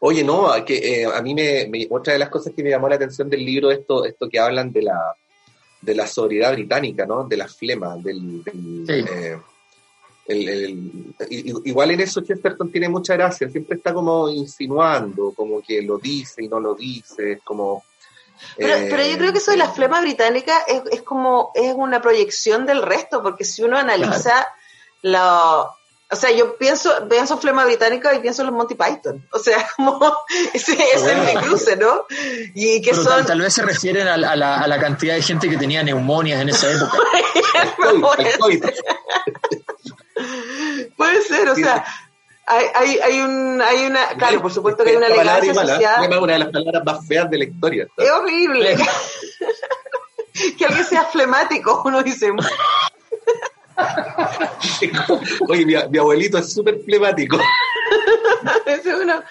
Oye, 0.00 0.24
no, 0.24 0.52
que 0.64 1.02
eh, 1.02 1.06
a 1.06 1.22
mí 1.22 1.34
me, 1.34 1.68
me, 1.68 1.86
otra 1.90 2.14
de 2.14 2.18
las 2.18 2.30
cosas 2.30 2.52
que 2.54 2.62
me 2.62 2.70
llamó 2.70 2.88
la 2.88 2.96
atención 2.96 3.30
del 3.30 3.44
libro, 3.44 3.70
esto, 3.70 4.04
esto 4.04 4.28
que 4.28 4.40
hablan 4.40 4.72
de 4.72 4.82
la, 4.82 5.14
de 5.80 5.94
la 5.94 6.06
sobriedad 6.06 6.52
británica, 6.52 7.06
¿no? 7.06 7.24
De 7.24 7.36
la 7.36 7.48
flema, 7.48 7.96
del... 7.96 8.44
del 8.44 8.86
sí. 8.86 8.92
eh, 8.92 9.38
el, 10.26 10.48
el, 10.48 10.92
igual 11.64 11.90
en 11.90 12.00
eso 12.00 12.20
Chesterton 12.20 12.70
tiene 12.70 12.88
mucha 12.88 13.14
gracia, 13.14 13.50
siempre 13.50 13.76
está 13.76 13.92
como 13.92 14.28
insinuando, 14.28 15.32
como 15.34 15.60
que 15.60 15.82
lo 15.82 15.98
dice 15.98 16.44
y 16.44 16.48
no 16.48 16.60
lo 16.60 16.74
dice, 16.74 17.32
es 17.32 17.42
como... 17.42 17.84
Pero, 18.56 18.74
eh, 18.74 18.86
pero 18.88 19.04
yo 19.04 19.18
creo 19.18 19.32
que 19.32 19.38
eso 19.38 19.50
de 19.50 19.58
la 19.58 19.70
flema 19.70 20.00
británica 20.00 20.60
es, 20.66 20.82
es, 20.92 21.02
como, 21.02 21.50
es 21.54 21.74
una 21.74 22.00
proyección 22.00 22.64
del 22.64 22.80
resto, 22.80 23.22
porque 23.22 23.44
si 23.44 23.62
uno 23.62 23.76
analiza 23.76 24.46
claro. 25.02 25.68
la, 25.68 25.70
o 26.12 26.16
sea, 26.16 26.32
yo 26.32 26.56
pienso, 26.56 26.90
pienso 27.08 27.38
flema 27.38 27.64
británica 27.64 28.12
y 28.14 28.18
pienso 28.18 28.42
en 28.42 28.46
los 28.46 28.56
Monty 28.56 28.74
Python. 28.74 29.24
O 29.32 29.38
sea, 29.38 29.64
como 29.76 30.12
ese 30.52 30.76
es 30.94 31.02
el 31.04 31.18
me 31.22 31.34
cruce, 31.34 31.76
¿no? 31.76 32.04
Y 32.54 32.82
que 32.82 32.90
Pero 32.90 33.04
son... 33.04 33.12
tal, 33.18 33.26
tal, 33.26 33.40
vez 33.40 33.54
se 33.54 33.62
refieren 33.62 34.08
a, 34.08 34.14
a, 34.14 34.36
la, 34.36 34.58
a, 34.58 34.66
la, 34.66 34.80
cantidad 34.80 35.14
de 35.14 35.22
gente 35.22 35.48
que 35.48 35.56
tenía 35.56 35.84
neumonias 35.84 36.40
en 36.40 36.48
esa 36.48 36.68
época. 36.72 36.98
Puede 40.96 41.22
ser, 41.22 41.48
o 41.48 41.54
sea, 41.54 41.84
hay, 42.46 42.66
hay, 42.74 42.98
hay, 42.98 43.20
un, 43.20 43.62
hay 43.62 43.86
una, 43.86 44.08
claro, 44.18 44.42
por 44.42 44.52
supuesto 44.52 44.82
que 44.82 44.90
hay 44.90 44.96
una 44.96 45.06
elegancia 45.06 45.52
asociada. 45.52 46.04
Es 46.04 46.16
una 46.16 46.32
de 46.32 46.38
las 46.40 46.48
palabras 46.48 46.84
más 46.84 47.06
feas 47.06 47.30
de 47.30 47.38
la 47.38 47.44
historia. 47.44 47.86
¿sabes? 47.94 48.10
Es 48.10 48.16
horrible. 48.16 48.76
que 50.58 50.66
alguien 50.66 50.84
sea 50.84 51.04
flemático, 51.04 51.82
uno 51.84 52.02
dice... 52.02 52.32
Oye, 55.48 55.66
mi, 55.66 55.74
mi, 55.90 55.98
abuelito 55.98 56.38
es 56.38 56.52
súper 56.52 56.80
flemático. 56.84 57.38
es 58.66 58.86
uno. 58.86 59.22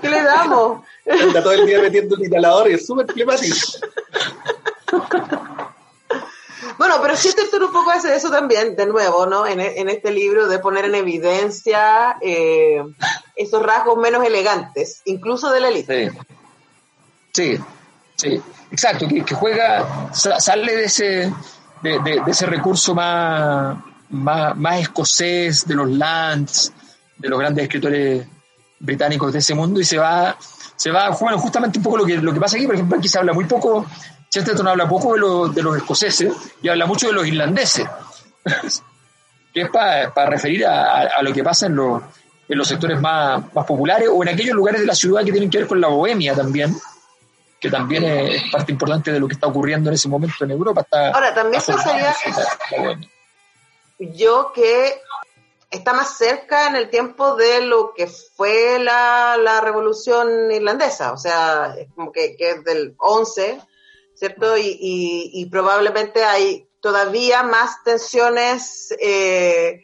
¿Qué 0.00 0.08
le 0.08 0.22
damos? 0.22 0.82
Anda 1.08 1.42
todo 1.42 1.52
el 1.52 1.66
día 1.66 1.80
metiendo 1.80 2.16
el 2.16 2.22
instalador 2.22 2.70
y 2.70 2.74
es 2.74 2.86
súper 2.86 3.06
flemático. 3.12 3.56
No, 6.96 7.02
pero 7.02 7.14
Chesterton 7.14 7.64
un 7.64 7.72
poco 7.72 7.90
hace 7.90 8.14
eso 8.14 8.30
también, 8.30 8.74
de 8.74 8.86
nuevo, 8.86 9.26
¿no? 9.26 9.46
En, 9.46 9.60
en 9.60 9.88
este 9.90 10.10
libro, 10.10 10.48
de 10.48 10.58
poner 10.58 10.86
en 10.86 10.94
evidencia 10.94 12.16
eh, 12.22 12.82
esos 13.34 13.62
rasgos 13.62 13.98
menos 13.98 14.24
elegantes, 14.24 15.02
incluso 15.04 15.50
de 15.50 15.60
la 15.60 15.68
élite. 15.68 16.12
Sí. 17.32 17.58
sí, 18.14 18.40
exacto, 18.70 19.06
que, 19.08 19.34
juega, 19.34 20.10
sale 20.12 20.74
de 20.74 20.84
ese, 20.84 21.32
de, 21.82 22.22
ese 22.26 22.46
recurso 22.46 22.94
más, 22.94 23.76
más, 24.10 24.80
escocés, 24.80 25.66
de 25.66 25.74
los 25.74 25.90
Lands, 25.90 26.72
de 27.16 27.28
los 27.28 27.38
grandes 27.38 27.64
escritores 27.64 28.26
británicos 28.78 29.32
de 29.32 29.38
ese 29.38 29.54
mundo, 29.54 29.80
y 29.80 29.84
se 29.84 29.98
va, 29.98 30.36
se 30.76 30.90
va, 30.90 31.10
bueno, 31.10 31.38
justamente 31.38 31.78
un 31.78 31.84
poco 31.84 31.98
lo 31.98 32.04
que, 32.04 32.16
lo 32.16 32.32
que 32.32 32.40
pasa 32.40 32.56
aquí, 32.56 32.66
por 32.66 32.74
ejemplo, 32.74 32.98
aquí 32.98 33.08
se 33.08 33.18
habla 33.18 33.32
muy 33.32 33.44
poco 33.44 33.86
Chesterton 34.30 34.68
habla 34.68 34.88
poco 34.88 35.14
de, 35.14 35.54
de 35.54 35.62
los 35.62 35.76
escoceses 35.76 36.32
y 36.62 36.68
habla 36.68 36.86
mucho 36.86 37.06
de 37.06 37.14
los 37.14 37.26
irlandeses, 37.26 37.88
que 39.54 39.62
es 39.62 39.70
para 39.70 40.26
referir 40.26 40.66
a, 40.66 41.22
lo 41.22 41.32
que 41.32 41.42
pasa 41.42 41.66
en, 41.66 41.72
en 41.72 42.58
los 42.58 42.68
sectores 42.68 43.00
más, 43.00 43.44
populares 43.66 44.08
o 44.12 44.22
en 44.22 44.28
aquellos 44.28 44.54
lugares 44.54 44.80
de 44.80 44.86
la 44.86 44.94
ciudad 44.94 45.24
que 45.24 45.32
tienen 45.32 45.50
que 45.50 45.58
ver 45.58 45.66
con 45.66 45.80
la 45.80 45.88
bohemia 45.88 46.34
también, 46.34 46.76
que 47.60 47.70
también 47.70 48.04
es, 48.04 48.50
parte 48.50 48.72
importante 48.72 49.12
de 49.12 49.20
lo 49.20 49.28
que 49.28 49.34
está 49.34 49.46
ocurriendo 49.46 49.90
en 49.90 49.94
ese 49.94 50.08
momento 50.08 50.44
en 50.44 50.50
Europa. 50.50 50.82
Está, 50.82 51.10
Ahora, 51.10 51.34
también 51.34 51.62
pensaría 51.64 52.14
yo 53.98 54.52
que 54.54 55.00
está 55.70 55.94
más 55.94 56.18
cerca 56.18 56.68
en 56.68 56.76
el 56.76 56.90
tiempo 56.90 57.34
de 57.34 57.62
lo 57.62 57.94
que 57.94 58.06
fue 58.06 58.78
la, 58.78 59.60
revolución 59.62 60.50
irlandesa, 60.50 61.12
o 61.12 61.16
sea, 61.16 61.74
es 61.78 61.88
como 61.94 62.12
que, 62.12 62.36
que 62.36 62.50
es 62.50 62.64
del 62.64 62.94
11 62.98 63.58
¿cierto? 64.16 64.56
Y, 64.56 64.78
y, 64.80 65.46
probablemente 65.46 66.24
hay 66.24 66.66
todavía 66.80 67.42
más 67.42 67.82
tensiones 67.84 68.94
eh, 69.00 69.82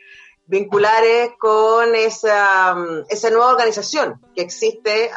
vinculares 0.53 1.31
con 1.39 1.95
esa, 1.95 2.75
mm, 2.75 3.07
esa 3.09 3.31
nueva 3.31 3.53
organización 3.53 4.21
que 4.37 4.43
existe 4.43 5.11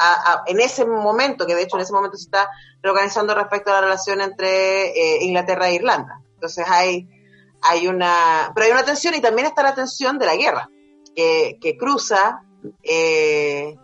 en 0.47 0.59
ese 0.61 0.86
momento, 0.86 1.45
que 1.45 1.53
de 1.53 1.63
hecho 1.63 1.75
en 1.75 1.81
ese 1.81 1.91
momento 1.91 2.15
se 2.15 2.23
está 2.23 2.49
reorganizando 2.81 3.36
respecto 3.36 3.69
a 3.69 3.73
la 3.73 3.81
relación 3.81 4.21
entre 4.21 4.91
eh, 4.91 5.23
Inglaterra 5.25 5.67
e 5.67 5.75
Irlanda. 5.75 6.21
Entonces 6.36 6.65
hay, 6.69 7.09
hay 7.61 7.86
una, 7.86 8.53
pero 8.55 8.65
hay 8.65 8.71
una 8.71 8.86
tensión 8.86 9.13
y 9.13 9.19
también 9.19 9.47
está 9.47 9.61
la 9.61 9.75
tensión 9.75 10.17
de 10.17 10.25
la 10.25 10.38
guerra, 10.38 10.69
que, 11.13 11.57
que 11.59 11.75
cruza 11.75 12.41
eh, 12.81 13.75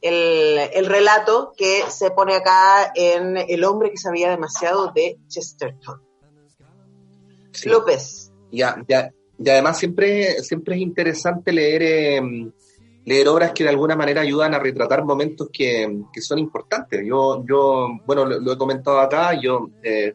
el, 0.00 0.86
relato 0.86 1.52
que 1.56 1.84
se 1.88 2.10
pone 2.10 2.34
acá 2.34 2.90
en 2.96 3.36
El 3.36 3.62
hombre 3.62 3.92
que 3.92 3.96
sabía 3.96 4.28
demasiado 4.28 4.90
de 4.90 5.18
Chesterton. 5.28 6.02
López. 7.64 8.32
Ya, 8.50 8.82
ya, 8.88 9.12
y 9.42 9.48
además 9.48 9.78
siempre, 9.78 10.42
siempre 10.42 10.74
es 10.74 10.82
interesante 10.82 11.50
leer, 11.52 11.82
em, 11.82 12.52
leer 13.06 13.28
obras 13.28 13.52
que 13.52 13.64
de 13.64 13.70
alguna 13.70 13.96
manera 13.96 14.20
ayudan 14.20 14.54
a 14.54 14.58
retratar 14.58 15.04
momentos 15.04 15.48
que, 15.50 16.02
son 16.20 16.38
importantes. 16.38 17.00
Yo, 17.06 17.42
yo 17.48 17.88
bueno, 18.06 18.26
lo, 18.26 18.52
he 18.52 18.58
comentado 18.58 19.00
acá, 19.00 19.40
yo, 19.40 19.70
eh, 19.82 20.12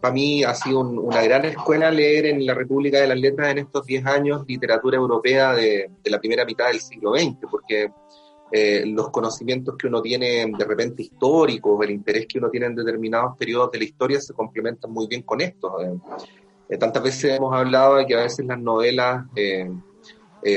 para 0.00 0.14
mí 0.14 0.42
ha 0.44 0.54
sido 0.54 0.80
una 0.80 1.22
gran 1.22 1.44
escuela 1.44 1.90
leer 1.90 2.26
en 2.26 2.46
la 2.46 2.54
República 2.54 3.00
de 3.00 3.08
las 3.08 3.20
Letras 3.20 3.50
en 3.50 3.58
estos 3.58 3.84
10 3.84 4.06
años 4.06 4.44
literatura 4.46 4.96
europea 4.96 5.54
de, 5.54 5.90
de 6.02 6.10
la 6.10 6.18
primera 6.18 6.44
mitad 6.46 6.68
del 6.68 6.80
siglo 6.80 7.14
XX, 7.14 7.46
porque 7.50 7.90
eh, 8.56 8.84
los 8.86 9.10
conocimientos 9.10 9.74
que 9.76 9.88
uno 9.88 10.00
tiene 10.00 10.46
de 10.56 10.64
repente 10.64 11.02
históricos, 11.02 11.84
el 11.84 11.90
interés 11.90 12.26
que 12.26 12.38
uno 12.38 12.48
tiene 12.50 12.66
en 12.66 12.76
determinados 12.76 13.36
periodos 13.36 13.72
de 13.72 13.78
la 13.78 13.84
historia 13.84 14.20
se 14.20 14.32
complementan 14.32 14.92
muy 14.92 15.06
bien 15.06 15.22
con 15.22 15.40
esto. 15.40 15.76
Eh, 16.68 16.74
eh, 16.74 16.78
tantas 16.78 17.02
veces 17.02 17.36
hemos 17.36 17.54
hablado 17.54 17.96
de 17.96 18.06
que 18.06 18.14
a 18.14 18.22
veces 18.22 18.46
las 18.46 18.58
novelas 18.58 19.24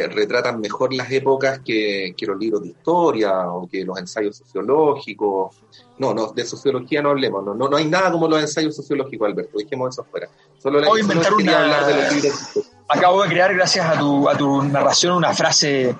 retratan 0.10 0.60
mejor 0.60 0.93
las 0.93 1.10
épocas 1.12 1.62
que, 1.64 2.14
los 2.20 2.38
libros 2.38 2.62
de 2.62 2.70
historia 2.70 3.49
o 3.49 3.68
que 3.70 3.86
los 3.86 3.97
ensayos 3.97 4.38
sociológicos. 4.38 5.55
No, 5.97 6.14
no, 6.14 6.34
de 6.34 6.45
sociología 6.45 7.01
no 7.01 7.12
hablemos, 7.12 7.43
no, 7.43 7.55
no, 7.55 7.76
hay 7.76 7.86
nada 7.86 8.12
como 8.12 8.28
los 8.28 8.41
ensayos 8.41 8.76
sociológicos, 8.76 9.28
Alberto, 9.28 9.58
dejemos 9.58 9.95
eso 9.95 10.03
fuera. 10.03 10.30
Solo 10.58 10.80
la, 10.80 10.99
inventar 10.99 11.32
hablar 11.32 11.86
de 11.86 11.95
los 11.95 12.14
libros. 12.14 12.72
Acabo 12.89 13.24
de 13.24 13.30
crear, 13.30 13.53
gracias 13.53 13.86
a 13.86 13.97
tu, 13.97 14.30
a 14.30 14.38
tu 14.38 14.62
narración, 14.64 15.16
una 15.16 15.34
frase 15.34 15.95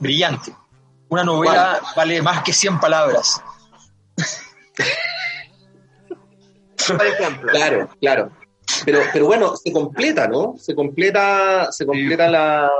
brillante 0.00 0.52
una 1.14 1.24
novela 1.24 1.80
vale 1.96 2.20
más 2.22 2.42
que 2.42 2.52
100 2.52 2.80
palabras. 2.80 3.42
Por 6.86 7.06
ejemplo. 7.06 7.52
Claro, 7.52 7.88
claro. 8.00 8.30
Pero, 8.84 9.00
pero 9.12 9.26
bueno, 9.26 9.56
se 9.56 9.72
completa, 9.72 10.28
¿no? 10.28 10.56
Se 10.58 10.74
completa, 10.74 11.70
se 11.72 11.86
completa 11.86 12.28
la, 12.28 12.70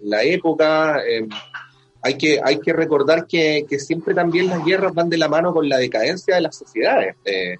la, 0.00 0.22
época. 0.22 1.02
Eh, 1.06 1.28
hay, 2.02 2.14
que, 2.14 2.40
hay 2.42 2.58
que 2.60 2.72
recordar 2.72 3.26
que, 3.26 3.66
siempre 3.78 4.14
también 4.14 4.48
las 4.48 4.64
guerras 4.64 4.94
van 4.94 5.08
de 5.08 5.18
la 5.18 5.28
mano 5.28 5.52
con 5.52 5.68
la 5.68 5.78
decadencia 5.78 6.34
de 6.34 6.40
las 6.40 6.56
sociedades. 6.56 7.16
Eh, 7.24 7.56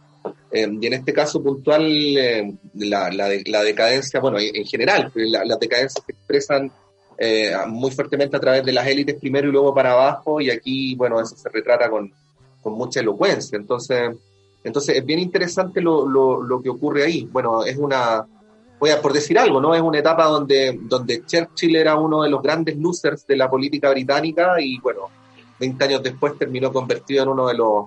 eh, 0.53 0.68
y 0.80 0.86
en 0.86 0.92
este 0.92 1.12
caso 1.12 1.42
puntual, 1.42 1.84
la, 2.74 3.11
la, 3.11 3.62
decadencia, 3.62 4.20
bueno, 4.20 4.38
en 4.38 4.64
general, 4.64 5.11
las 5.14 5.59
decadencias 5.59 6.05
se 6.05 6.12
expresan 6.12 6.70
muy 7.68 7.90
fuertemente 7.90 8.36
a 8.36 8.40
través 8.40 8.64
de 8.64 8.72
las 8.72 8.86
élites 8.86 9.16
primero 9.20 9.48
y 9.48 9.53
luego 9.53 9.74
para 9.74 9.92
abajo, 9.92 10.40
y 10.40 10.50
aquí, 10.50 10.94
bueno, 10.96 11.20
eso 11.20 11.36
se 11.36 11.48
retrata 11.48 11.88
con, 11.90 12.12
con 12.62 12.74
mucha 12.74 13.00
elocuencia. 13.00 13.57
Entonces, 13.57 14.11
entonces 14.64 14.96
es 14.96 15.04
bien 15.04 15.18
interesante 15.18 15.80
lo, 15.80 16.06
lo, 16.06 16.62
que 16.62 16.70
ocurre 16.70 17.04
ahí. 17.04 17.28
Bueno, 17.30 17.64
es 17.64 17.76
una, 17.76 18.26
voy 18.78 18.90
a 18.90 19.00
por 19.00 19.12
decir 19.12 19.38
algo, 19.38 19.60
¿no? 19.60 19.74
Es 19.74 19.82
una 19.82 19.98
etapa 19.98 20.24
donde, 20.24 20.78
donde 20.82 21.24
Churchill 21.24 21.76
era 21.76 21.96
uno 21.96 22.22
de 22.22 22.30
los 22.30 22.42
grandes 22.42 22.76
losers 22.76 23.26
de 23.26 23.36
la 23.36 23.50
política 23.50 23.90
británica 23.90 24.60
y, 24.60 24.78
bueno, 24.78 25.08
20 25.58 25.84
años 25.84 26.02
después 26.02 26.38
terminó 26.38 26.72
convertido 26.72 27.22
en 27.22 27.28
uno 27.28 27.46
de 27.48 27.54
los 27.54 27.86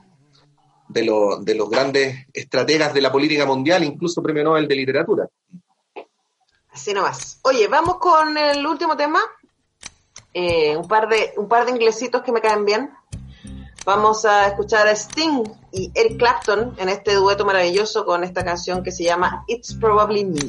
de 0.88 1.04
los, 1.04 1.44
de 1.44 1.56
los 1.56 1.70
grandes 1.70 2.28
estrategas 2.34 2.94
de 2.94 3.02
la 3.02 3.12
política 3.12 3.46
mundial, 3.46 3.84
incluso 3.84 4.22
premio 4.22 4.44
Nobel 4.44 4.68
de 4.68 4.76
literatura. 4.76 5.28
Así 6.72 6.94
nomás. 6.94 7.40
Oye, 7.44 7.68
vamos 7.68 7.98
con 7.98 8.38
el 8.38 8.66
último 8.66 8.96
tema. 8.96 9.20
Eh, 10.34 10.76
un, 10.76 10.88
par 10.88 11.08
de, 11.08 11.32
un 11.38 11.48
par 11.48 11.66
de 11.66 11.72
inglesitos 11.72 12.22
que 12.22 12.32
me 12.32 12.42
caen 12.42 12.66
bien. 12.66 12.92
Vamos 13.86 14.26
a 14.26 14.48
escuchar 14.48 14.88
a 14.88 14.96
Sting 14.96 15.44
y 15.72 15.92
Eric 15.94 16.18
Clapton 16.18 16.74
en 16.78 16.90
este 16.90 17.14
dueto 17.14 17.46
maravilloso 17.46 18.04
con 18.04 18.24
esta 18.24 18.44
canción 18.44 18.82
que 18.82 18.92
se 18.92 19.04
llama 19.04 19.46
It's 19.48 19.76
Probably 19.76 20.26
Me. 20.26 20.40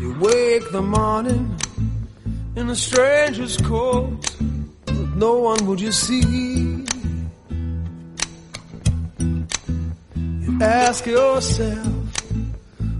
You 0.00 0.14
wake 0.20 0.70
the 0.72 0.82
morning 0.82 1.56
in 2.56 2.68
a 2.68 2.74
stranger's 2.74 3.56
coat, 3.58 4.40
no 5.14 5.38
one 5.38 5.66
would 5.66 5.80
you 5.80 5.92
see. 5.92 6.77
Ask 10.62 11.06
yourself, 11.06 11.86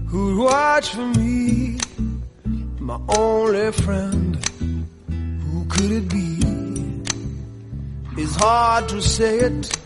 who'd 0.07 0.37
watch 0.39 0.89
for 0.89 1.07
me? 1.19 1.77
My 2.79 2.99
only 3.17 3.71
friend, 3.71 4.35
who 5.09 5.65
could 5.65 5.91
it 5.91 6.09
be? 6.09 6.39
It's 8.21 8.35
hard 8.35 8.89
to 8.89 9.01
say 9.01 9.39
it, 9.39 9.77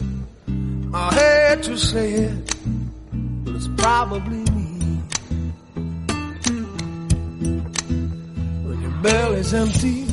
I 0.93 1.13
hate 1.13 1.63
to 1.63 1.77
say 1.77 2.13
it, 2.13 2.55
but 3.43 3.55
it's 3.55 3.67
probably 3.77 4.37
me. 4.37 5.01
When 8.65 8.81
your 8.81 9.01
belly's 9.01 9.53
empty 9.53 10.05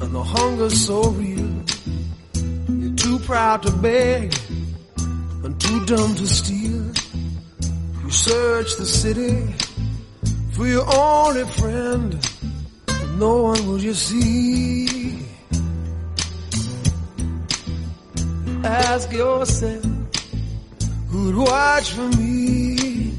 and 0.00 0.14
the 0.14 0.22
hunger's 0.22 0.86
so 0.86 1.10
real. 1.10 1.64
You're 2.68 2.94
too 2.94 3.18
proud 3.20 3.62
to 3.64 3.72
beg 3.72 4.32
too 5.68 5.84
dumb 5.84 6.14
to 6.14 6.26
steal. 6.26 6.84
You 8.02 8.10
search 8.10 8.76
the 8.76 8.86
city 8.86 9.54
for 10.52 10.66
your 10.66 10.86
only 10.96 11.44
friend, 11.60 12.08
but 12.86 13.08
no 13.18 13.42
one 13.42 13.66
will 13.66 13.78
you 13.78 13.92
see. 13.92 15.26
Ask 18.64 19.12
yourself 19.12 19.84
who'd 21.10 21.36
watch 21.36 21.92
for 21.92 22.08
me 22.18 23.12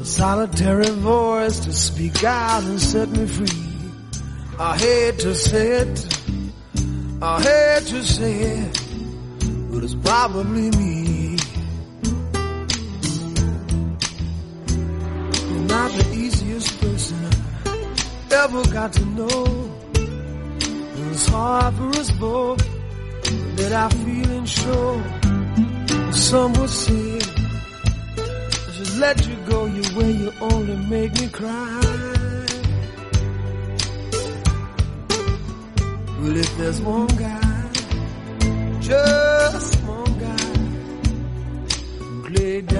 A 0.00 0.04
solitary 0.04 0.90
voice 0.90 1.58
to 1.60 1.72
speak 1.72 2.22
out 2.22 2.62
and 2.64 2.80
set 2.80 3.08
me 3.10 3.26
free. 3.26 3.66
I 4.58 4.78
hate 4.78 5.18
to 5.20 5.34
say 5.34 5.66
it, 5.82 5.94
I 7.20 7.42
hate 7.42 7.86
to 7.88 8.02
say 8.04 8.32
it, 8.62 8.89
but 9.80 9.90
it's 9.90 10.06
probably 10.06 10.70
me. 10.72 11.38
You're 15.48 15.68
not 15.68 15.90
the 15.92 16.06
easiest 16.12 16.80
person 16.82 17.16
I 17.64 18.44
ever 18.44 18.62
got 18.74 18.92
to 18.92 19.04
know. 19.06 19.74
It's 21.12 21.26
hard 21.28 21.74
for 21.76 21.88
us 21.98 22.10
both 22.12 22.58
that 23.56 23.72
I 23.72 23.88
feel 24.04 24.44
sure. 24.44 25.02
Some 26.12 26.52
would 26.54 26.68
say, 26.68 27.18
just 28.76 28.98
let 28.98 29.26
you 29.26 29.36
go 29.48 29.64
your 29.64 29.98
way, 29.98 30.12
you 30.12 30.32
only 30.42 30.76
make 30.88 31.18
me 31.18 31.28
cry. 31.28 31.80
Well, 36.18 36.36
if 36.36 36.56
there's 36.58 36.80
one 36.82 37.06
guy, 37.06 37.70
just 38.80 39.29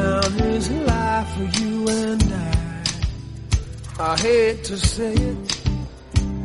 down 0.01 0.41
is 0.57 0.71
life 0.71 1.29
for 1.37 1.49
you 1.61 1.89
and 1.89 2.23
I. 2.23 2.85
I 3.99 4.17
hate 4.17 4.65
to 4.65 4.77
say 4.77 5.13
it, 5.13 5.39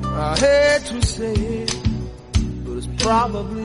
I 0.03 0.31
hate 0.45 0.83
to 0.91 1.01
say 1.15 1.33
it, 1.63 1.73
but 2.63 2.73
it's 2.79 2.89
probably 3.03 3.64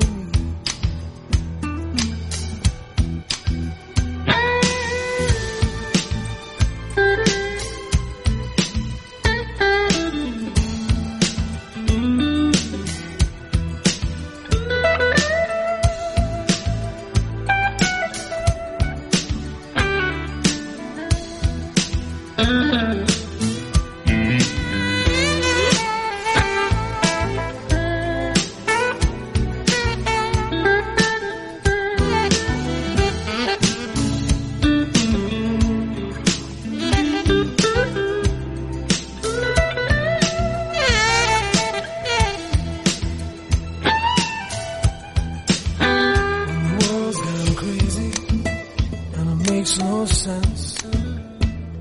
makes 49.70 49.78
no 49.78 50.04
sense. 50.04 50.82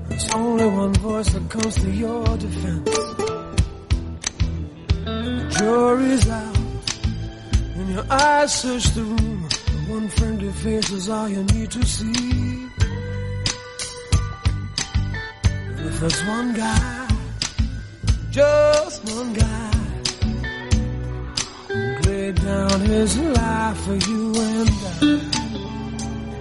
There's 0.08 0.30
only 0.34 0.66
one 0.66 0.94
voice 0.94 1.30
that 1.30 1.50
comes 1.50 1.74
to 1.76 1.90
your 1.90 2.24
defense. 2.36 2.90
The 5.04 5.56
jury's 5.58 6.28
out, 6.28 6.58
and 7.76 7.88
your 7.90 8.04
eyes 8.10 8.54
search 8.54 8.84
the 8.94 9.02
room. 9.02 9.48
And 9.68 9.88
one 9.88 10.08
friendly 10.08 10.52
face 10.52 10.90
is 10.90 11.08
all 11.08 11.28
you 11.28 11.42
need 11.44 11.70
to 11.70 11.84
see. 11.84 12.68
And 15.76 15.86
if 15.88 16.00
there's 16.00 16.24
one 16.26 16.54
guy, 16.54 17.08
just 18.30 19.04
one 19.16 19.32
guy, 19.32 19.70
who 21.68 22.10
laid 22.10 22.34
down 22.36 22.80
his 22.80 23.18
life 23.18 23.78
for 23.84 23.94
you 23.94 24.34
and 24.36 24.70
I. 24.70 25.29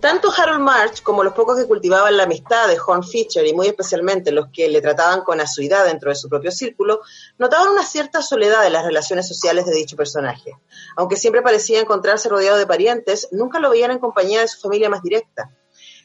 Tanto 0.00 0.32
Harold 0.36 0.60
March 0.60 1.02
como 1.04 1.22
los 1.22 1.32
pocos 1.32 1.56
que 1.56 1.68
cultivaban 1.68 2.16
la 2.16 2.24
amistad 2.24 2.66
de 2.66 2.76
Horn 2.84 3.04
Fisher 3.04 3.46
y 3.46 3.54
muy 3.54 3.68
especialmente 3.68 4.32
los 4.32 4.48
que 4.52 4.68
le 4.68 4.82
trataban 4.82 5.22
con 5.22 5.40
asiduidad 5.40 5.84
dentro 5.84 6.10
de 6.10 6.16
su 6.16 6.28
propio 6.28 6.50
círculo, 6.50 7.02
notaban 7.38 7.68
una 7.68 7.84
cierta 7.84 8.20
soledad 8.20 8.66
en 8.66 8.72
las 8.72 8.84
relaciones 8.84 9.28
sociales 9.28 9.64
de 9.64 9.76
dicho 9.76 9.96
personaje. 9.96 10.56
Aunque 10.96 11.14
siempre 11.14 11.40
parecía 11.40 11.80
encontrarse 11.80 12.28
rodeado 12.28 12.58
de 12.58 12.66
parientes, 12.66 13.28
nunca 13.30 13.60
lo 13.60 13.70
veían 13.70 13.92
en 13.92 14.00
compañía 14.00 14.40
de 14.40 14.48
su 14.48 14.58
familia 14.58 14.90
más 14.90 15.02
directa. 15.02 15.52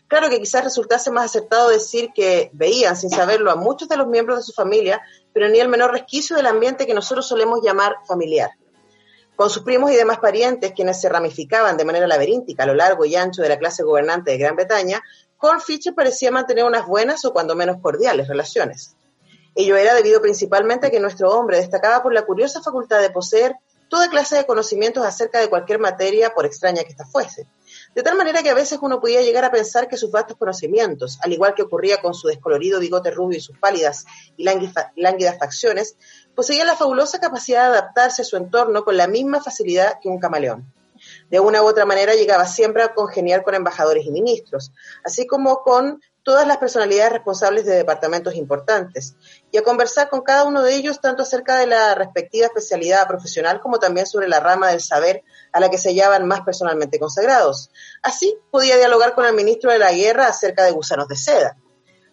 Claro 0.07 0.29
que 0.29 0.39
quizás 0.39 0.63
resultase 0.63 1.11
más 1.11 1.25
acertado 1.25 1.69
decir 1.69 2.11
que 2.15 2.49
veían 2.53 2.95
sin 2.95 3.09
saberlo 3.09 3.51
a 3.51 3.55
muchos 3.55 3.89
de 3.89 3.97
los 3.97 4.07
miembros 4.07 4.37
de 4.37 4.43
su 4.43 4.53
familia, 4.53 5.01
pero 5.33 5.49
ni 5.49 5.59
el 5.59 5.67
menor 5.67 5.91
resquicio 5.91 6.35
del 6.35 6.47
ambiente 6.47 6.87
que 6.87 6.93
nosotros 6.93 7.27
solemos 7.27 7.59
llamar 7.61 7.95
familiar. 8.07 8.51
Con 9.35 9.49
sus 9.49 9.63
primos 9.63 9.91
y 9.91 9.95
demás 9.95 10.19
parientes, 10.19 10.71
quienes 10.71 10.99
se 10.99 11.09
ramificaban 11.09 11.77
de 11.77 11.85
manera 11.85 12.07
laberíntica 12.07 12.63
a 12.63 12.65
lo 12.65 12.73
largo 12.73 13.05
y 13.05 13.15
ancho 13.15 13.41
de 13.41 13.49
la 13.49 13.59
clase 13.59 13.83
gobernante 13.83 14.31
de 14.31 14.37
Gran 14.37 14.55
Bretaña, 14.55 15.03
Horn 15.39 15.61
Fisher 15.61 15.93
parecía 15.93 16.31
mantener 16.31 16.63
unas 16.63 16.87
buenas 16.87 17.23
o 17.25 17.33
cuando 17.33 17.55
menos 17.55 17.77
cordiales 17.81 18.27
relaciones. 18.27 18.95
Ello 19.53 19.75
era 19.75 19.93
debido 19.93 20.21
principalmente 20.21 20.87
a 20.87 20.89
que 20.89 20.99
nuestro 20.99 21.29
hombre 21.31 21.57
destacaba 21.57 22.01
por 22.01 22.13
la 22.13 22.25
curiosa 22.25 22.61
facultad 22.61 23.01
de 23.01 23.09
poseer 23.09 23.55
toda 23.89 24.09
clase 24.09 24.37
de 24.37 24.45
conocimientos 24.45 25.05
acerca 25.05 25.39
de 25.39 25.49
cualquier 25.49 25.79
materia, 25.79 26.33
por 26.33 26.45
extraña 26.45 26.83
que 26.83 26.89
ésta 26.89 27.05
fuese. 27.05 27.47
De 27.95 28.03
tal 28.03 28.17
manera 28.17 28.43
que 28.43 28.49
a 28.49 28.53
veces 28.53 28.79
uno 28.81 28.99
podía 28.99 29.21
llegar 29.21 29.45
a 29.45 29.51
pensar 29.51 29.87
que 29.87 29.97
sus 29.97 30.11
vastos 30.11 30.37
conocimientos, 30.37 31.19
al 31.21 31.33
igual 31.33 31.55
que 31.55 31.63
ocurría 31.63 32.01
con 32.01 32.13
su 32.13 32.27
descolorido 32.27 32.79
bigote 32.79 33.11
rubio 33.11 33.37
y 33.37 33.41
sus 33.41 33.57
pálidas 33.57 34.05
y 34.37 34.43
lánguidas 34.43 35.37
facciones, 35.39 35.97
poseía 36.35 36.65
la 36.65 36.75
fabulosa 36.75 37.19
capacidad 37.19 37.63
de 37.71 37.77
adaptarse 37.77 38.21
a 38.21 38.25
su 38.25 38.37
entorno 38.37 38.83
con 38.83 38.97
la 38.97 39.07
misma 39.07 39.41
facilidad 39.41 39.99
que 40.01 40.09
un 40.09 40.19
camaleón. 40.19 40.71
De 41.29 41.39
una 41.39 41.61
u 41.61 41.65
otra 41.65 41.85
manera 41.85 42.15
llegaba 42.15 42.45
siempre 42.45 42.83
a 42.83 42.93
congeniar 42.93 43.43
con 43.43 43.55
embajadores 43.55 44.05
y 44.05 44.11
ministros, 44.11 44.71
así 45.03 45.27
como 45.27 45.57
con 45.61 46.01
todas 46.27 46.45
las 46.45 46.57
personalidades 46.57 47.13
responsables 47.13 47.65
de 47.65 47.75
departamentos 47.75 48.35
importantes 48.35 49.15
y 49.49 49.57
a 49.57 49.63
conversar 49.63 50.09
con 50.09 50.21
cada 50.21 50.43
uno 50.43 50.61
de 50.61 50.75
ellos 50.75 50.99
tanto 50.99 51.23
acerca 51.23 51.57
de 51.57 51.67
la 51.67 51.95
respectiva 51.95 52.47
especialidad 52.47 53.07
profesional 53.07 53.61
como 53.61 53.79
también 53.79 54.05
sobre 54.05 54.27
la 54.27 54.41
rama 54.41 54.69
del 54.69 54.81
saber 54.81 55.23
a 55.51 55.59
la 55.59 55.69
que 55.69 55.77
se 55.77 55.89
hallaban 55.89 56.27
más 56.27 56.41
personalmente 56.41 56.99
consagrados. 56.99 57.71
Así 58.03 58.37
podía 58.51 58.77
dialogar 58.77 59.15
con 59.15 59.25
el 59.25 59.33
ministro 59.33 59.71
de 59.71 59.79
la 59.79 59.91
Guerra 59.91 60.27
acerca 60.27 60.63
de 60.63 60.71
gusanos 60.71 61.07
de 61.07 61.15
seda, 61.15 61.57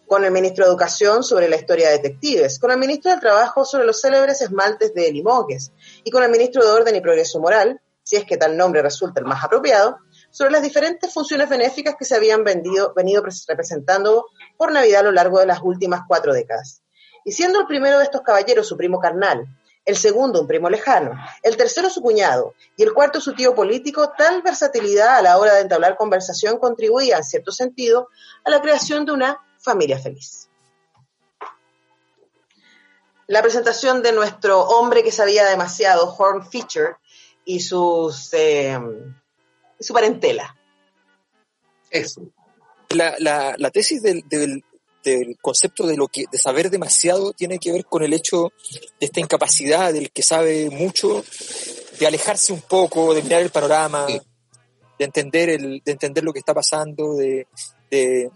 con 0.06 0.24
el 0.24 0.30
ministro 0.30 0.64
de 0.64 0.70
Educación 0.70 1.22
sobre 1.22 1.48
la 1.48 1.56
historia 1.56 1.88
de 1.88 1.98
detectives, 1.98 2.58
con 2.58 2.70
el 2.70 2.78
ministro 2.78 3.10
del 3.10 3.20
Trabajo 3.20 3.64
sobre 3.64 3.86
los 3.86 4.00
célebres 4.00 4.40
esmaltes 4.40 4.94
de 4.94 5.10
Limoges 5.10 5.72
y 6.04 6.10
con 6.10 6.22
el 6.22 6.30
ministro 6.30 6.64
de 6.64 6.70
Orden 6.70 6.96
y 6.96 7.00
Progreso 7.00 7.40
Moral, 7.40 7.80
si 8.02 8.16
es 8.16 8.24
que 8.24 8.36
tal 8.36 8.56
nombre 8.56 8.82
resulta 8.82 9.20
el 9.20 9.26
más 9.26 9.42
apropiado, 9.42 9.98
sobre 10.30 10.50
las 10.50 10.62
diferentes 10.62 11.12
funciones 11.12 11.48
benéficas 11.48 11.94
que 11.98 12.04
se 12.04 12.16
habían 12.16 12.44
vendido, 12.44 12.92
venido 12.94 13.22
representando 13.22 14.26
por 14.56 14.72
Navidad 14.72 15.00
a 15.00 15.04
lo 15.04 15.12
largo 15.12 15.38
de 15.38 15.46
las 15.46 15.60
últimas 15.62 16.02
cuatro 16.06 16.34
décadas. 16.34 16.82
Y 17.24 17.32
siendo 17.32 17.60
el 17.60 17.66
primero 17.66 17.98
de 17.98 18.04
estos 18.04 18.20
caballeros 18.20 18.68
su 18.68 18.76
primo 18.76 19.00
carnal, 19.00 19.46
el 19.84 19.96
segundo 19.96 20.40
un 20.40 20.46
primo 20.46 20.70
lejano, 20.70 21.12
el 21.42 21.56
tercero 21.56 21.90
su 21.90 22.00
cuñado 22.00 22.54
y 22.76 22.82
el 22.82 22.92
cuarto 22.92 23.20
su 23.20 23.34
tío 23.34 23.54
político, 23.54 24.12
tal 24.16 24.42
versatilidad 24.42 25.16
a 25.16 25.22
la 25.22 25.38
hora 25.38 25.54
de 25.54 25.60
entablar 25.60 25.96
conversación 25.96 26.58
contribuía, 26.58 27.18
en 27.18 27.24
cierto 27.24 27.52
sentido, 27.52 28.08
a 28.44 28.50
la 28.50 28.60
creación 28.60 29.04
de 29.04 29.12
una 29.12 29.40
familia 29.58 29.98
feliz. 29.98 30.48
La 33.26 33.40
presentación 33.40 34.02
de 34.02 34.12
nuestro 34.12 34.60
hombre 34.62 35.02
que 35.02 35.12
sabía 35.12 35.46
demasiado, 35.46 36.14
Horn 36.16 36.46
Fisher, 36.46 36.96
y 37.44 37.60
sus 37.60 38.32
eh, 38.32 38.78
su 39.80 39.92
parentela. 39.92 40.56
Eso. 41.90 42.22
La, 42.90 43.16
la, 43.18 43.70
tesis 43.70 44.02
del, 44.02 44.64
del, 45.04 45.36
concepto 45.40 45.86
de 45.86 45.96
lo 45.96 46.08
que 46.08 46.24
de 46.30 46.38
saber 46.38 46.70
demasiado 46.70 47.32
tiene 47.32 47.58
que 47.58 47.72
ver 47.72 47.84
con 47.84 48.02
el 48.02 48.12
hecho 48.12 48.52
de 49.00 49.06
esta 49.06 49.20
incapacidad 49.20 49.92
del 49.92 50.10
que 50.10 50.22
sabe 50.22 50.70
mucho 50.70 51.24
de 51.98 52.06
alejarse 52.06 52.52
un 52.52 52.62
poco, 52.62 53.14
de 53.14 53.22
mirar 53.22 53.42
el 53.42 53.50
panorama, 53.50 54.06
sí. 54.08 54.20
de 54.98 55.04
entender 55.04 55.50
el, 55.50 55.82
de 55.84 55.92
entender 55.92 56.24
lo 56.24 56.32
que 56.32 56.40
está 56.40 56.54
pasando, 56.54 57.14
de, 57.14 57.46
de, 57.90 58.30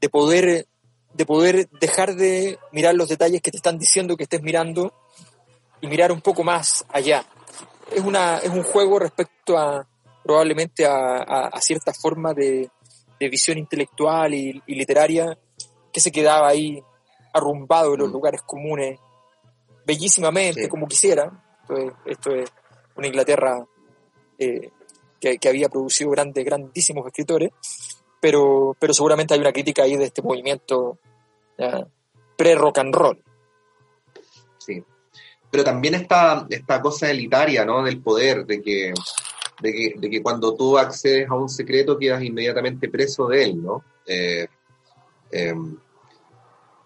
de 0.00 0.08
poder 0.08 0.66
de 1.14 1.24
poder 1.24 1.68
dejar 1.80 2.14
de 2.14 2.58
mirar 2.72 2.94
los 2.94 3.08
detalles 3.08 3.40
que 3.40 3.50
te 3.50 3.56
están 3.56 3.78
diciendo 3.78 4.16
que 4.16 4.24
estés 4.24 4.42
mirando 4.42 4.92
y 5.80 5.86
mirar 5.86 6.12
un 6.12 6.20
poco 6.20 6.44
más 6.44 6.84
allá. 6.90 7.24
Es, 7.90 8.02
una, 8.02 8.38
es 8.38 8.50
un 8.50 8.62
juego 8.62 8.98
respecto 8.98 9.56
a 9.56 9.86
probablemente 10.22 10.84
a, 10.84 11.16
a, 11.18 11.46
a 11.46 11.60
cierta 11.60 11.94
forma 11.94 12.34
de, 12.34 12.68
de 13.18 13.28
visión 13.28 13.58
intelectual 13.58 14.34
y, 14.34 14.62
y, 14.66 14.74
literaria 14.74 15.38
que 15.96 16.00
se 16.00 16.12
quedaba 16.12 16.48
ahí 16.48 16.84
arrumbado 17.32 17.94
en 17.94 18.00
los 18.00 18.10
mm. 18.10 18.12
lugares 18.12 18.42
comunes, 18.42 19.00
bellísimamente, 19.86 20.64
sí. 20.64 20.68
como 20.68 20.86
quisiera. 20.86 21.42
Esto 21.62 21.74
es, 21.74 21.92
esto 22.04 22.34
es 22.34 22.52
una 22.96 23.06
Inglaterra 23.06 23.64
eh, 24.38 24.72
que, 25.18 25.38
que, 25.38 25.48
había 25.48 25.70
producido 25.70 26.10
grandes, 26.10 26.44
grandísimos 26.44 27.06
escritores, 27.06 27.48
pero, 28.20 28.76
pero 28.78 28.92
seguramente 28.92 29.32
hay 29.32 29.40
una 29.40 29.54
crítica 29.54 29.84
ahí 29.84 29.96
de 29.96 30.04
este 30.04 30.20
movimiento 30.20 30.98
pre-rock 32.36 32.76
and 32.76 32.94
roll. 32.94 33.24
Sí. 34.58 34.84
Pero 35.50 35.64
también 35.64 35.94
esta, 35.94 36.46
esta 36.50 36.82
cosa 36.82 37.10
elitaria, 37.10 37.64
¿no? 37.64 37.82
Del 37.82 38.02
poder, 38.02 38.44
de 38.44 38.60
que, 38.60 38.92
de 39.62 39.72
que, 39.72 39.94
de 39.96 40.10
que 40.10 40.22
cuando 40.22 40.54
tú 40.54 40.76
accedes 40.76 41.26
a 41.30 41.36
un 41.36 41.48
secreto 41.48 41.96
quedas 41.96 42.22
inmediatamente 42.22 42.90
preso 42.90 43.28
de 43.28 43.44
él, 43.44 43.62
¿no? 43.62 43.82
Eh, 44.06 44.46
eh, 45.30 45.54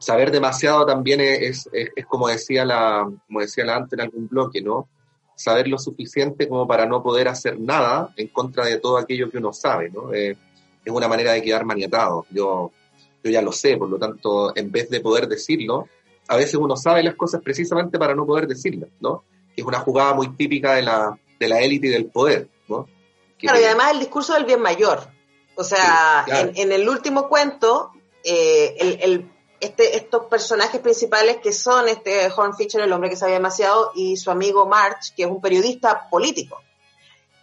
saber 0.00 0.30
demasiado 0.30 0.86
también 0.86 1.20
es, 1.20 1.68
es, 1.72 1.90
es, 1.94 2.06
como 2.06 2.26
decía 2.26 2.64
la, 2.64 3.08
como 3.26 3.40
decía 3.40 3.64
la 3.66 3.76
antes 3.76 3.92
en 3.92 4.00
algún 4.00 4.28
bloque, 4.28 4.62
¿no? 4.62 4.88
Saber 5.36 5.68
lo 5.68 5.78
suficiente 5.78 6.48
como 6.48 6.66
para 6.66 6.86
no 6.86 7.02
poder 7.02 7.28
hacer 7.28 7.60
nada 7.60 8.12
en 8.16 8.28
contra 8.28 8.64
de 8.64 8.78
todo 8.78 8.96
aquello 8.96 9.30
que 9.30 9.38
uno 9.38 9.52
sabe, 9.52 9.90
¿no? 9.90 10.12
Eh, 10.12 10.36
es 10.82 10.92
una 10.92 11.06
manera 11.06 11.32
de 11.32 11.42
quedar 11.42 11.66
maniatado. 11.66 12.26
Yo, 12.30 12.72
yo 13.22 13.30
ya 13.30 13.42
lo 13.42 13.52
sé, 13.52 13.76
por 13.76 13.90
lo 13.90 13.98
tanto, 13.98 14.56
en 14.56 14.72
vez 14.72 14.88
de 14.88 15.00
poder 15.00 15.28
decirlo, 15.28 15.86
a 16.28 16.36
veces 16.36 16.54
uno 16.54 16.76
sabe 16.76 17.02
las 17.02 17.14
cosas 17.14 17.42
precisamente 17.42 17.98
para 17.98 18.14
no 18.14 18.24
poder 18.24 18.46
decirlas, 18.46 18.88
¿no? 19.00 19.24
Que 19.54 19.60
es 19.60 19.66
una 19.66 19.80
jugada 19.80 20.14
muy 20.14 20.30
típica 20.30 20.74
de 20.74 20.82
la, 20.82 21.18
de 21.38 21.48
la 21.48 21.60
élite 21.60 21.88
y 21.88 21.90
del 21.90 22.06
poder, 22.06 22.48
¿no? 22.68 22.86
Que, 23.36 23.46
claro, 23.46 23.60
y 23.60 23.64
además 23.64 23.92
el 23.92 23.98
discurso 23.98 24.32
del 24.32 24.46
bien 24.46 24.62
mayor. 24.62 25.08
O 25.56 25.64
sea, 25.64 26.22
sí, 26.24 26.30
claro. 26.30 26.48
en, 26.54 26.56
en, 26.56 26.72
el 26.72 26.88
último 26.88 27.28
cuento, 27.28 27.92
eh, 28.24 28.76
el, 28.78 28.98
el, 29.02 29.30
este, 29.60 29.96
estos 29.96 30.26
personajes 30.26 30.80
principales 30.80 31.36
que 31.38 31.52
son 31.52 31.88
este 31.88 32.30
Horn 32.34 32.56
Fisher, 32.56 32.80
el 32.80 32.92
hombre 32.92 33.10
que 33.10 33.16
sabe 33.16 33.32
demasiado, 33.32 33.92
y 33.94 34.16
su 34.16 34.30
amigo 34.30 34.66
March, 34.66 35.14
que 35.14 35.24
es 35.24 35.28
un 35.28 35.40
periodista 35.40 36.08
político. 36.08 36.60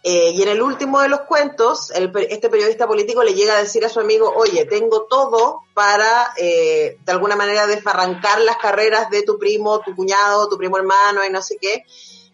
Eh, 0.02 0.30
y 0.30 0.42
en 0.42 0.48
el 0.48 0.62
último 0.62 1.00
de 1.00 1.08
los 1.08 1.20
cuentos, 1.22 1.90
el, 1.90 2.12
este 2.30 2.48
periodista 2.48 2.86
político 2.86 3.22
le 3.22 3.34
llega 3.34 3.54
a 3.54 3.62
decir 3.62 3.84
a 3.84 3.88
su 3.88 4.00
amigo, 4.00 4.32
oye, 4.36 4.64
tengo 4.64 5.02
todo 5.02 5.62
para, 5.74 6.32
eh, 6.36 6.98
de 7.04 7.12
alguna 7.12 7.36
manera, 7.36 7.66
desbarrancar 7.66 8.40
las 8.40 8.56
carreras 8.56 9.10
de 9.10 9.22
tu 9.22 9.38
primo, 9.38 9.80
tu 9.80 9.94
cuñado, 9.94 10.48
tu 10.48 10.56
primo 10.56 10.76
hermano 10.76 11.24
y 11.24 11.30
no 11.30 11.42
sé 11.42 11.58
qué. 11.60 11.84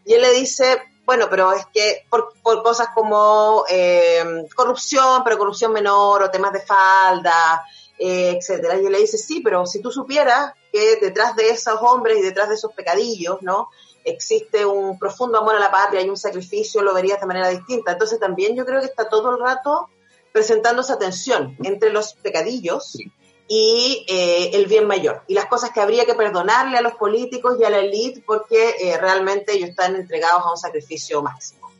Y 0.04 0.12
él 0.14 0.22
le 0.22 0.32
dice, 0.32 0.82
bueno, 1.04 1.26
pero 1.30 1.52
es 1.52 1.66
que 1.72 2.06
por, 2.08 2.34
cosas 2.62 2.88
como 2.94 3.64
eh, 3.68 4.46
corrupción, 4.54 5.22
pero 5.24 5.38
corrupción 5.38 5.72
menor, 5.72 6.22
o 6.22 6.30
temas 6.30 6.52
de 6.52 6.60
falda, 6.60 7.64
eh, 7.98 8.38
etcétera. 8.38 8.80
Y 8.80 8.86
él 8.86 8.92
le 8.92 9.00
dice, 9.00 9.18
sí, 9.18 9.40
pero 9.40 9.66
si 9.66 9.80
tú 9.80 9.90
supieras 9.90 10.52
que 10.72 10.96
detrás 10.96 11.36
de 11.36 11.50
esos 11.50 11.78
hombres 11.80 12.18
y 12.18 12.22
detrás 12.22 12.48
de 12.48 12.56
esos 12.56 12.72
pecadillos, 12.72 13.42
¿no? 13.42 13.68
existe 14.04 14.64
un 14.66 14.98
profundo 14.98 15.38
amor 15.38 15.56
a 15.56 15.60
la 15.60 15.70
patria 15.70 16.02
y 16.02 16.08
un 16.08 16.16
sacrificio, 16.16 16.82
lo 16.82 16.94
verías 16.94 17.20
de 17.20 17.26
manera 17.26 17.48
distinta. 17.48 17.92
Entonces 17.92 18.20
también 18.20 18.54
yo 18.54 18.64
creo 18.64 18.80
que 18.80 18.86
está 18.86 19.08
todo 19.08 19.34
el 19.34 19.40
rato 19.40 19.88
presentando 20.32 20.82
esa 20.82 20.98
tensión 20.98 21.56
entre 21.62 21.90
los 21.90 22.14
pecadillos 22.14 22.98
y 23.46 24.04
eh, 24.08 24.50
el 24.54 24.66
bien 24.66 24.86
mayor 24.86 25.22
y 25.28 25.34
las 25.34 25.46
cosas 25.46 25.70
que 25.70 25.80
habría 25.80 26.06
que 26.06 26.14
perdonarle 26.14 26.78
a 26.78 26.80
los 26.80 26.94
políticos 26.94 27.56
y 27.60 27.64
a 27.64 27.70
la 27.70 27.78
élite 27.78 28.22
porque 28.26 28.74
eh, 28.80 28.96
realmente 28.98 29.52
ellos 29.52 29.70
están 29.70 29.96
entregados 29.96 30.42
a 30.44 30.50
un 30.50 30.56
sacrificio 30.56 31.22
máximo. 31.22 31.70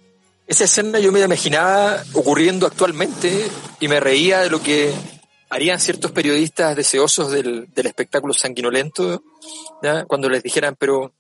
Esa 0.47 0.65
escena 0.65 0.99
yo 0.99 1.11
me 1.11 1.21
imaginaba 1.21 2.03
ocurriendo 2.12 2.67
actualmente 2.67 3.49
y 3.81 3.89
me 3.89 3.99
reía 3.99 4.41
de 4.41 4.51
lo 4.51 4.62
que 4.62 4.93
harían 5.55 5.79
ciertos 5.79 6.11
periodistas 6.11 6.75
deseosos 6.75 7.31
del, 7.31 7.73
del 7.73 7.87
espectáculo 7.87 8.35
sanguinolento 8.35 9.23
¿ya? 9.81 10.05
cuando 10.05 10.29
les 10.29 10.43
dijeran, 10.43 10.75
pero 10.77 11.13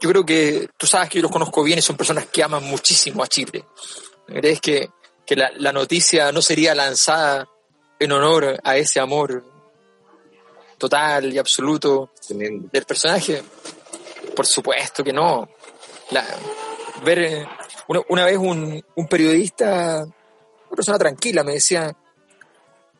yo 0.00 0.10
creo 0.10 0.26
que 0.26 0.68
tú 0.76 0.88
sabes 0.88 1.08
que 1.08 1.18
yo 1.18 1.22
los 1.22 1.30
conozco 1.30 1.62
bien 1.62 1.78
y 1.78 1.82
son 1.82 1.96
personas 1.96 2.26
que 2.26 2.42
aman 2.42 2.64
muchísimo 2.64 3.22
a 3.22 3.28
Chile. 3.28 3.64
¿Crees 4.26 4.60
que, 4.60 4.90
que 5.24 5.36
la, 5.36 5.52
la, 5.58 5.72
noticia 5.72 6.32
no 6.32 6.42
sería 6.42 6.74
lanzada 6.74 7.48
en 8.00 8.10
honor 8.10 8.58
a 8.64 8.76
ese 8.76 8.98
amor 8.98 9.44
total 10.76 11.32
y 11.32 11.38
absoluto 11.38 12.10
del 12.28 12.84
personaje? 12.84 13.44
Por 14.34 14.44
supuesto 14.44 15.04
que 15.04 15.12
no. 15.12 15.48
La, 16.10 16.26
ver 17.04 17.18
eh, 17.20 17.46
una, 17.86 18.00
una 18.08 18.24
vez 18.24 18.38
un, 18.38 18.84
un, 18.96 19.06
periodista, 19.06 20.02
una 20.02 20.76
persona 20.76 20.98
tranquila, 20.98 21.44
me 21.44 21.52
decía, 21.52 21.96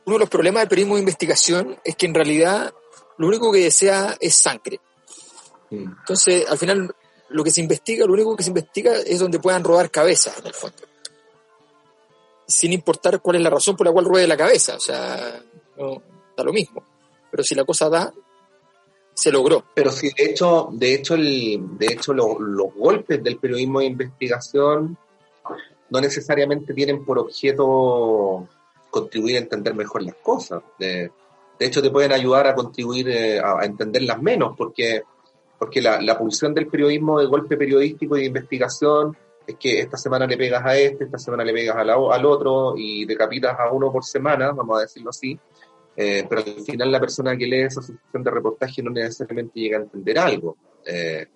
uno 0.07 0.14
de 0.16 0.20
los 0.20 0.30
problemas 0.30 0.62
del 0.62 0.68
periodismo 0.68 0.94
de 0.94 1.00
investigación 1.00 1.78
es 1.84 1.94
que 1.96 2.07
en 2.07 2.14
realidad 2.14 2.72
lo 3.18 3.26
único 3.26 3.52
que 3.52 3.61
desea 3.61 4.16
es 4.20 4.36
sangre 4.36 4.80
entonces, 5.70 6.46
al 6.48 6.59
final, 6.59 6.94
lo 7.30 7.44
que 7.44 7.50
se 7.50 7.61
investiga, 7.61 8.07
lo 8.07 8.12
único 8.12 8.36
que 8.36 8.42
se 8.42 8.50
investiga 8.50 8.94
es 8.94 9.18
donde 9.18 9.38
puedan 9.38 9.64
rodar 9.64 9.90
cabezas, 9.90 10.38
en 10.38 10.46
el 10.46 10.54
fondo. 10.54 10.76
Sin 12.46 12.72
importar 12.72 13.20
cuál 13.20 13.36
es 13.36 13.42
la 13.42 13.50
razón 13.50 13.76
por 13.76 13.86
la 13.86 13.92
cual 13.92 14.04
ruede 14.04 14.26
la 14.26 14.36
cabeza. 14.36 14.76
O 14.76 14.80
sea, 14.80 15.42
no, 15.76 16.02
da 16.36 16.44
lo 16.44 16.52
mismo. 16.52 16.82
Pero 17.30 17.42
si 17.42 17.54
la 17.54 17.64
cosa 17.64 17.88
da, 17.88 18.12
se 19.12 19.32
logró. 19.32 19.64
Pero 19.74 19.90
si 19.90 20.11
de 20.11 20.24
hecho, 20.24 20.68
de 20.72 20.94
hecho, 20.94 21.14
el, 21.14 21.76
de 21.76 21.86
hecho 21.86 22.12
lo, 22.12 22.38
los 22.38 22.72
golpes 22.74 23.22
del 23.22 23.38
periodismo 23.38 23.80
de 23.80 23.86
investigación 23.86 24.96
no 25.88 26.00
necesariamente 26.00 26.74
tienen 26.74 27.04
por 27.04 27.18
objeto 27.18 28.48
contribuir 29.01 29.36
a 29.36 29.40
entender 29.40 29.74
mejor 29.74 30.03
las 30.03 30.14
cosas. 30.16 30.62
De, 30.78 31.11
de 31.59 31.66
hecho, 31.66 31.82
te 31.82 31.90
pueden 31.90 32.12
ayudar 32.12 32.47
a 32.47 32.55
contribuir 32.55 33.09
eh, 33.09 33.40
a, 33.40 33.64
entenderlas 33.64 34.20
menos, 34.20 34.55
porque 34.57 35.03
porque 35.59 35.80
la, 35.80 36.03
la, 36.03 36.18
pulsión 36.18 36.53
del 36.53 36.66
periodismo 36.66 37.18
de 37.18 37.26
golpe 37.26 37.57
periodístico 37.57 38.14
y 38.16 38.20
de 38.20 38.26
investigación 38.26 39.16
es 39.47 39.57
que 39.57 39.80
esta 39.80 39.97
semana 39.97 40.26
le 40.26 40.36
pegas 40.36 40.62
a 40.64 40.76
este, 40.76 41.05
esta 41.05 41.18
semana 41.18 41.44
le 41.44 41.55
pegas 41.55 41.76
a 41.76 41.84
la, 41.84 41.94
al 41.94 42.26
otro 42.26 42.74
y 42.76 43.07
decapitas 43.07 43.59
a 43.59 43.70
uno 43.70 43.90
por 43.90 44.05
semana, 44.05 44.53
vamos 44.53 44.76
a 44.76 44.82
decirlo 44.82 45.11
así, 45.11 45.38
eh, 45.97 46.26
pero 46.28 46.42
al 46.42 46.62
final 46.62 46.92
la 46.92 47.01
persona 47.01 47.36
que 47.38 47.47
lee 47.47 47.62
esa 47.62 47.80
sección 47.80 48.22
de 48.22 48.30
reportaje 48.30 48.82
no 48.82 48.90
necesariamente 48.90 49.59
llega 49.59 49.78
a 49.78 49.82
entender 49.82 50.18
algo. 50.18 50.57
Eh, 50.84 51.26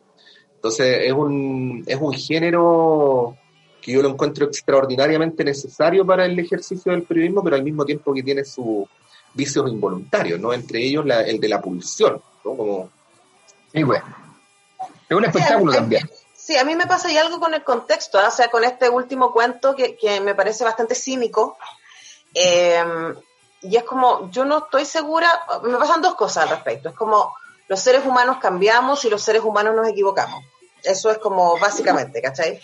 entonces 0.57 0.99
es 1.07 1.13
un, 1.13 1.83
es 1.87 1.97
un 1.97 2.13
género 2.13 3.37
que 3.81 3.93
yo 3.93 4.03
lo 4.03 4.09
encuentro 4.09 4.47
extraordinariamente 4.47 5.45
necesario 5.45 6.05
para 6.07 6.27
el 6.27 6.39
ejercicio 6.39 6.93
del 6.93 7.03
periodismo, 7.03 7.43
pero 7.43 7.57
al 7.57 7.63
mismo 7.63 7.85
tiempo 7.85 8.13
que 8.13 8.23
tiene 8.23 8.45
sus 8.45 8.87
vicios 9.33 9.71
involuntarios, 9.71 10.41
¿no? 10.41 10.53
Entre 10.53 10.83
ellos 10.83 11.07
la, 11.07 11.23
el 11.23 11.41
de 11.41 11.49
la 11.49 11.61
pulsión, 11.61 12.21
¿no? 12.45 12.57
Como 12.57 12.91
y 13.73 13.83
bueno, 13.83 14.05
es 15.09 15.17
un 15.17 15.25
espectáculo 15.25 15.73
sí, 15.73 15.79
también. 15.79 16.11
Sí, 16.35 16.57
a 16.57 16.65
mí 16.65 16.75
me 16.75 16.87
pasa 16.87 17.09
ahí 17.09 17.17
algo 17.17 17.39
con 17.39 17.55
el 17.55 17.63
contexto, 17.63 18.21
¿eh? 18.21 18.27
o 18.27 18.31
sea, 18.31 18.49
con 18.49 18.65
este 18.65 18.89
último 18.89 19.33
cuento 19.33 19.77
que, 19.77 19.97
que 19.97 20.21
me 20.21 20.35
parece 20.35 20.65
bastante 20.65 20.95
cínico. 20.95 21.57
Eh, 22.35 22.83
y 23.63 23.77
es 23.77 23.85
como, 23.85 24.31
yo 24.31 24.45
no 24.45 24.59
estoy 24.59 24.85
segura, 24.85 25.29
me 25.63 25.77
pasan 25.77 26.01
dos 26.01 26.15
cosas 26.15 26.45
al 26.45 26.51
respecto. 26.51 26.89
Es 26.89 26.95
como, 26.95 27.35
los 27.69 27.81
seres 27.81 28.05
humanos 28.05 28.39
cambiamos 28.41 29.05
y 29.05 29.11
los 29.11 29.23
seres 29.23 29.43
humanos 29.43 29.75
nos 29.77 29.87
equivocamos. 29.89 30.43
Eso 30.83 31.11
es 31.11 31.19
como 31.19 31.59
básicamente, 31.59 32.23
¿cachai? 32.23 32.61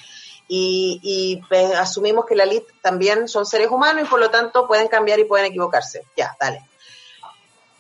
Y, 0.48 1.42
pues, 1.48 1.74
asumimos 1.74 2.24
que 2.24 2.36
la 2.36 2.44
elite 2.44 2.72
también 2.80 3.28
son 3.28 3.46
seres 3.46 3.68
humanos 3.68 4.04
y 4.04 4.08
por 4.08 4.20
lo 4.20 4.30
tanto 4.30 4.66
pueden 4.66 4.88
cambiar 4.88 5.18
y 5.18 5.24
pueden 5.24 5.46
equivocarse. 5.46 6.06
Ya, 6.16 6.36
dale. 6.38 6.64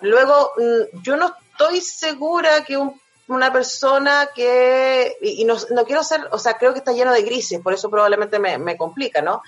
Luego, 0.00 0.52
mm, 0.56 1.02
yo 1.02 1.16
no 1.16 1.34
estoy 1.52 1.80
segura 1.80 2.64
que 2.64 2.76
un 2.76 3.00
una 3.28 3.52
persona 3.52 4.30
que, 4.34 5.16
y, 5.20 5.44
no, 5.44 5.56
no, 5.70 5.84
quiero 5.84 6.04
ser, 6.04 6.28
o 6.30 6.38
sea, 6.38 6.54
creo 6.54 6.72
que 6.72 6.78
está 6.78 6.92
lleno 6.92 7.12
de 7.12 7.22
grises, 7.22 7.60
por 7.60 7.72
eso 7.72 7.90
probablemente 7.90 8.38
me, 8.38 8.56
me, 8.58 8.76
complica, 8.76 9.20
¿no? 9.20 9.42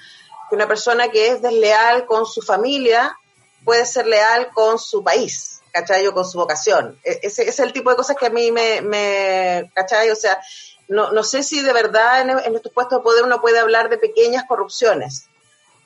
Que 0.49 0.57
una 0.57 0.67
persona 0.67 1.09
que 1.09 1.29
es 1.29 1.43
desleal 1.43 2.05
con 2.07 2.27
su 2.27 2.43
familia 2.43 3.17
puede 3.65 3.87
ser 3.87 4.07
leal 4.07 4.49
con 4.53 4.79
su 4.79 5.05
país, 5.05 5.61
¿cachai? 5.73 6.07
O 6.09 6.13
con 6.13 6.29
su 6.29 6.39
vocación. 6.39 6.99
E, 7.05 7.21
ese, 7.23 7.43
ese 7.43 7.51
es 7.51 7.61
el 7.61 7.73
tipo 7.73 7.91
de 7.91 7.97
cosas 7.97 8.17
que 8.17 8.27
a 8.27 8.31
mí 8.31 8.51
me, 8.51 8.81
me 8.81 9.71
¿cachai? 9.75 10.11
O 10.11 10.17
sea, 10.17 10.41
no, 10.89 11.13
no 11.13 11.23
sé 11.23 11.43
si 11.43 11.63
de 11.63 11.73
verdad 11.73 12.23
en, 12.23 12.31
en 12.31 12.55
estos 12.55 12.73
puestos 12.73 12.99
de 12.99 13.03
poder 13.03 13.25
uno 13.25 13.41
puede 13.41 13.59
hablar 13.59 13.89
de 13.89 13.99
pequeñas 13.99 14.45
corrupciones. 14.49 15.29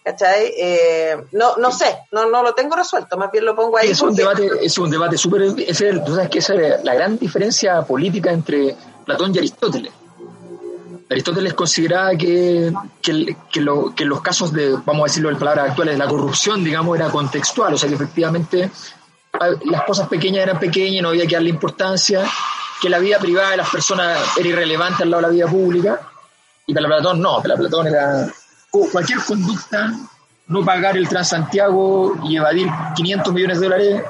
¿Cachai? 0.05 0.53
Eh, 0.59 1.16
no, 1.30 1.57
no 1.59 1.70
sé, 1.70 1.96
no, 2.11 2.28
no 2.28 2.42
lo 2.42 2.55
tengo 2.55 2.74
resuelto, 2.74 3.16
más 3.16 3.30
bien 3.30 3.44
lo 3.44 3.55
pongo 3.55 3.78
ahí. 3.78 3.90
Es 3.90 4.03
un 4.03 4.16
debate, 4.16 4.50
es 4.61 4.76
un 4.76 4.90
debate 4.90 5.16
súper. 5.16 5.55
Tú 5.55 6.14
sabes 6.14 6.28
que 6.28 6.40
esa 6.40 6.55
es 6.55 6.82
la 6.82 6.94
gran 6.94 7.16
diferencia 7.18 7.82
política 7.82 8.32
entre 8.32 8.74
Platón 9.05 9.32
y 9.32 9.38
Aristóteles. 9.38 9.92
Aristóteles 11.09 11.55
consideraba 11.55 12.16
que, 12.16 12.72
que, 13.00 13.36
que, 13.53 13.61
lo, 13.61 13.94
que, 13.94 14.05
los 14.05 14.22
casos 14.22 14.53
de, 14.53 14.72
vamos 14.84 15.03
a 15.03 15.05
decirlo 15.05 15.30
en 15.30 15.38
palabras 15.38 15.70
actuales, 15.70 15.94
de 15.94 15.98
la 15.98 16.09
corrupción, 16.09 16.64
digamos, 16.64 16.96
era 16.96 17.09
contextual, 17.11 17.74
o 17.74 17.78
sea 17.78 17.88
que 17.88 17.94
efectivamente 17.94 18.70
las 19.64 19.82
cosas 19.84 20.09
pequeñas 20.09 20.42
eran 20.42 20.59
pequeñas 20.59 20.94
y 20.94 21.00
no 21.03 21.11
había 21.11 21.26
que 21.26 21.34
darle 21.34 21.50
importancia, 21.50 22.24
que 22.83 22.89
la 22.89 22.99
vida 22.99 23.20
privada 23.20 23.51
de 23.51 23.59
las 23.59 23.70
personas 23.70 24.18
era 24.37 24.49
irrelevante 24.49 25.05
al 25.05 25.11
lado 25.11 25.20
de 25.22 25.28
la 25.28 25.33
vida 25.33 25.47
pública, 25.47 26.01
y 26.66 26.74
para 26.74 26.89
Platón 26.89 27.22
no, 27.22 27.41
para 27.41 27.55
Platón 27.55 27.87
era 27.87 28.28
cualquier 28.68 29.20
conducta, 29.20 29.93
no 30.49 30.64
pagar 30.64 30.97
el 30.97 31.09
Transantiago 31.09 32.18
y 32.24 32.37
evadir 32.37 32.68
500 32.97 33.33
millones 33.33 33.61
de 33.61 33.66
dólares, 33.66 34.03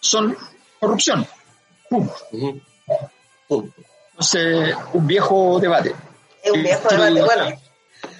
son 0.00 0.36
corrupción. 0.80 1.24
Punto. 1.88 2.12
Entonces, 3.48 4.76
un 4.94 5.06
viejo 5.06 5.60
debate. 5.60 5.94
Es 6.42 6.50
un 6.50 6.62
viejo 6.64 6.88
debate, 6.88 7.22
bueno. 7.22 7.56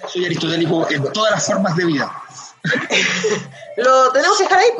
Soy 0.07 0.25
aristotélico 0.25 0.89
en 0.89 1.11
todas 1.11 1.31
las 1.31 1.45
formas 1.45 1.75
de 1.75 1.85
vida. 1.85 2.23
Lo 3.77 4.13
tenemos 4.13 4.37
que 4.37 4.43
dejar 4.45 4.59
ahí, 4.59 4.71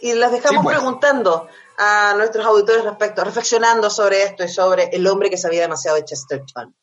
y 0.00 0.14
las 0.14 0.32
dejamos 0.32 0.64
pues. 0.64 0.76
preguntando 0.76 1.48
a 1.78 2.14
nuestros 2.16 2.44
auditores 2.44 2.84
respecto, 2.84 3.24
reflexionando 3.24 3.90
sobre 3.90 4.22
esto 4.22 4.44
y 4.44 4.48
sobre 4.48 4.84
el 4.92 5.06
hombre 5.06 5.30
que 5.30 5.36
sabía 5.36 5.62
demasiado 5.62 5.96
de 5.96 6.04
Chesterton. 6.04 6.74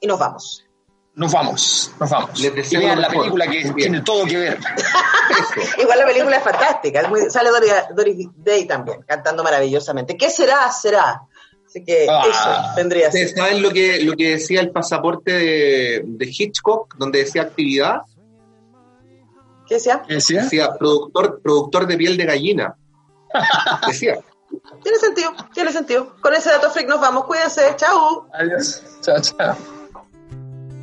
Y 0.00 0.06
nos 0.06 0.18
vamos. 0.18 0.64
Nos 1.14 1.30
vamos, 1.30 1.92
nos 2.00 2.08
vamos. 2.08 2.40
y 2.42 2.76
vean 2.76 3.00
la 3.00 3.08
película 3.08 3.46
que 3.46 3.70
tiene 3.76 4.00
todo 4.00 4.24
que 4.24 4.38
ver. 4.38 4.58
Igual 5.78 5.98
la 5.98 6.06
película 6.06 6.36
es 6.36 6.42
fantástica. 6.42 7.10
sale 7.28 7.50
Doris, 7.94 8.28
Day 8.34 8.66
también, 8.66 9.02
cantando 9.06 9.44
maravillosamente. 9.44 10.16
¿Qué 10.16 10.30
será? 10.30 10.70
Será. 10.72 11.20
Así 11.66 11.84
que 11.84 12.06
ah. 12.08 12.22
eso 12.28 12.74
tendría 12.76 13.10
que 13.10 13.26
ser. 13.26 13.28
¿Saben 13.36 13.62
lo 13.62 13.70
que, 13.70 14.00
lo 14.02 14.14
que 14.16 14.30
decía 14.30 14.60
el 14.62 14.70
pasaporte 14.70 15.32
de, 15.32 16.02
de 16.04 16.26
Hitchcock, 16.26 16.96
donde 16.96 17.18
decía 17.18 17.42
actividad? 17.42 18.00
¿Qué 19.66 19.74
decía? 19.74 20.02
decía? 20.08 20.74
productor, 20.78 21.40
productor 21.42 21.86
de 21.86 21.96
piel 21.96 22.16
de 22.16 22.24
gallina. 22.24 22.74
Tiene 24.82 24.98
sentido, 24.98 25.32
tiene 25.54 25.72
sentido. 25.72 26.14
Con 26.20 26.34
ese 26.34 26.50
dato 26.50 26.70
freak 26.70 26.88
nos 26.88 27.00
vamos. 27.00 27.24
Cuídense. 27.24 27.74
Chao. 27.76 28.28
Adiós. 28.34 28.82
Chao, 29.00 29.20
chao. 29.20 29.56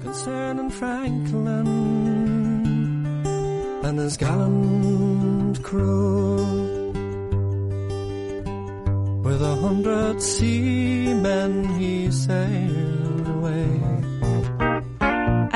concerning 0.01 0.69
Franklin 0.71 1.67
and 3.83 3.99
his 3.99 4.17
gallant 4.17 5.63
crew. 5.63 6.91
With 9.23 9.41
a 9.41 9.55
hundred 9.57 10.21
seamen 10.21 11.63
he 11.77 12.09
sailed 12.11 13.27
away. 13.27 13.98